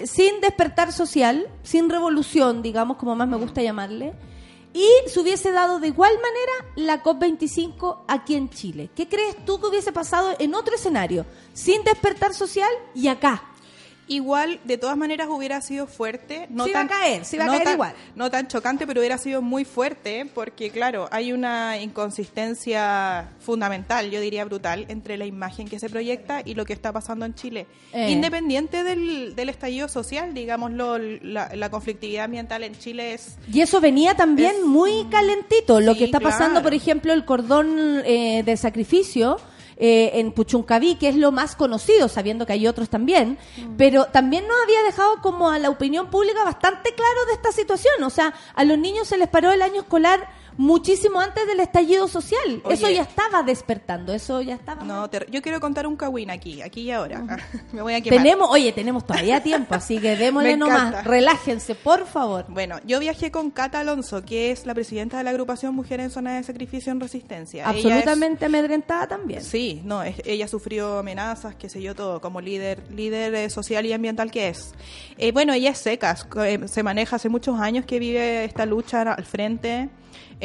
[0.03, 4.13] sin despertar social, sin revolución, digamos, como más me gusta llamarle,
[4.73, 8.89] y se hubiese dado de igual manera la COP25 aquí en Chile.
[8.95, 13.52] ¿Qué crees tú que hubiese pasado en otro escenario, sin despertar social y acá?
[14.07, 16.47] Igual, de todas maneras, hubiera sido fuerte.
[16.49, 17.93] No va tan, a caer, sí va a no caer tan- igual.
[18.15, 24.19] No tan chocante, pero hubiera sido muy fuerte porque, claro, hay una inconsistencia fundamental, yo
[24.19, 27.65] diría brutal, entre la imagen que se proyecta y lo que está pasando en Chile.
[27.93, 28.11] Eh.
[28.11, 33.37] Independiente del, del estallido social, digámoslo, la, la conflictividad ambiental en Chile es...
[33.51, 35.79] Y eso venía también muy calentito.
[35.79, 36.63] Lo que está pasando, claro.
[36.63, 39.37] por ejemplo, el cordón eh, de sacrificio
[39.77, 43.75] eh, en Puchuncaví, que es lo más conocido, sabiendo que hay otros también, Mm.
[43.77, 48.03] pero también nos había dejado como a la opinión pública bastante claro de esta situación.
[48.03, 52.07] O sea, a los niños se les paró el año escolar muchísimo antes del estallido
[52.07, 52.61] social.
[52.63, 52.73] Oye.
[52.75, 54.83] Eso ya estaba despertando, eso ya estaba.
[54.83, 57.23] No, te- yo quiero contar un cagüín aquí, aquí y ahora.
[57.71, 58.19] Me voy a quemar.
[58.19, 61.03] Tenemos, oye, tenemos todavía tiempo, así que démosle nomás.
[61.03, 62.45] Relájense, por favor.
[62.49, 66.11] Bueno, yo viajé con Cata Alonso, que es la presidenta de la agrupación Mujeres en
[66.11, 67.63] Zona de Sacrificio en Resistencia.
[67.69, 69.43] Ella es- Absolutamente amedrentada también.
[69.43, 73.85] Sí, no, es- ella sufrió amenazas, qué sé yo, todo, como líder líder eh, social
[73.85, 74.73] y ambiental que es.
[75.17, 76.15] Eh, bueno, ella es seca,
[76.45, 79.89] eh, se maneja hace muchos años que vive esta lucha al frente.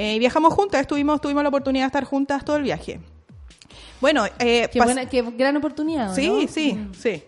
[0.01, 3.01] Eh, y viajamos juntas, estuvimos, tuvimos la oportunidad de estar juntas todo el viaje.
[4.01, 6.15] Bueno, eh, Qué, pas- buena, qué gran oportunidad.
[6.15, 6.47] Sí, ¿no?
[6.47, 6.95] sí, Mm.
[6.95, 7.23] sí.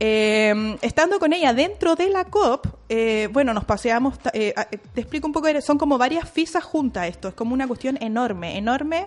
[0.00, 4.52] Eh, estando con ella dentro de la COP, eh, bueno, nos paseamos, eh,
[4.92, 8.56] te explico un poco, son como varias fisas juntas esto, es como una cuestión enorme,
[8.58, 9.06] enorme,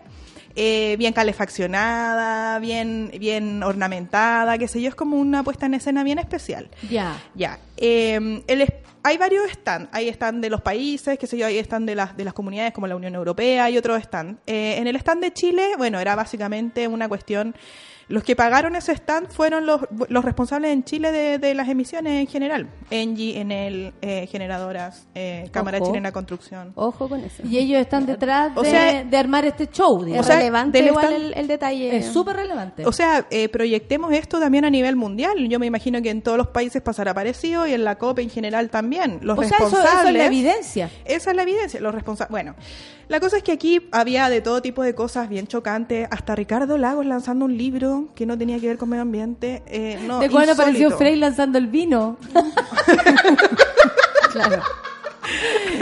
[0.55, 6.03] eh, bien calefaccionada, bien, bien ornamentada, qué sé yo, es como una puesta en escena
[6.05, 6.69] bien especial.
[6.89, 7.21] Ya.
[7.35, 7.59] Ya.
[7.75, 8.61] Eh, el
[9.03, 9.89] hay varios stands.
[9.91, 12.73] Hay stand de los países, qué sé yo, hay stand de las, de las comunidades
[12.73, 14.37] como la Unión Europea y otros stand.
[14.47, 17.53] Eh, en el stand de Chile, bueno, era básicamente una cuestión.
[18.09, 22.19] Los que pagaron ese stand fueron los, los responsables en Chile de, de las emisiones
[22.21, 22.69] en general.
[22.91, 25.87] Engie, Enel, eh, generadoras, eh, Cámara Ojo.
[25.87, 26.73] Chilena de Construcción.
[26.75, 27.43] Ojo con eso.
[27.45, 29.99] Y ellos están detrás O de, sea, de armar este show.
[30.01, 30.27] Es digamos.
[30.27, 31.95] relevante del igual stand- el, el detalle.
[31.97, 32.85] Es súper relevante.
[32.85, 35.33] O sea, eh, proyectemos esto también a nivel mundial.
[35.49, 38.29] Yo me imagino que en todos los países pasará parecido y en la COP en
[38.29, 39.19] general también.
[39.21, 40.11] Los O sea, eso- eso responsables.
[40.13, 40.89] es la evidencia.
[41.05, 41.79] Esa es la evidencia.
[41.79, 42.31] Los responsables.
[42.31, 42.55] Bueno,
[43.13, 46.07] la cosa es que aquí había de todo tipo de cosas bien chocantes.
[46.09, 49.61] Hasta Ricardo Lagos lanzando un libro que no tenía que ver con medio ambiente.
[49.67, 50.97] Eh, no, de cuando apareció.
[50.97, 52.17] Frey lanzando el vino.
[54.31, 54.63] claro.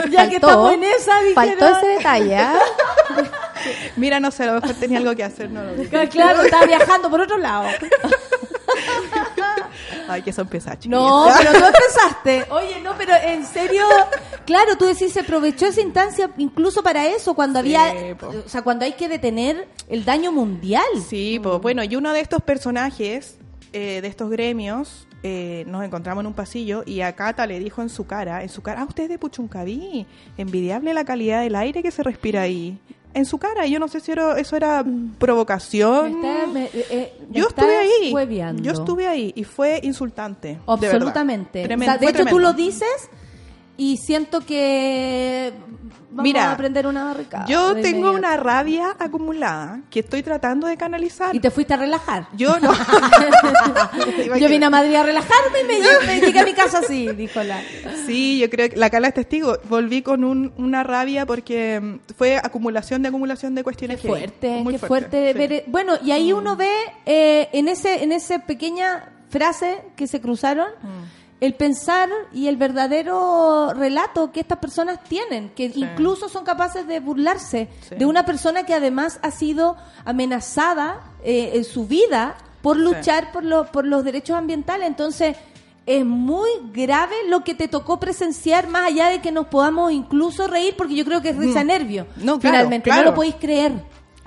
[0.10, 1.34] Ya que Faltó- estamos en esa, dijeron.
[1.58, 2.60] faltó ese detalle, ¿ah?
[3.96, 5.88] Mira, no sé, a lo mejor tenía algo que hacer, no lo vi.
[6.10, 7.70] Claro, está viajando por otro lado.
[10.12, 10.88] Ay, que son pesachos.
[10.88, 12.46] No, pero tú empezaste.
[12.52, 13.84] Oye, no, pero en serio,
[14.46, 18.86] claro, tú decís, se aprovechó esa instancia incluso para eso, cuando había, o sea, cuando
[18.86, 20.84] hay que detener el daño mundial.
[21.08, 23.38] Sí, pues bueno, y uno de estos personajes
[23.74, 27.82] eh, de estos gremios eh, nos encontramos en un pasillo y a Cata le dijo
[27.82, 30.08] en su cara, en su cara, ah, usted es de Puchuncaví,
[30.38, 32.80] envidiable la calidad del aire que se respira ahí.
[33.14, 34.84] En su cara, y yo no sé si era- eso era
[35.20, 36.22] provocación.
[36.22, 38.12] Me está- me- eh, eh, me yo estuve ahí.
[38.64, 40.60] Yo estuve ahí y fue insultante.
[40.66, 41.64] Absolutamente.
[41.64, 42.40] Tremendo, O sea, de hecho, tú tremendo.
[42.40, 43.10] lo dices
[43.84, 45.52] y siento que
[46.12, 47.46] vamos Mira, a aprender una barricada.
[47.48, 51.36] Yo tengo una rabia acumulada que estoy tratando de canalizar.
[51.36, 52.28] Y te fuiste a relajar.
[52.34, 52.72] Yo no.
[54.40, 57.42] Yo vine a Madrid a relajarme y me, me llegué a mi casa así, dijo
[57.44, 57.60] la.
[58.06, 59.58] Sí, yo creo que la Carla es testigo.
[59.70, 64.10] Volví con un- una rabia porque mm, fue acumulación de acumulación de cuestiones heavy.
[64.20, 65.38] fuerte, Muy qué fuerte, sí.
[65.40, 66.70] ver- Bueno, y ahí uno ve
[67.06, 71.21] eh, en ese en esa pequeña frases que se cruzaron, Mm.
[71.42, 77.00] El pensar y el verdadero relato que estas personas tienen, que incluso son capaces de
[77.02, 77.96] burlarse Sí.
[77.96, 83.44] de una persona que además ha sido amenazada eh, en su vida por luchar por,
[83.44, 84.88] lo- por los derechos ambientales.
[84.88, 85.36] Entonces,
[85.88, 90.46] es muy grave lo que te tocó presenciar, más allá de que nos podamos incluso
[90.48, 91.68] reír, porque yo creo que es risa Mm.
[91.68, 92.06] nervio.
[92.18, 93.02] No, claro, finalmente, claro.
[93.06, 93.72] no lo podéis creer.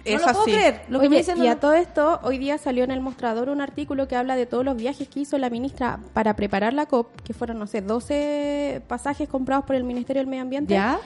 [0.05, 0.53] Es no lo puedo así.
[0.53, 0.83] creer.
[0.89, 3.01] Lo que Oye, me dicen y no a todo esto, hoy día salió en el
[3.01, 6.73] mostrador un artículo que habla de todos los viajes que hizo la ministra para preparar
[6.75, 10.75] la COP, que fueron, no sé, 12 pasajes comprados por el Ministerio del Medio Ambiente.
[10.75, 10.99] ¿Ya?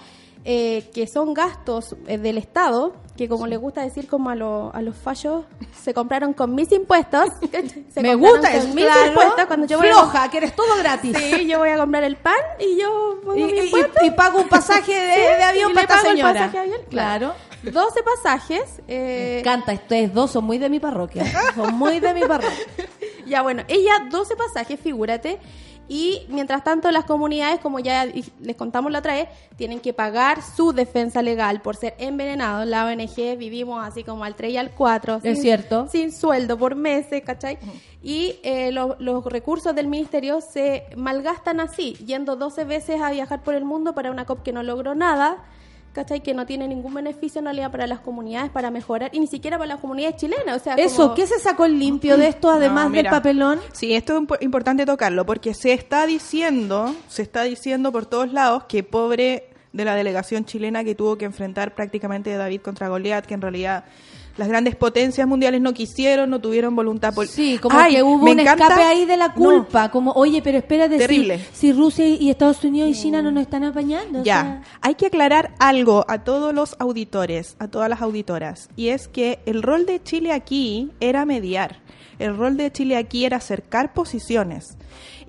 [0.44, 4.70] eh, que son gastos eh, del Estado, que como le gusta decir como a, lo-
[4.72, 5.44] a los fallos,
[5.82, 7.28] se compraron con mis impuestos.
[7.90, 9.08] Se Me gusta con eso, mis claro.
[9.08, 9.46] impuestos.
[9.46, 11.14] Cuando yo voy a- Floja, que eres todo gratis.
[11.18, 14.38] Sí, yo voy a comprar el pan y yo pongo Y- mi y- y pago
[14.40, 16.32] un pasaje de- Sí, de avión y para esta el señora.
[16.32, 17.32] pasaje de avión, Claro.
[17.62, 18.80] 12 pasajes.
[18.88, 21.24] eh, Me encanta, ustedes dos son muy de mi parroquia.
[21.54, 22.52] Son muy de mi parroquia.
[23.26, 25.38] Ya, bueno, ella 12 pasajes, figúrate.
[25.86, 30.40] Y mientras tanto, las comunidades, como ya les contamos la otra vez, tienen que pagar
[30.42, 32.66] su defensa legal por ser envenenados.
[32.66, 35.20] La ONG vivimos así como al 3 y al 4.
[35.24, 35.88] Es cierto.
[35.92, 37.58] Sin sueldo por meses, ¿cachai?
[38.02, 43.42] Y eh, lo- los recursos del ministerio se malgastan así, yendo 12 veces a viajar
[43.42, 45.44] por el mundo para una COP que no logró nada.
[45.98, 46.20] ¿Cachai?
[46.22, 49.58] Que no tiene ningún beneficio en realidad para las comunidades, para mejorar, y ni siquiera
[49.58, 50.60] para las comunidades chilenas.
[50.60, 53.58] O sea, Eso, como- ¿qué se sacó el limpio de esto, además No, del papelón?
[53.72, 58.32] Sí, esto es impo- importante tocarlo porque se está diciendo, se está diciendo por todos
[58.32, 63.26] lados que pobre de la delegación chilena que tuvo que enfrentar prácticamente David contra Goliat,
[63.26, 63.84] que en realidad
[64.38, 67.36] las grandes potencias mundiales no quisieron, no tuvieron voluntad política.
[67.36, 70.98] Sí, como que hubo un escape ahí de la culpa, como, oye, pero espérate, si-
[71.00, 71.40] Terrible.
[71.52, 74.20] Si, Rusia y Estados Unidos y China no nos están apañando.
[74.20, 78.68] o Ya, sea, hay que aclarar algo a todos los auditores, a todas las auditoras,
[78.76, 81.80] y es que el rol de Chile aquí era mediar,
[82.18, 84.76] el rol de Chile aquí era acercar posiciones.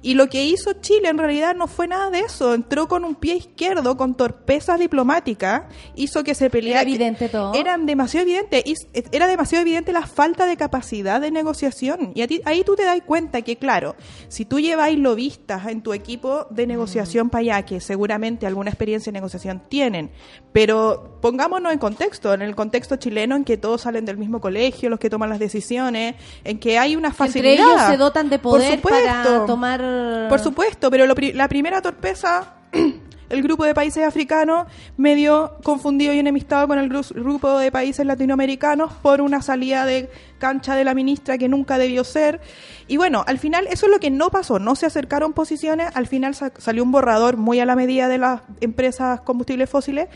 [0.02, 3.16] Y lo que hizo Chile en realidad no fue nada de eso, entró con un
[3.16, 6.82] pie izquierdo, con torpeza diplomática, hizo que se peleara.
[6.82, 7.54] Era evidente todo.
[7.54, 8.64] Era demasiado evidente,
[9.12, 12.12] era demasiado evidente la falta de capacidad de negociación.
[12.16, 13.96] Y a ti- ahí tú te das cuenta que, claro,
[14.28, 19.12] si tú lleváis lobistas en tu equipo de negociación para allá, que seguramente alguna experiencia
[19.12, 20.12] de negociación tienen,
[20.54, 24.90] pero pongámonos en contexto, en el contexto chileno en que todos salen del mismo colegio,
[24.90, 27.52] los que toman las decisiones, en que hay una facilidad.
[27.54, 30.28] entre ellos se dotan de Por poder para tomar...
[30.30, 32.54] Por supuesto, pero lo pri- la primera torpeza,
[33.30, 34.66] el grupo de países africanos
[34.98, 40.10] medio confundido y enemistado con el gru- grupo de países latinoamericanos por una salida de
[40.40, 42.42] cancha de la ministra que nunca debió ser.
[42.88, 46.08] Y bueno, al final eso es lo que no pasó, no se acercaron posiciones, al
[46.08, 50.08] final sa- salió un borrador muy a la medida de las empresas combustibles fósiles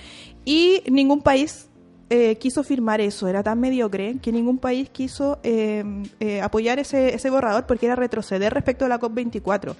[0.45, 1.67] y ningún país
[2.09, 5.83] eh, quiso firmar eso, era tan mediocre que ningún país quiso eh,
[6.19, 9.75] eh, apoyar ese, ese borrador porque era retroceder respecto a la COP24.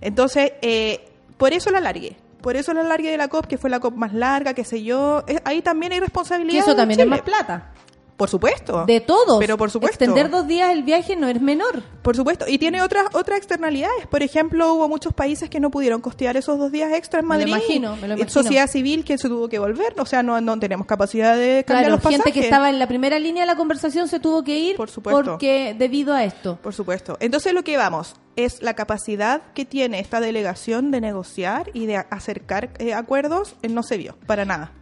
[0.00, 1.04] Entonces, eh,
[1.36, 2.16] por eso la alargué.
[2.40, 4.82] Por eso la alargué de la COP, que fue la COP más larga, qué sé
[4.82, 5.24] yo.
[5.26, 6.60] Eh, ahí también hay responsabilidad.
[6.60, 7.04] eso de también Chile.
[7.04, 7.72] es más plata.
[8.16, 8.84] Por supuesto.
[8.86, 9.38] De todos.
[9.40, 10.04] Pero por supuesto.
[10.04, 11.82] Extender dos días el viaje no es menor.
[12.02, 12.44] Por supuesto.
[12.48, 14.06] Y tiene otras otras externalidades.
[14.08, 17.34] Por ejemplo, hubo muchos países que no pudieron costear esos dos días extra en Me
[17.34, 17.52] lo Madrid.
[17.64, 18.30] imagino, me lo imagino.
[18.30, 19.94] Sociedad civil que se tuvo que volver.
[19.98, 22.22] O sea, no, no tenemos capacidad de cambiar Claro, los pasajes.
[22.24, 24.90] gente que estaba en la primera línea de la conversación se tuvo que ir Por
[24.90, 25.32] supuesto.
[25.32, 26.56] porque debido a esto.
[26.62, 27.16] Por supuesto.
[27.20, 31.96] Entonces lo que vamos es la capacidad que tiene esta delegación de negociar y de
[31.96, 34.72] acercar eh, acuerdos, eh, no se vio para nada.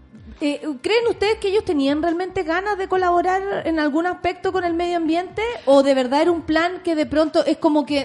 [0.44, 4.74] Eh, ¿Creen ustedes que ellos tenían realmente ganas de colaborar en algún aspecto con el
[4.74, 5.40] medio ambiente?
[5.66, 8.05] ¿O de verdad era un plan que de pronto es como que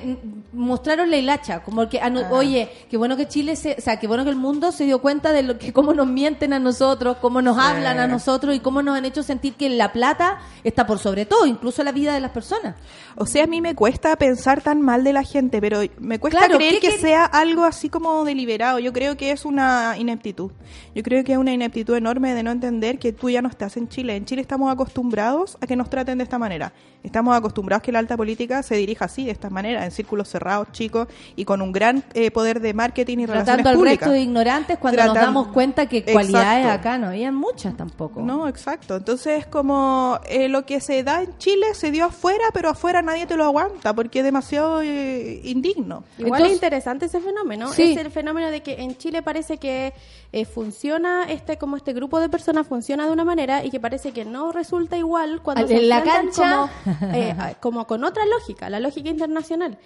[0.53, 1.63] mm, mostraron la hilacha?
[1.63, 4.29] Como que, ah, no, oye, qué bueno que Chile, se, o sea, qué bueno que
[4.29, 7.55] el mundo se dio cuenta de lo que cómo nos mienten a nosotros, cómo nos
[7.55, 7.61] Sí.
[7.63, 11.25] hablan a nosotros y cómo nos han hecho sentir que la plata está por sobre
[11.25, 12.75] todo, incluso la vida de las personas.
[13.15, 16.39] O sea, a mí me cuesta pensar tan mal de la gente, pero me cuesta
[16.39, 18.77] Claro, creer ¿qué que sea algo así como deliberado.
[18.77, 20.51] Yo creo que es una ineptitud.
[20.93, 23.77] Yo creo que es una ineptitud enorme de no entender que tú ya no estás
[23.77, 24.15] en Chile.
[24.15, 26.73] En Chile estamos acostumbrados a que nos traten de esta manera.
[27.03, 30.27] Estamos acostumbrados a que la alta política se dirija así, de esta manera, en círculos
[30.27, 33.99] cerrados, chicos, y con un gran eh, poder de marketing y Tratando relaciones al públicas.
[33.99, 36.79] resto de ignorantes cuando nos damos cuenta que cualidades Exacto.
[36.89, 38.21] acá no había muchas tampoco.
[38.21, 38.95] No, exacto.
[38.97, 43.25] Entonces, como eh, lo que se da en Chile se dio afuera, pero afuera nadie
[43.27, 46.03] te lo aguanta porque es demasiado eh, indigno.
[46.17, 47.91] Igual es interesante ese fenómeno, Sí.
[47.93, 49.93] es el fenómeno de que en Chile parece que
[50.33, 54.11] eh, funciona este como este grupo de personas funciona de una manera y que parece
[54.11, 56.69] que no resulta igual cuando se en la cancha.
[56.83, 59.77] como, eh, como con otra lógica, la lógica internacional.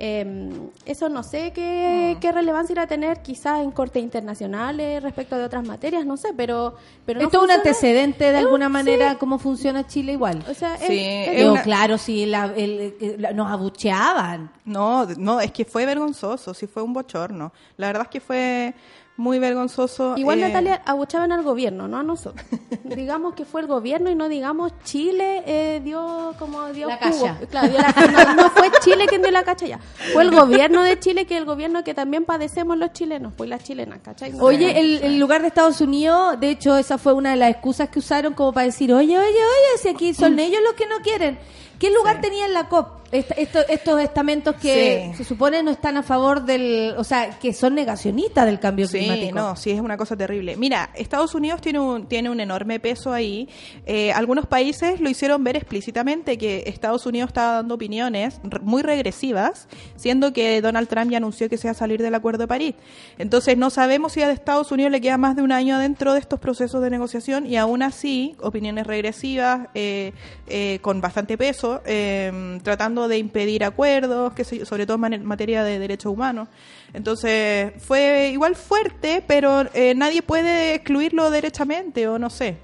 [0.00, 0.50] Eh,
[0.86, 2.20] eso no sé qué, Mm.
[2.20, 6.28] qué relevancia irá a tener quizás en cortes internacionales respecto de otras materias, no sé,
[6.36, 6.76] pero...
[7.04, 9.16] pero no Esto es un antecedente de Es un- alguna manera sí.
[9.18, 10.44] cómo funciona Chile igual.
[10.48, 14.52] O sea, es- Sí, es- es Digo, una- claro, sí, la- el- el- nos abucheaban.
[14.64, 17.52] No, no, es que fue vergonzoso, sí fue un bochorno.
[17.76, 18.74] La verdad es que fue
[19.18, 20.14] muy vergonzoso.
[20.16, 22.46] Igual eh, Natalia abuchaban al gobierno, no a nosotros.
[22.84, 27.24] digamos que fue el gobierno y no digamos Chile eh, dio como dio La jugo.
[27.26, 27.38] cacha.
[27.50, 29.80] Claro, dio la- no, no fue Chile quien dio la cacha ya.
[30.12, 33.62] Fue el gobierno de Chile que el gobierno que también padecemos los chilenos, pues las
[33.64, 34.32] chilenas, ¿cachai?
[34.32, 37.50] No Oye, el, el lugar de Estados Unidos, de hecho, esa fue una de las
[37.50, 40.86] excusas que usaron como para decir, oye, oye, oye, si aquí son ellos los que
[40.86, 41.38] no quieren.
[41.78, 45.16] ¿Qué lugar tenía en la COP Esta- esto- estos estamentos que Sí.
[45.16, 48.98] se supone no están a favor del, o sea, que son negacionistas del cambio Sí,
[48.98, 49.34] climático?
[49.34, 50.56] no, sí, es una cosa terrible.
[50.58, 53.48] Mira, Estados Unidos tiene un, tiene un enorme peso ahí.
[53.86, 59.68] Eh, algunos países lo hicieron ver explícitamente que Estados Unidos estaba dando opiniones muy regresivas,
[59.96, 62.74] siendo que Donald Trump ya anunció que se va a salir del Acuerdo de París.
[63.16, 66.20] Entonces, no sabemos si a Estados Unidos le queda más de un año adentro de
[66.20, 70.12] estos procesos de negociación y aún así, opiniones regresivas eh,
[70.46, 75.78] eh, con bastante peso, eh, tratando de impedir acuerdos, que sobre todo en materia de
[75.78, 76.48] derechos humanos.
[76.92, 82.56] Entonces, fue igual fuerte, pero eh, nadie puede excluirlo derechamente, o no sé.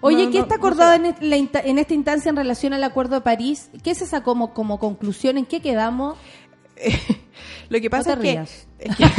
[0.00, 1.14] Oye, No, ¿qué no- está no acordado sé.
[1.20, 1.36] en, la
[1.80, 3.70] esta instancia en relación al Acuerdo de París?
[3.84, 5.36] ¿Qué se sacó como, como conclusión?
[5.38, 6.16] ¿En qué quedamos?
[7.68, 8.38] Lo que pasa es, que,
[8.78, 9.04] es que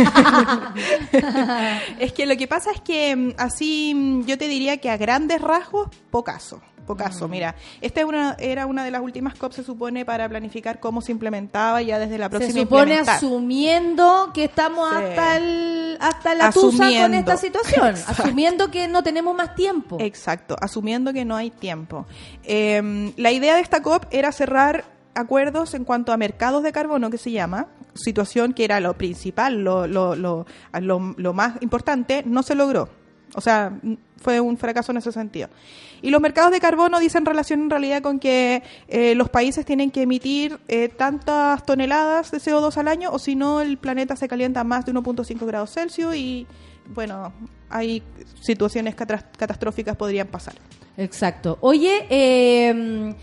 [2.00, 4.98] es que lo que pasa es que mm, así mm, yo te diría que a
[4.98, 7.28] grandes rasgos pocaso, pocaso.
[7.28, 11.02] Mira, esta es una, era una de las últimas COP se supone para planificar cómo
[11.02, 14.96] se implementaba ya desde la próxima Se supone asumiendo que estamos Sí.
[15.04, 17.18] hasta el, hasta la tusa con Asumiendo.
[17.18, 18.24] esta situación, Exacto.
[18.24, 19.98] asumiendo que no tenemos más tiempo.
[20.00, 22.08] Exacto, asumiendo que no hay tiempo.
[22.44, 27.10] Eh, la idea de esta COP era cerrar acuerdos en cuanto a mercados de carbono,
[27.10, 30.46] que se llama, situación que era lo principal, lo, lo, lo,
[30.80, 32.88] lo- más importante, no se logró.
[33.34, 33.74] O sea,
[34.22, 35.50] fue un fracaso en ese sentido.
[36.02, 39.92] Y los mercados de carbono dicen relación en realidad con que eh, los países tienen
[39.92, 44.28] que emitir eh, tantas toneladas de CO2 al año o si no el planeta se
[44.28, 46.48] calienta más de 1.5 grados Celsius y
[46.94, 47.34] bueno,
[47.70, 48.02] hay
[48.42, 50.56] situaciones catastróficas podrían pasar.
[50.96, 51.58] Exacto.
[51.62, 53.14] Oye, eh,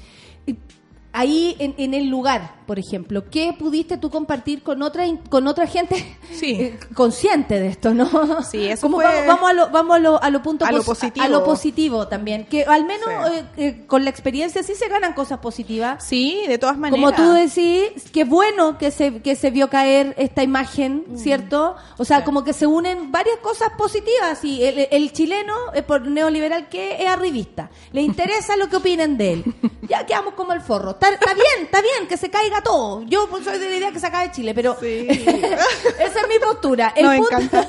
[1.12, 5.66] ahí en, en el lugar, por ejemplo, ¿qué pudiste tú compartir con otra con otra
[5.66, 5.96] gente
[6.42, 8.42] eh, consciente de esto, no?
[8.42, 10.72] Sí, eso Como fue- vamos, vamos a lo vamos a lo, a lo punto A
[10.72, 11.26] lo posi- positivo.
[11.26, 13.36] a lo positivo también, que al menos Sí.
[13.36, 16.04] eh, eh, con la experiencia sí se ganan cosas positivas.
[16.04, 17.16] Sí, de todas Como maneras.
[17.16, 21.76] tú decís, qué bueno que se que se vio caer esta imagen, ¿cierto?
[21.98, 26.02] O sea, como que se unen varias cosas positivas y el, el chileno, eh, por
[26.06, 29.44] neoliberal que es arribista, le interesa lo que opinen de él.
[29.86, 30.92] Ya quedamos como el forro.
[30.92, 33.02] Está, está bien, está bien que se caiga todo.
[33.06, 36.93] Yo pues, soy de la idea que se acabe Chile, pero esa es mi postura.
[36.97, 37.36] El Nos punto-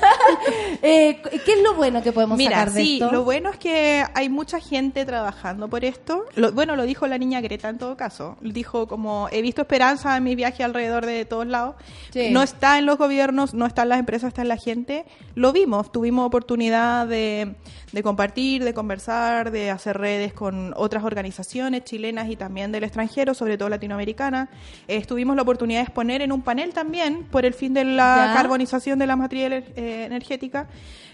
[0.82, 3.10] Eh, ¿Qué es lo bueno que podemos Mira, sacar de sí, esto?
[3.12, 6.24] lo bueno es que hay mucha gente trabajando por esto.
[6.34, 8.36] Lo- bueno, lo dijo la niña Greta en todo caso.
[8.40, 11.76] Dijo como, he visto esperanza en mi viaje alrededor de todos lados.
[12.12, 12.30] Sí.
[12.30, 15.06] No está en los gobiernos, no está en las empresas, está en la gente.
[15.34, 17.54] Lo vimos, tuvimos oportunidad de,
[17.92, 23.34] de compartir, de conversar, de hacer redes con otras organizaciones chilenas y también del extranjero,
[23.34, 24.48] sobre todo latinoamericana.
[24.88, 28.26] Eh, tuvimos la oportunidad de exponer en un panel también por el fin de la
[28.28, 28.34] Ya.
[28.34, 30.68] carbonización de la matriz eh, energética.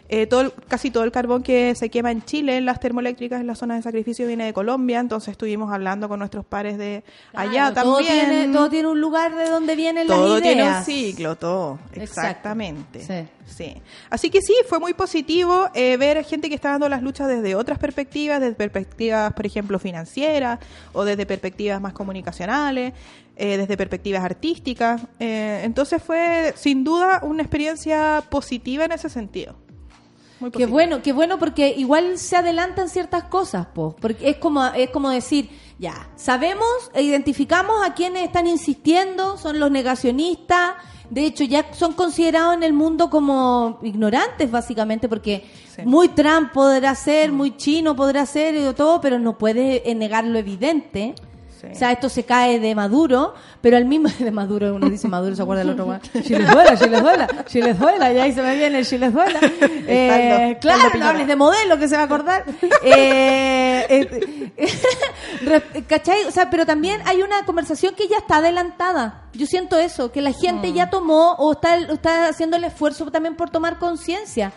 [0.08, 3.46] Eh, todo casi todo el carbón que se quema en Chile, en las termoeléctricas, en
[3.46, 5.00] las zonas de sacrificio, viene de Colombia.
[5.00, 7.02] Entonces estuvimos hablando con nuestros pares de
[7.32, 8.28] allá todo también.
[8.28, 10.84] tiene, todo tiene un lugar de donde vienen Todo las tiene un ideas.
[10.84, 11.78] ciclo, todo.
[11.94, 12.02] Exacto.
[12.02, 13.00] Exactamente.
[13.00, 13.28] Sí.
[13.46, 13.82] Sí.
[14.10, 17.54] Así que sí, fue muy positivo eh, ver gente que está dando las luchas desde
[17.54, 20.58] otras perspectivas, desde perspectivas, por ejemplo, financieras
[20.92, 22.92] o desde perspectivas más comunicacionales,
[23.36, 25.02] eh, desde perspectivas artísticas.
[25.18, 29.54] Eh, entonces fue sin duda una experiencia positiva en ese sentido.
[30.38, 34.66] Muy Qué bueno, qué bueno porque igual se adelantan ciertas cosas, po, porque es como
[34.66, 35.48] es como decir,
[35.78, 40.72] ya, sabemos e identificamos a quienes están insistiendo, son los negacionistas,
[41.10, 45.44] de hecho ya son considerados en el mundo como ignorantes básicamente porque
[45.84, 50.24] muy Trump podrá ser, muy chino podrá ser y todo, pero no puede eh, negar
[50.24, 51.14] lo evidente.
[51.70, 55.36] O sea, esto se cae de Maduro, pero al mismo de Maduro, uno dice Maduro,
[55.36, 59.40] se acuerda del otro, Chilezuela, Chilezuela, Chilezuela, y ahí se me viene el Chilezuela.
[59.84, 62.44] Eh, Estando- claro, estando no hables de modelo que se va a acordar.
[62.84, 63.86] Eh,
[64.56, 66.24] eh, ¿Cachai?
[66.24, 69.22] O sea, pero también hay una conversación que ya está adelantada.
[69.32, 73.10] Yo siento eso, que la gente ya tomó o está, o está haciendo el esfuerzo
[73.10, 74.52] también por tomar conciencia.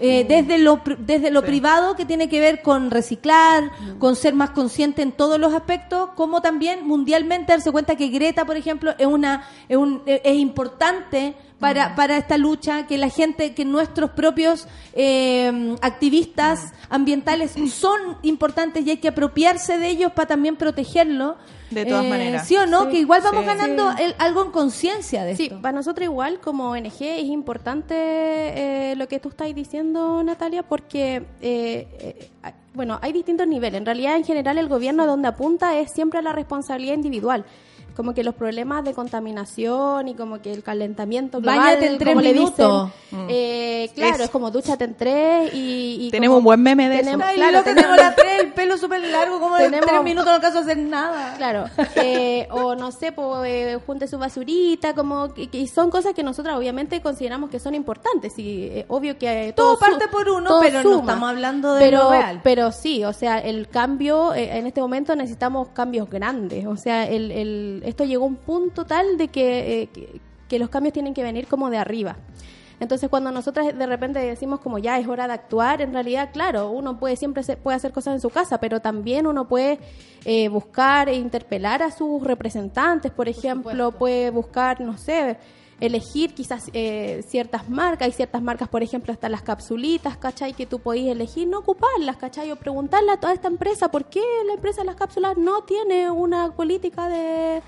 [0.00, 4.50] Eh, desde lo desde lo privado que tiene que ver con reciclar, con ser más
[4.50, 9.06] consciente en todos los aspectos, como también mundialmente darse cuenta que Greta, por ejemplo, es
[9.06, 14.10] una es, un- es- es importante para, para esta lucha, que la gente, que nuestros
[14.10, 21.36] propios eh, activistas ambientales son importantes y hay que apropiarse de ellos para también protegerlo.
[21.70, 22.46] De todas Eh, maneras.
[22.46, 22.84] ¿Sí o no?
[22.84, 23.46] Sí, que igual vamos sí.
[23.48, 24.02] ganando Sí.
[24.04, 25.60] el- algo en conciencia de Sí, esto.
[25.60, 31.24] para nosotros igual como ONG es importante eh, lo que tú estás diciendo, Natalia, porque,
[31.40, 32.30] eh, eh,
[32.72, 33.78] bueno, hay distintos niveles.
[33.78, 37.44] En realidad, en general, el gobierno a donde apunta es siempre a la responsabilidad individual.
[37.96, 42.08] Como que los problemas de contaminación y como que el calentamiento global, Báñate en tres
[42.14, 42.84] como le minutos.
[42.92, 42.96] dicen,
[43.26, 43.26] Mm.
[43.30, 44.24] eh, claro, Eso.
[44.24, 45.96] es como dúchate en tres y...
[46.06, 47.30] y Tenemos como- un buen meme de tenemos- eso.
[47.30, 50.26] Ay, claro, loca, tenemos- tengo la tres, el pelo súper largo, como en tres minutos
[50.26, 51.34] no alcanzo a hacer nada.
[51.36, 51.64] Claro,
[51.96, 56.22] eh, o no sé, pues, eh, junte su basurita, como que, que son cosas que
[56.22, 60.28] nosotros obviamente consideramos que son importantes y eh, obvio que eh, Todo su- parte por
[60.28, 61.00] uno, todo pero no suma.
[61.00, 62.40] estamos hablando de pero, lo real.
[62.42, 67.06] Pero sí, o sea, el cambio, eh, en este momento necesitamos cambios grandes, o sea,
[67.08, 70.92] el, el, esto llegó a un punto tal de que, eh, que, que los cambios
[70.92, 72.16] tienen que venir como de arriba.
[72.78, 76.68] Entonces, cuando nosotros de repente decimos como ya es hora de actuar, en realidad, claro,
[76.70, 79.78] uno puede siempre se- puede hacer cosas en su casa, pero también uno puede
[80.26, 85.38] eh, buscar e interpelar a sus representantes, por ejemplo, puede buscar, no sé,
[85.80, 88.06] elegir quizás eh, ciertas marcas.
[88.06, 90.54] Hay ciertas marcas, por ejemplo, hasta las capsulitas, ¿cachai?
[90.54, 92.50] Que tú podés elegir no ocuparlas, ¿cachai?
[92.52, 96.10] O preguntarle a toda esta empresa por qué la empresa de las cápsulas no tiene
[96.10, 97.62] una política de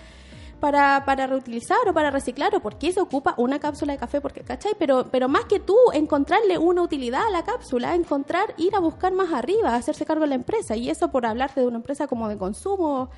[0.60, 4.20] para, para reutilizar o para reciclar o por qué se ocupa una cápsula de café,
[4.20, 4.72] porque, ¿cachai?
[4.78, 9.12] Pero, pero más que tú, encontrarle una utilidad a la cápsula, encontrar, ir a buscar
[9.12, 10.76] más arriba, hacerse cargo de la empresa.
[10.76, 13.10] Y eso por hablarte de una empresa como de consumo,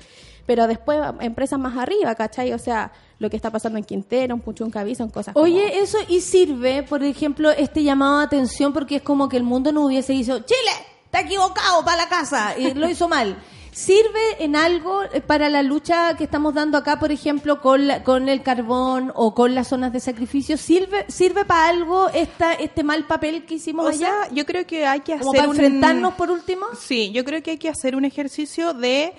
[0.45, 2.53] pero después empresas más arriba, ¿cachai?
[2.53, 5.97] O sea, lo que está pasando en Quintero, en Puchuncaví, son cosas como- Oye, eso
[6.07, 9.85] y sirve, por ejemplo, este llamado de atención porque es como que el mundo no
[9.85, 10.71] hubiese dicho, Chile,
[11.05, 13.37] está equivocado para la casa, y lo hizo mal.
[13.73, 18.03] ¿Sirve en algo eh, para la lucha que estamos dando acá, por ejemplo, con, la-
[18.03, 20.57] con el carbón o con las zonas de sacrificio?
[20.57, 23.97] ¿Sirve sirve para algo esta, este mal papel que hicimos O allá?
[24.25, 26.65] sea, yo creo que hay que hacer ¿Como para un- enfrentarnos por último?
[26.77, 29.13] Sí, yo creo que hay que hacer un ejercicio de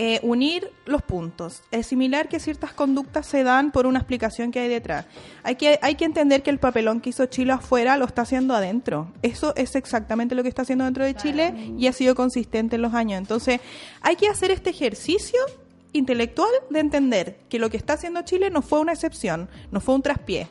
[0.00, 4.68] eh, unir los puntos, asimilar que ciertas conductas se dan por una explicación que hay
[4.68, 5.06] detrás.
[5.42, 8.54] Hay que, hay que entender que el papelón que hizo Chile afuera lo está haciendo
[8.54, 9.12] adentro.
[9.22, 12.82] Eso es exactamente lo que está haciendo dentro de Chile y ha sido consistente en
[12.82, 13.18] los años.
[13.18, 13.60] Entonces,
[14.00, 15.40] hay que hacer este ejercicio
[15.92, 19.96] intelectual de entender que lo que está haciendo Chile no fue una excepción, no fue
[19.96, 20.46] un traspié.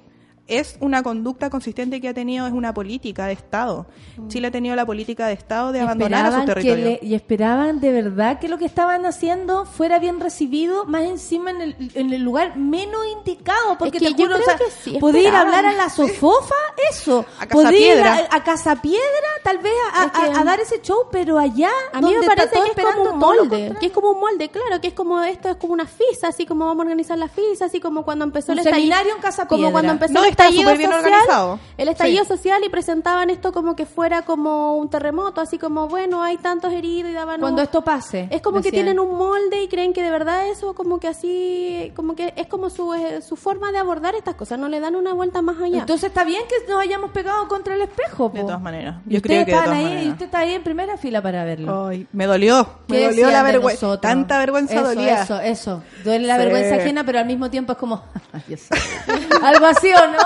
[0.48, 3.86] Es una conducta consistente que ha tenido, es una política de Estado.
[4.30, 6.86] Chile ha tenido la política de Estado de abandonar a su territorio.
[6.86, 11.52] le- y esperaban de verdad que lo que estaban haciendo fuera bien recibido, más encima
[11.52, 14.58] en el, en el lugar menos indicado, porque Es que te yo juro, o creo
[14.58, 16.56] sea, que sí, podía ir a hablar a la sofofa,
[16.92, 18.28] eso, A Casa Piedra.
[18.32, 19.02] a, a Casa Piedra,
[19.44, 22.14] tal vez a, Es que- a- a dar ese show, pero allá, A mí me
[22.14, 24.50] donde parece está todo que es como esperando un molde, que es como un molde,
[24.50, 27.28] claro, que es como esto es como una FISA, así como vamos a organizar la
[27.28, 29.72] FISA, así como cuando empezó Un el estallido- seminario en Casa como Piedra.
[29.74, 31.60] cuando empezó No, el estallido bien social, organizado.
[31.78, 32.28] el estallido Sí.
[32.30, 36.72] social y presentaban esto como que fuera como un terremoto, así como bueno, hay tantos
[36.74, 38.28] heridos y daban Cuando un- esto pase.
[38.32, 41.92] es como que tienen un molde y creen que de verdad eso como que así
[41.96, 44.96] como que es como su, eh, su forma de abordar estas cosas, no le dan
[44.96, 45.80] una vuelta más allá.
[45.80, 48.30] Entonces está bien que nos hayamos pegado contra el espejo.
[48.34, 48.96] De todas maneras.
[49.06, 50.12] Yo creo que de estaban todas ahí, maneras.
[50.14, 51.88] usted está ahí en primera fila para verlo.
[51.88, 52.68] Ay, me dolió.
[52.88, 54.00] Me ¿Qué dolió la vergüenza.
[54.00, 55.22] Tanta vergüenza eso, dolía.
[55.24, 55.84] Eso, eso.
[56.04, 56.40] Duele la Sí.
[56.44, 58.04] vergüenza ajena, pero al mismo tiempo es como...
[59.44, 60.18] Algo así o no.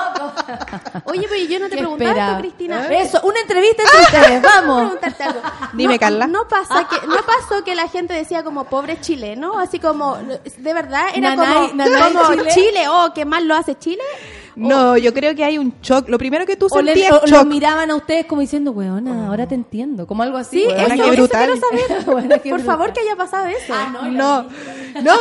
[1.06, 2.40] Oye, pero yo no te ¿Qué preguntaba esto?
[2.40, 2.88] Cristina.
[2.88, 4.82] Eso, una entrevista entre ustedes, vamos.
[4.84, 5.42] preguntarte algo.
[5.74, 6.28] Dime, no, Carla.
[6.28, 10.74] No pasa que no pasó que la gente decía como pobre chileno, así como de
[10.74, 12.52] verdad era Nanay- como, Nanay como Chile.
[12.54, 12.88] Chile.
[12.90, 14.04] oh, qué mal lo hace Chile.
[14.56, 16.10] No, yo creo que hay un shock.
[16.10, 17.48] Lo primero que tú sentías o es lo shock.
[17.48, 20.08] miraban a ustedes como diciendo, weona, ahora te entiendo.
[20.08, 20.62] Como algo así.
[20.62, 21.46] Sí, weona, eso, qué brutal.
[21.46, 22.10] quiero saber.
[22.16, 22.66] Weona, qué Por brutal.
[22.78, 23.74] favor que haya pasado eso.
[24.12, 24.44] No,
[25.04, 25.20] no,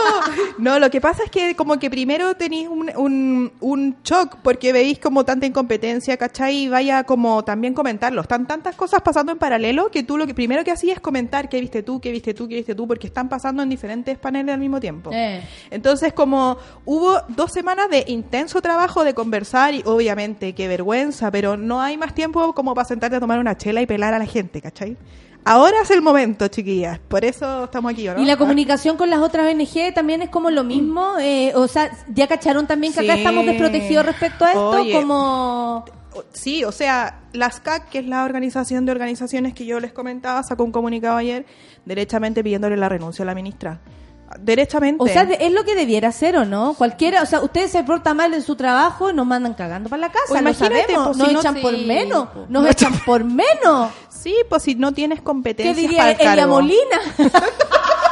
[0.59, 4.73] no, lo que pasa es que como que primero tenéis un, un, un shock porque
[4.73, 6.65] veis como tanta incompetencia, ¿cachai?
[6.65, 8.23] Y vaya como también comentarlo.
[8.23, 11.49] Están tantas cosas pasando en paralelo que tú lo que primero que hacías es comentar
[11.49, 14.53] qué viste tú, qué viste tú, qué viste tú, porque están pasando en diferentes paneles
[14.55, 15.11] al mismo tiempo.
[15.13, 15.43] Eh.
[15.71, 21.57] Entonces, como hubo dos semanas de intenso trabajo de conversar y obviamente qué vergüenza, pero
[21.57, 24.27] no hay más tiempo como para sentarte a tomar una chela y pelar a la
[24.27, 24.97] gente, ¿cachai?
[25.45, 26.99] Ahora es el momento, chiquillas.
[26.99, 28.23] Por eso estamos aquí, ¿o ¿no?
[28.23, 31.19] Y la comunicación con las otras ONG también es como lo mismo.
[31.19, 34.71] eh, o sea, ya cacharon también que acá estamos desprotegidos respecto a esto.
[34.71, 34.93] Oye.
[34.93, 35.85] Como.
[36.33, 40.43] Sí, o sea, la SCAC, que es la organización de organizaciones que yo les comentaba,
[40.43, 41.47] sacó un comunicado ayer
[41.85, 43.81] derechamente pidiéndole la renuncia a la ministra.
[44.39, 45.03] Derechamente.
[45.03, 46.75] O sea, es lo que debiera ser o no.
[46.75, 50.09] Cualquiera, o sea, ustedes se portan mal en su trabajo, nos mandan cagando para la
[50.13, 51.07] casa, Pues lo sabemos.
[51.09, 52.49] pues, nos si no- echan por sí, menos, pues.
[52.51, 53.91] nos No echan por menos.
[54.09, 56.55] Sí, pues si no tienes ¿Qué competencias diría para el Elia cargo.
[56.55, 57.01] Molina?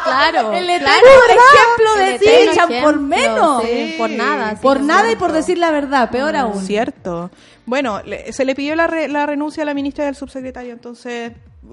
[0.05, 3.63] Claro, El claro, ejemplo de echan por menos.
[3.63, 4.51] sí, por nada.
[4.53, 6.65] sí, por nada y por decir la verdad, peor Mm, aún.
[6.65, 7.31] Cierto.
[7.67, 10.73] Bueno, le- se le pidió la, re- la renuncia a la ministra y al subsecretario,
[10.73, 11.33] entonces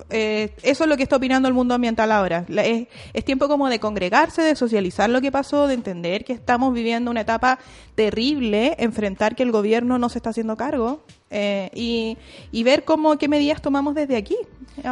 [0.10, 2.46] eh, eso es lo que está opinando el mundo ambiental ahora.
[2.50, 6.74] Es, es tiempo como de congregarse, de socializar lo que pasó, de entender que estamos
[6.74, 7.60] viviendo una etapa
[7.96, 12.18] terrible, enfrentar que el gobierno no se está haciendo cargo eh, y,
[12.52, 14.38] y ver cómo qué medidas tomamos desde aquí.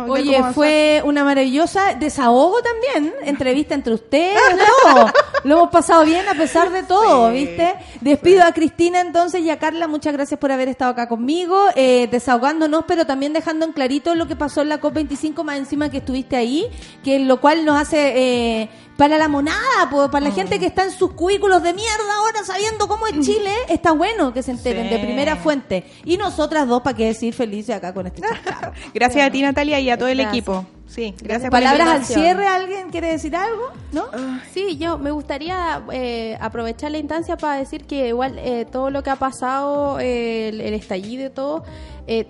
[0.07, 4.39] Oye, fue una maravillosa desahogo también, entrevista entre ustedes,
[4.83, 5.11] todo.
[5.43, 7.75] Lo hemos pasado bien a pesar de todo, ¿viste?
[7.99, 12.07] Despido a Cristina entonces y a Carla, muchas gracias por haber estado acá conmigo, eh,
[12.09, 15.97] desahogándonos, pero también dejando en clarito lo que pasó en la COP25, más encima que
[15.97, 16.65] estuviste ahí,
[17.03, 18.13] que lo cual nos hace...
[18.15, 20.35] Eh, para la monada, po, para la Mm.
[20.35, 24.33] gente que está en sus cubículos de mierda ahora sabiendo cómo es Chile, está bueno
[24.33, 24.93] que se enteren Sí.
[24.95, 25.85] de primera fuente.
[26.05, 28.71] Y nosotras dos, para qué decir felices acá con este chascarro.
[28.93, 30.33] Gracias a ti, Natalia, y a todo el Gracias.
[30.33, 30.65] equipo.
[30.85, 33.71] Sí, gracias por la Palabras al cierre, ¿alguien quiere decir algo?
[33.93, 34.05] ¿No?
[34.53, 39.01] Sí, yo me gustaría eh, aprovechar la instancia para decir que igual eh, todo lo
[39.01, 41.63] que ha pasado, eh, el, el estallido y todo,
[42.05, 42.27] eh,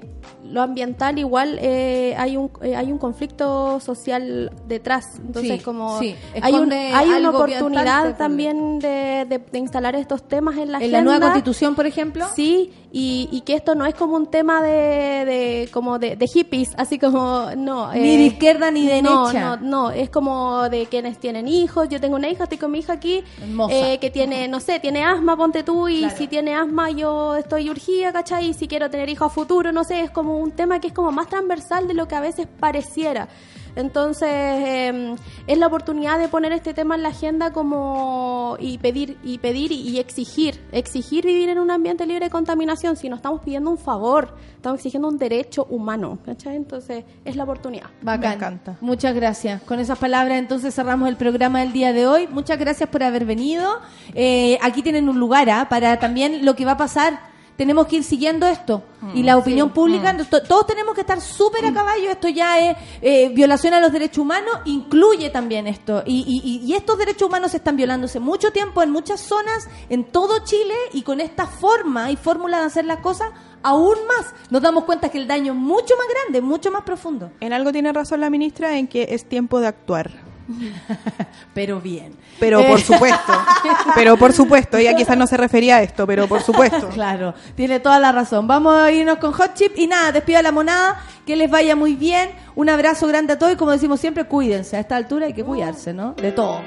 [0.53, 5.03] lo ambiental igual eh, hay un eh, hay un conflicto social detrás.
[5.17, 6.15] Entonces Sí, como sí.
[6.41, 10.91] hay, un, hay una oportunidad también de, de- de instalar estos temas en la En
[10.91, 12.25] la nueva constitución, por ejemplo.
[12.35, 16.27] Sí, y, y que esto no es como un tema de, de como de, de
[16.27, 19.55] hippies, así como no eh, Ni de izquierda ni de no, derecha.
[19.55, 21.89] No, no, es como de quienes tienen hijos.
[21.89, 23.23] Yo tengo una hija, estoy con mi hija aquí,
[23.71, 26.17] eh, que tiene, no sé, tiene asma, ponte tú, y Claro.
[26.17, 28.49] si tiene asma yo estoy urgida, ¿cachai?
[28.49, 30.93] Y si quiero tener hijos a futuro, no sé, es como un tema que es
[30.93, 33.27] como más transversal de lo que a veces pareciera.
[33.75, 35.15] Entonces, eh,
[35.47, 39.71] es la oportunidad de poner este tema en la agenda como y pedir y pedir
[39.71, 42.95] y, y exigir, exigir vivir en un ambiente libre de contaminación.
[42.95, 46.55] Si no estamos pidiendo un favor, estamos exigiendo un derecho humano, ¿cachai?
[46.55, 47.87] Entonces, es la oportunidad.
[48.01, 48.29] Bacán.
[48.29, 48.77] Me encanta.
[48.81, 49.61] Muchas gracias.
[49.63, 52.27] Con esas palabras entonces cerramos el programa del día de hoy.
[52.27, 53.79] Muchas gracias por haber venido.
[54.13, 55.67] Eh, aquí tienen un lugar ¿ah?
[55.69, 57.32] para también lo que va a pasar.
[57.55, 58.83] Tenemos que ir siguiendo esto.
[59.13, 62.09] y la opinión pública, to- todos tenemos que estar súper a caballo.
[62.09, 66.03] Esto ya es eh, violación a los derechos humanos, incluye también esto.
[66.05, 69.67] Y, y- y- y estos derechos humanos se están violándose mucho tiempo en muchas zonas,
[69.89, 73.29] en todo Chile, y con esta forma y fórmula de hacer las cosas,
[73.61, 77.29] aún más nos damos cuenta que el daño es mucho más grande, mucho más profundo.
[77.41, 80.11] En algo tiene razón la ministra en que es tiempo de actuar.
[81.53, 82.15] Pero bien.
[82.39, 82.65] Pero Eh.
[82.69, 83.33] por supuesto,
[83.95, 86.89] pero por supuesto, ella quizás no se refería a esto, pero por supuesto.
[86.89, 88.47] Claro, tiene toda la razón.
[88.47, 91.75] Vamos a irnos con Hot Chip y nada, despido a la monada, que les vaya
[91.75, 92.31] muy bien.
[92.55, 94.75] Un abrazo grande a todos y como decimos siempre, cuídense.
[94.77, 96.13] A esta altura hay que cuidarse, ¿no?
[96.13, 96.61] De todo.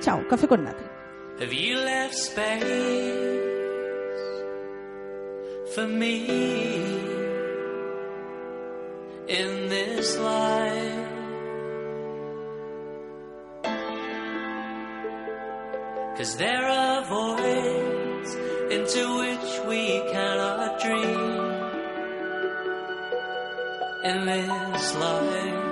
[0.00, 0.82] Chao, café con nata.
[1.40, 2.64] Have you left space
[5.74, 6.26] for me
[9.28, 11.05] in this life?
[16.16, 18.34] Cause there are voids
[18.70, 21.42] into which we cannot dream
[24.02, 25.64] in this life.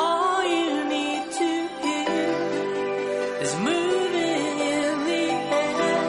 [0.00, 2.34] All you need to hear
[3.44, 5.26] is moving in the
[5.62, 6.02] air.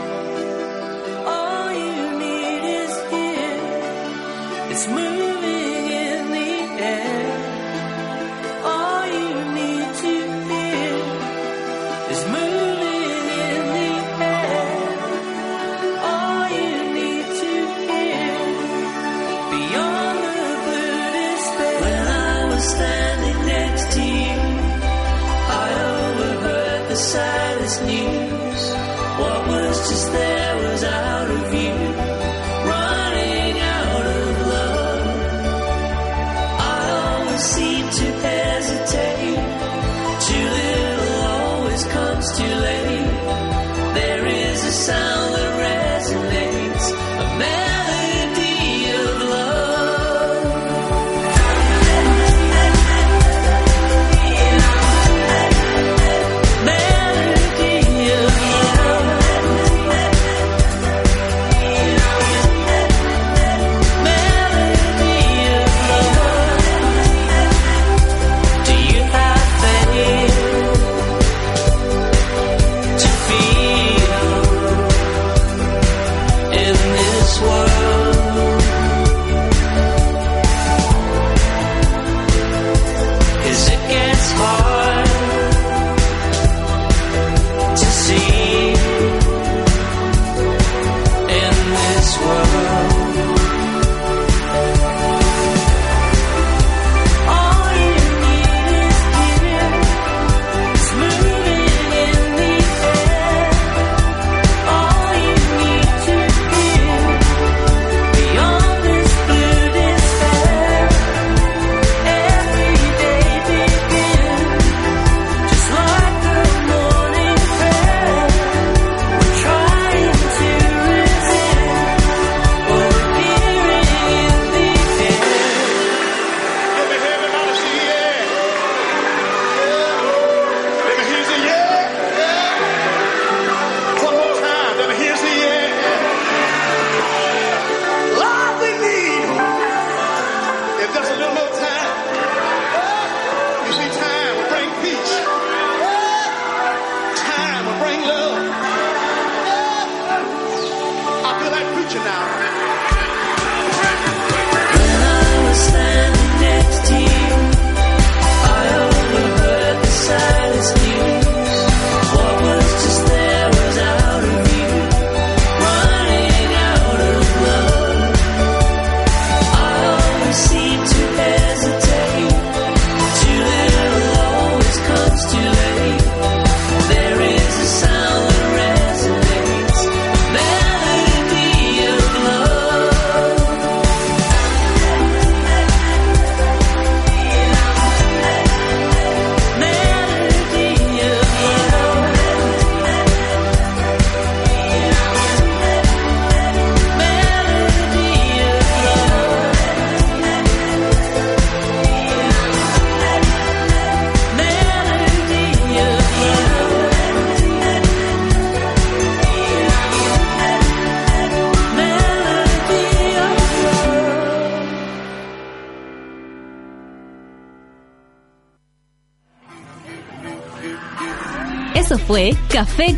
[1.28, 3.60] All you need is here.
[4.72, 5.21] It's moving
[22.62, 23.01] understand.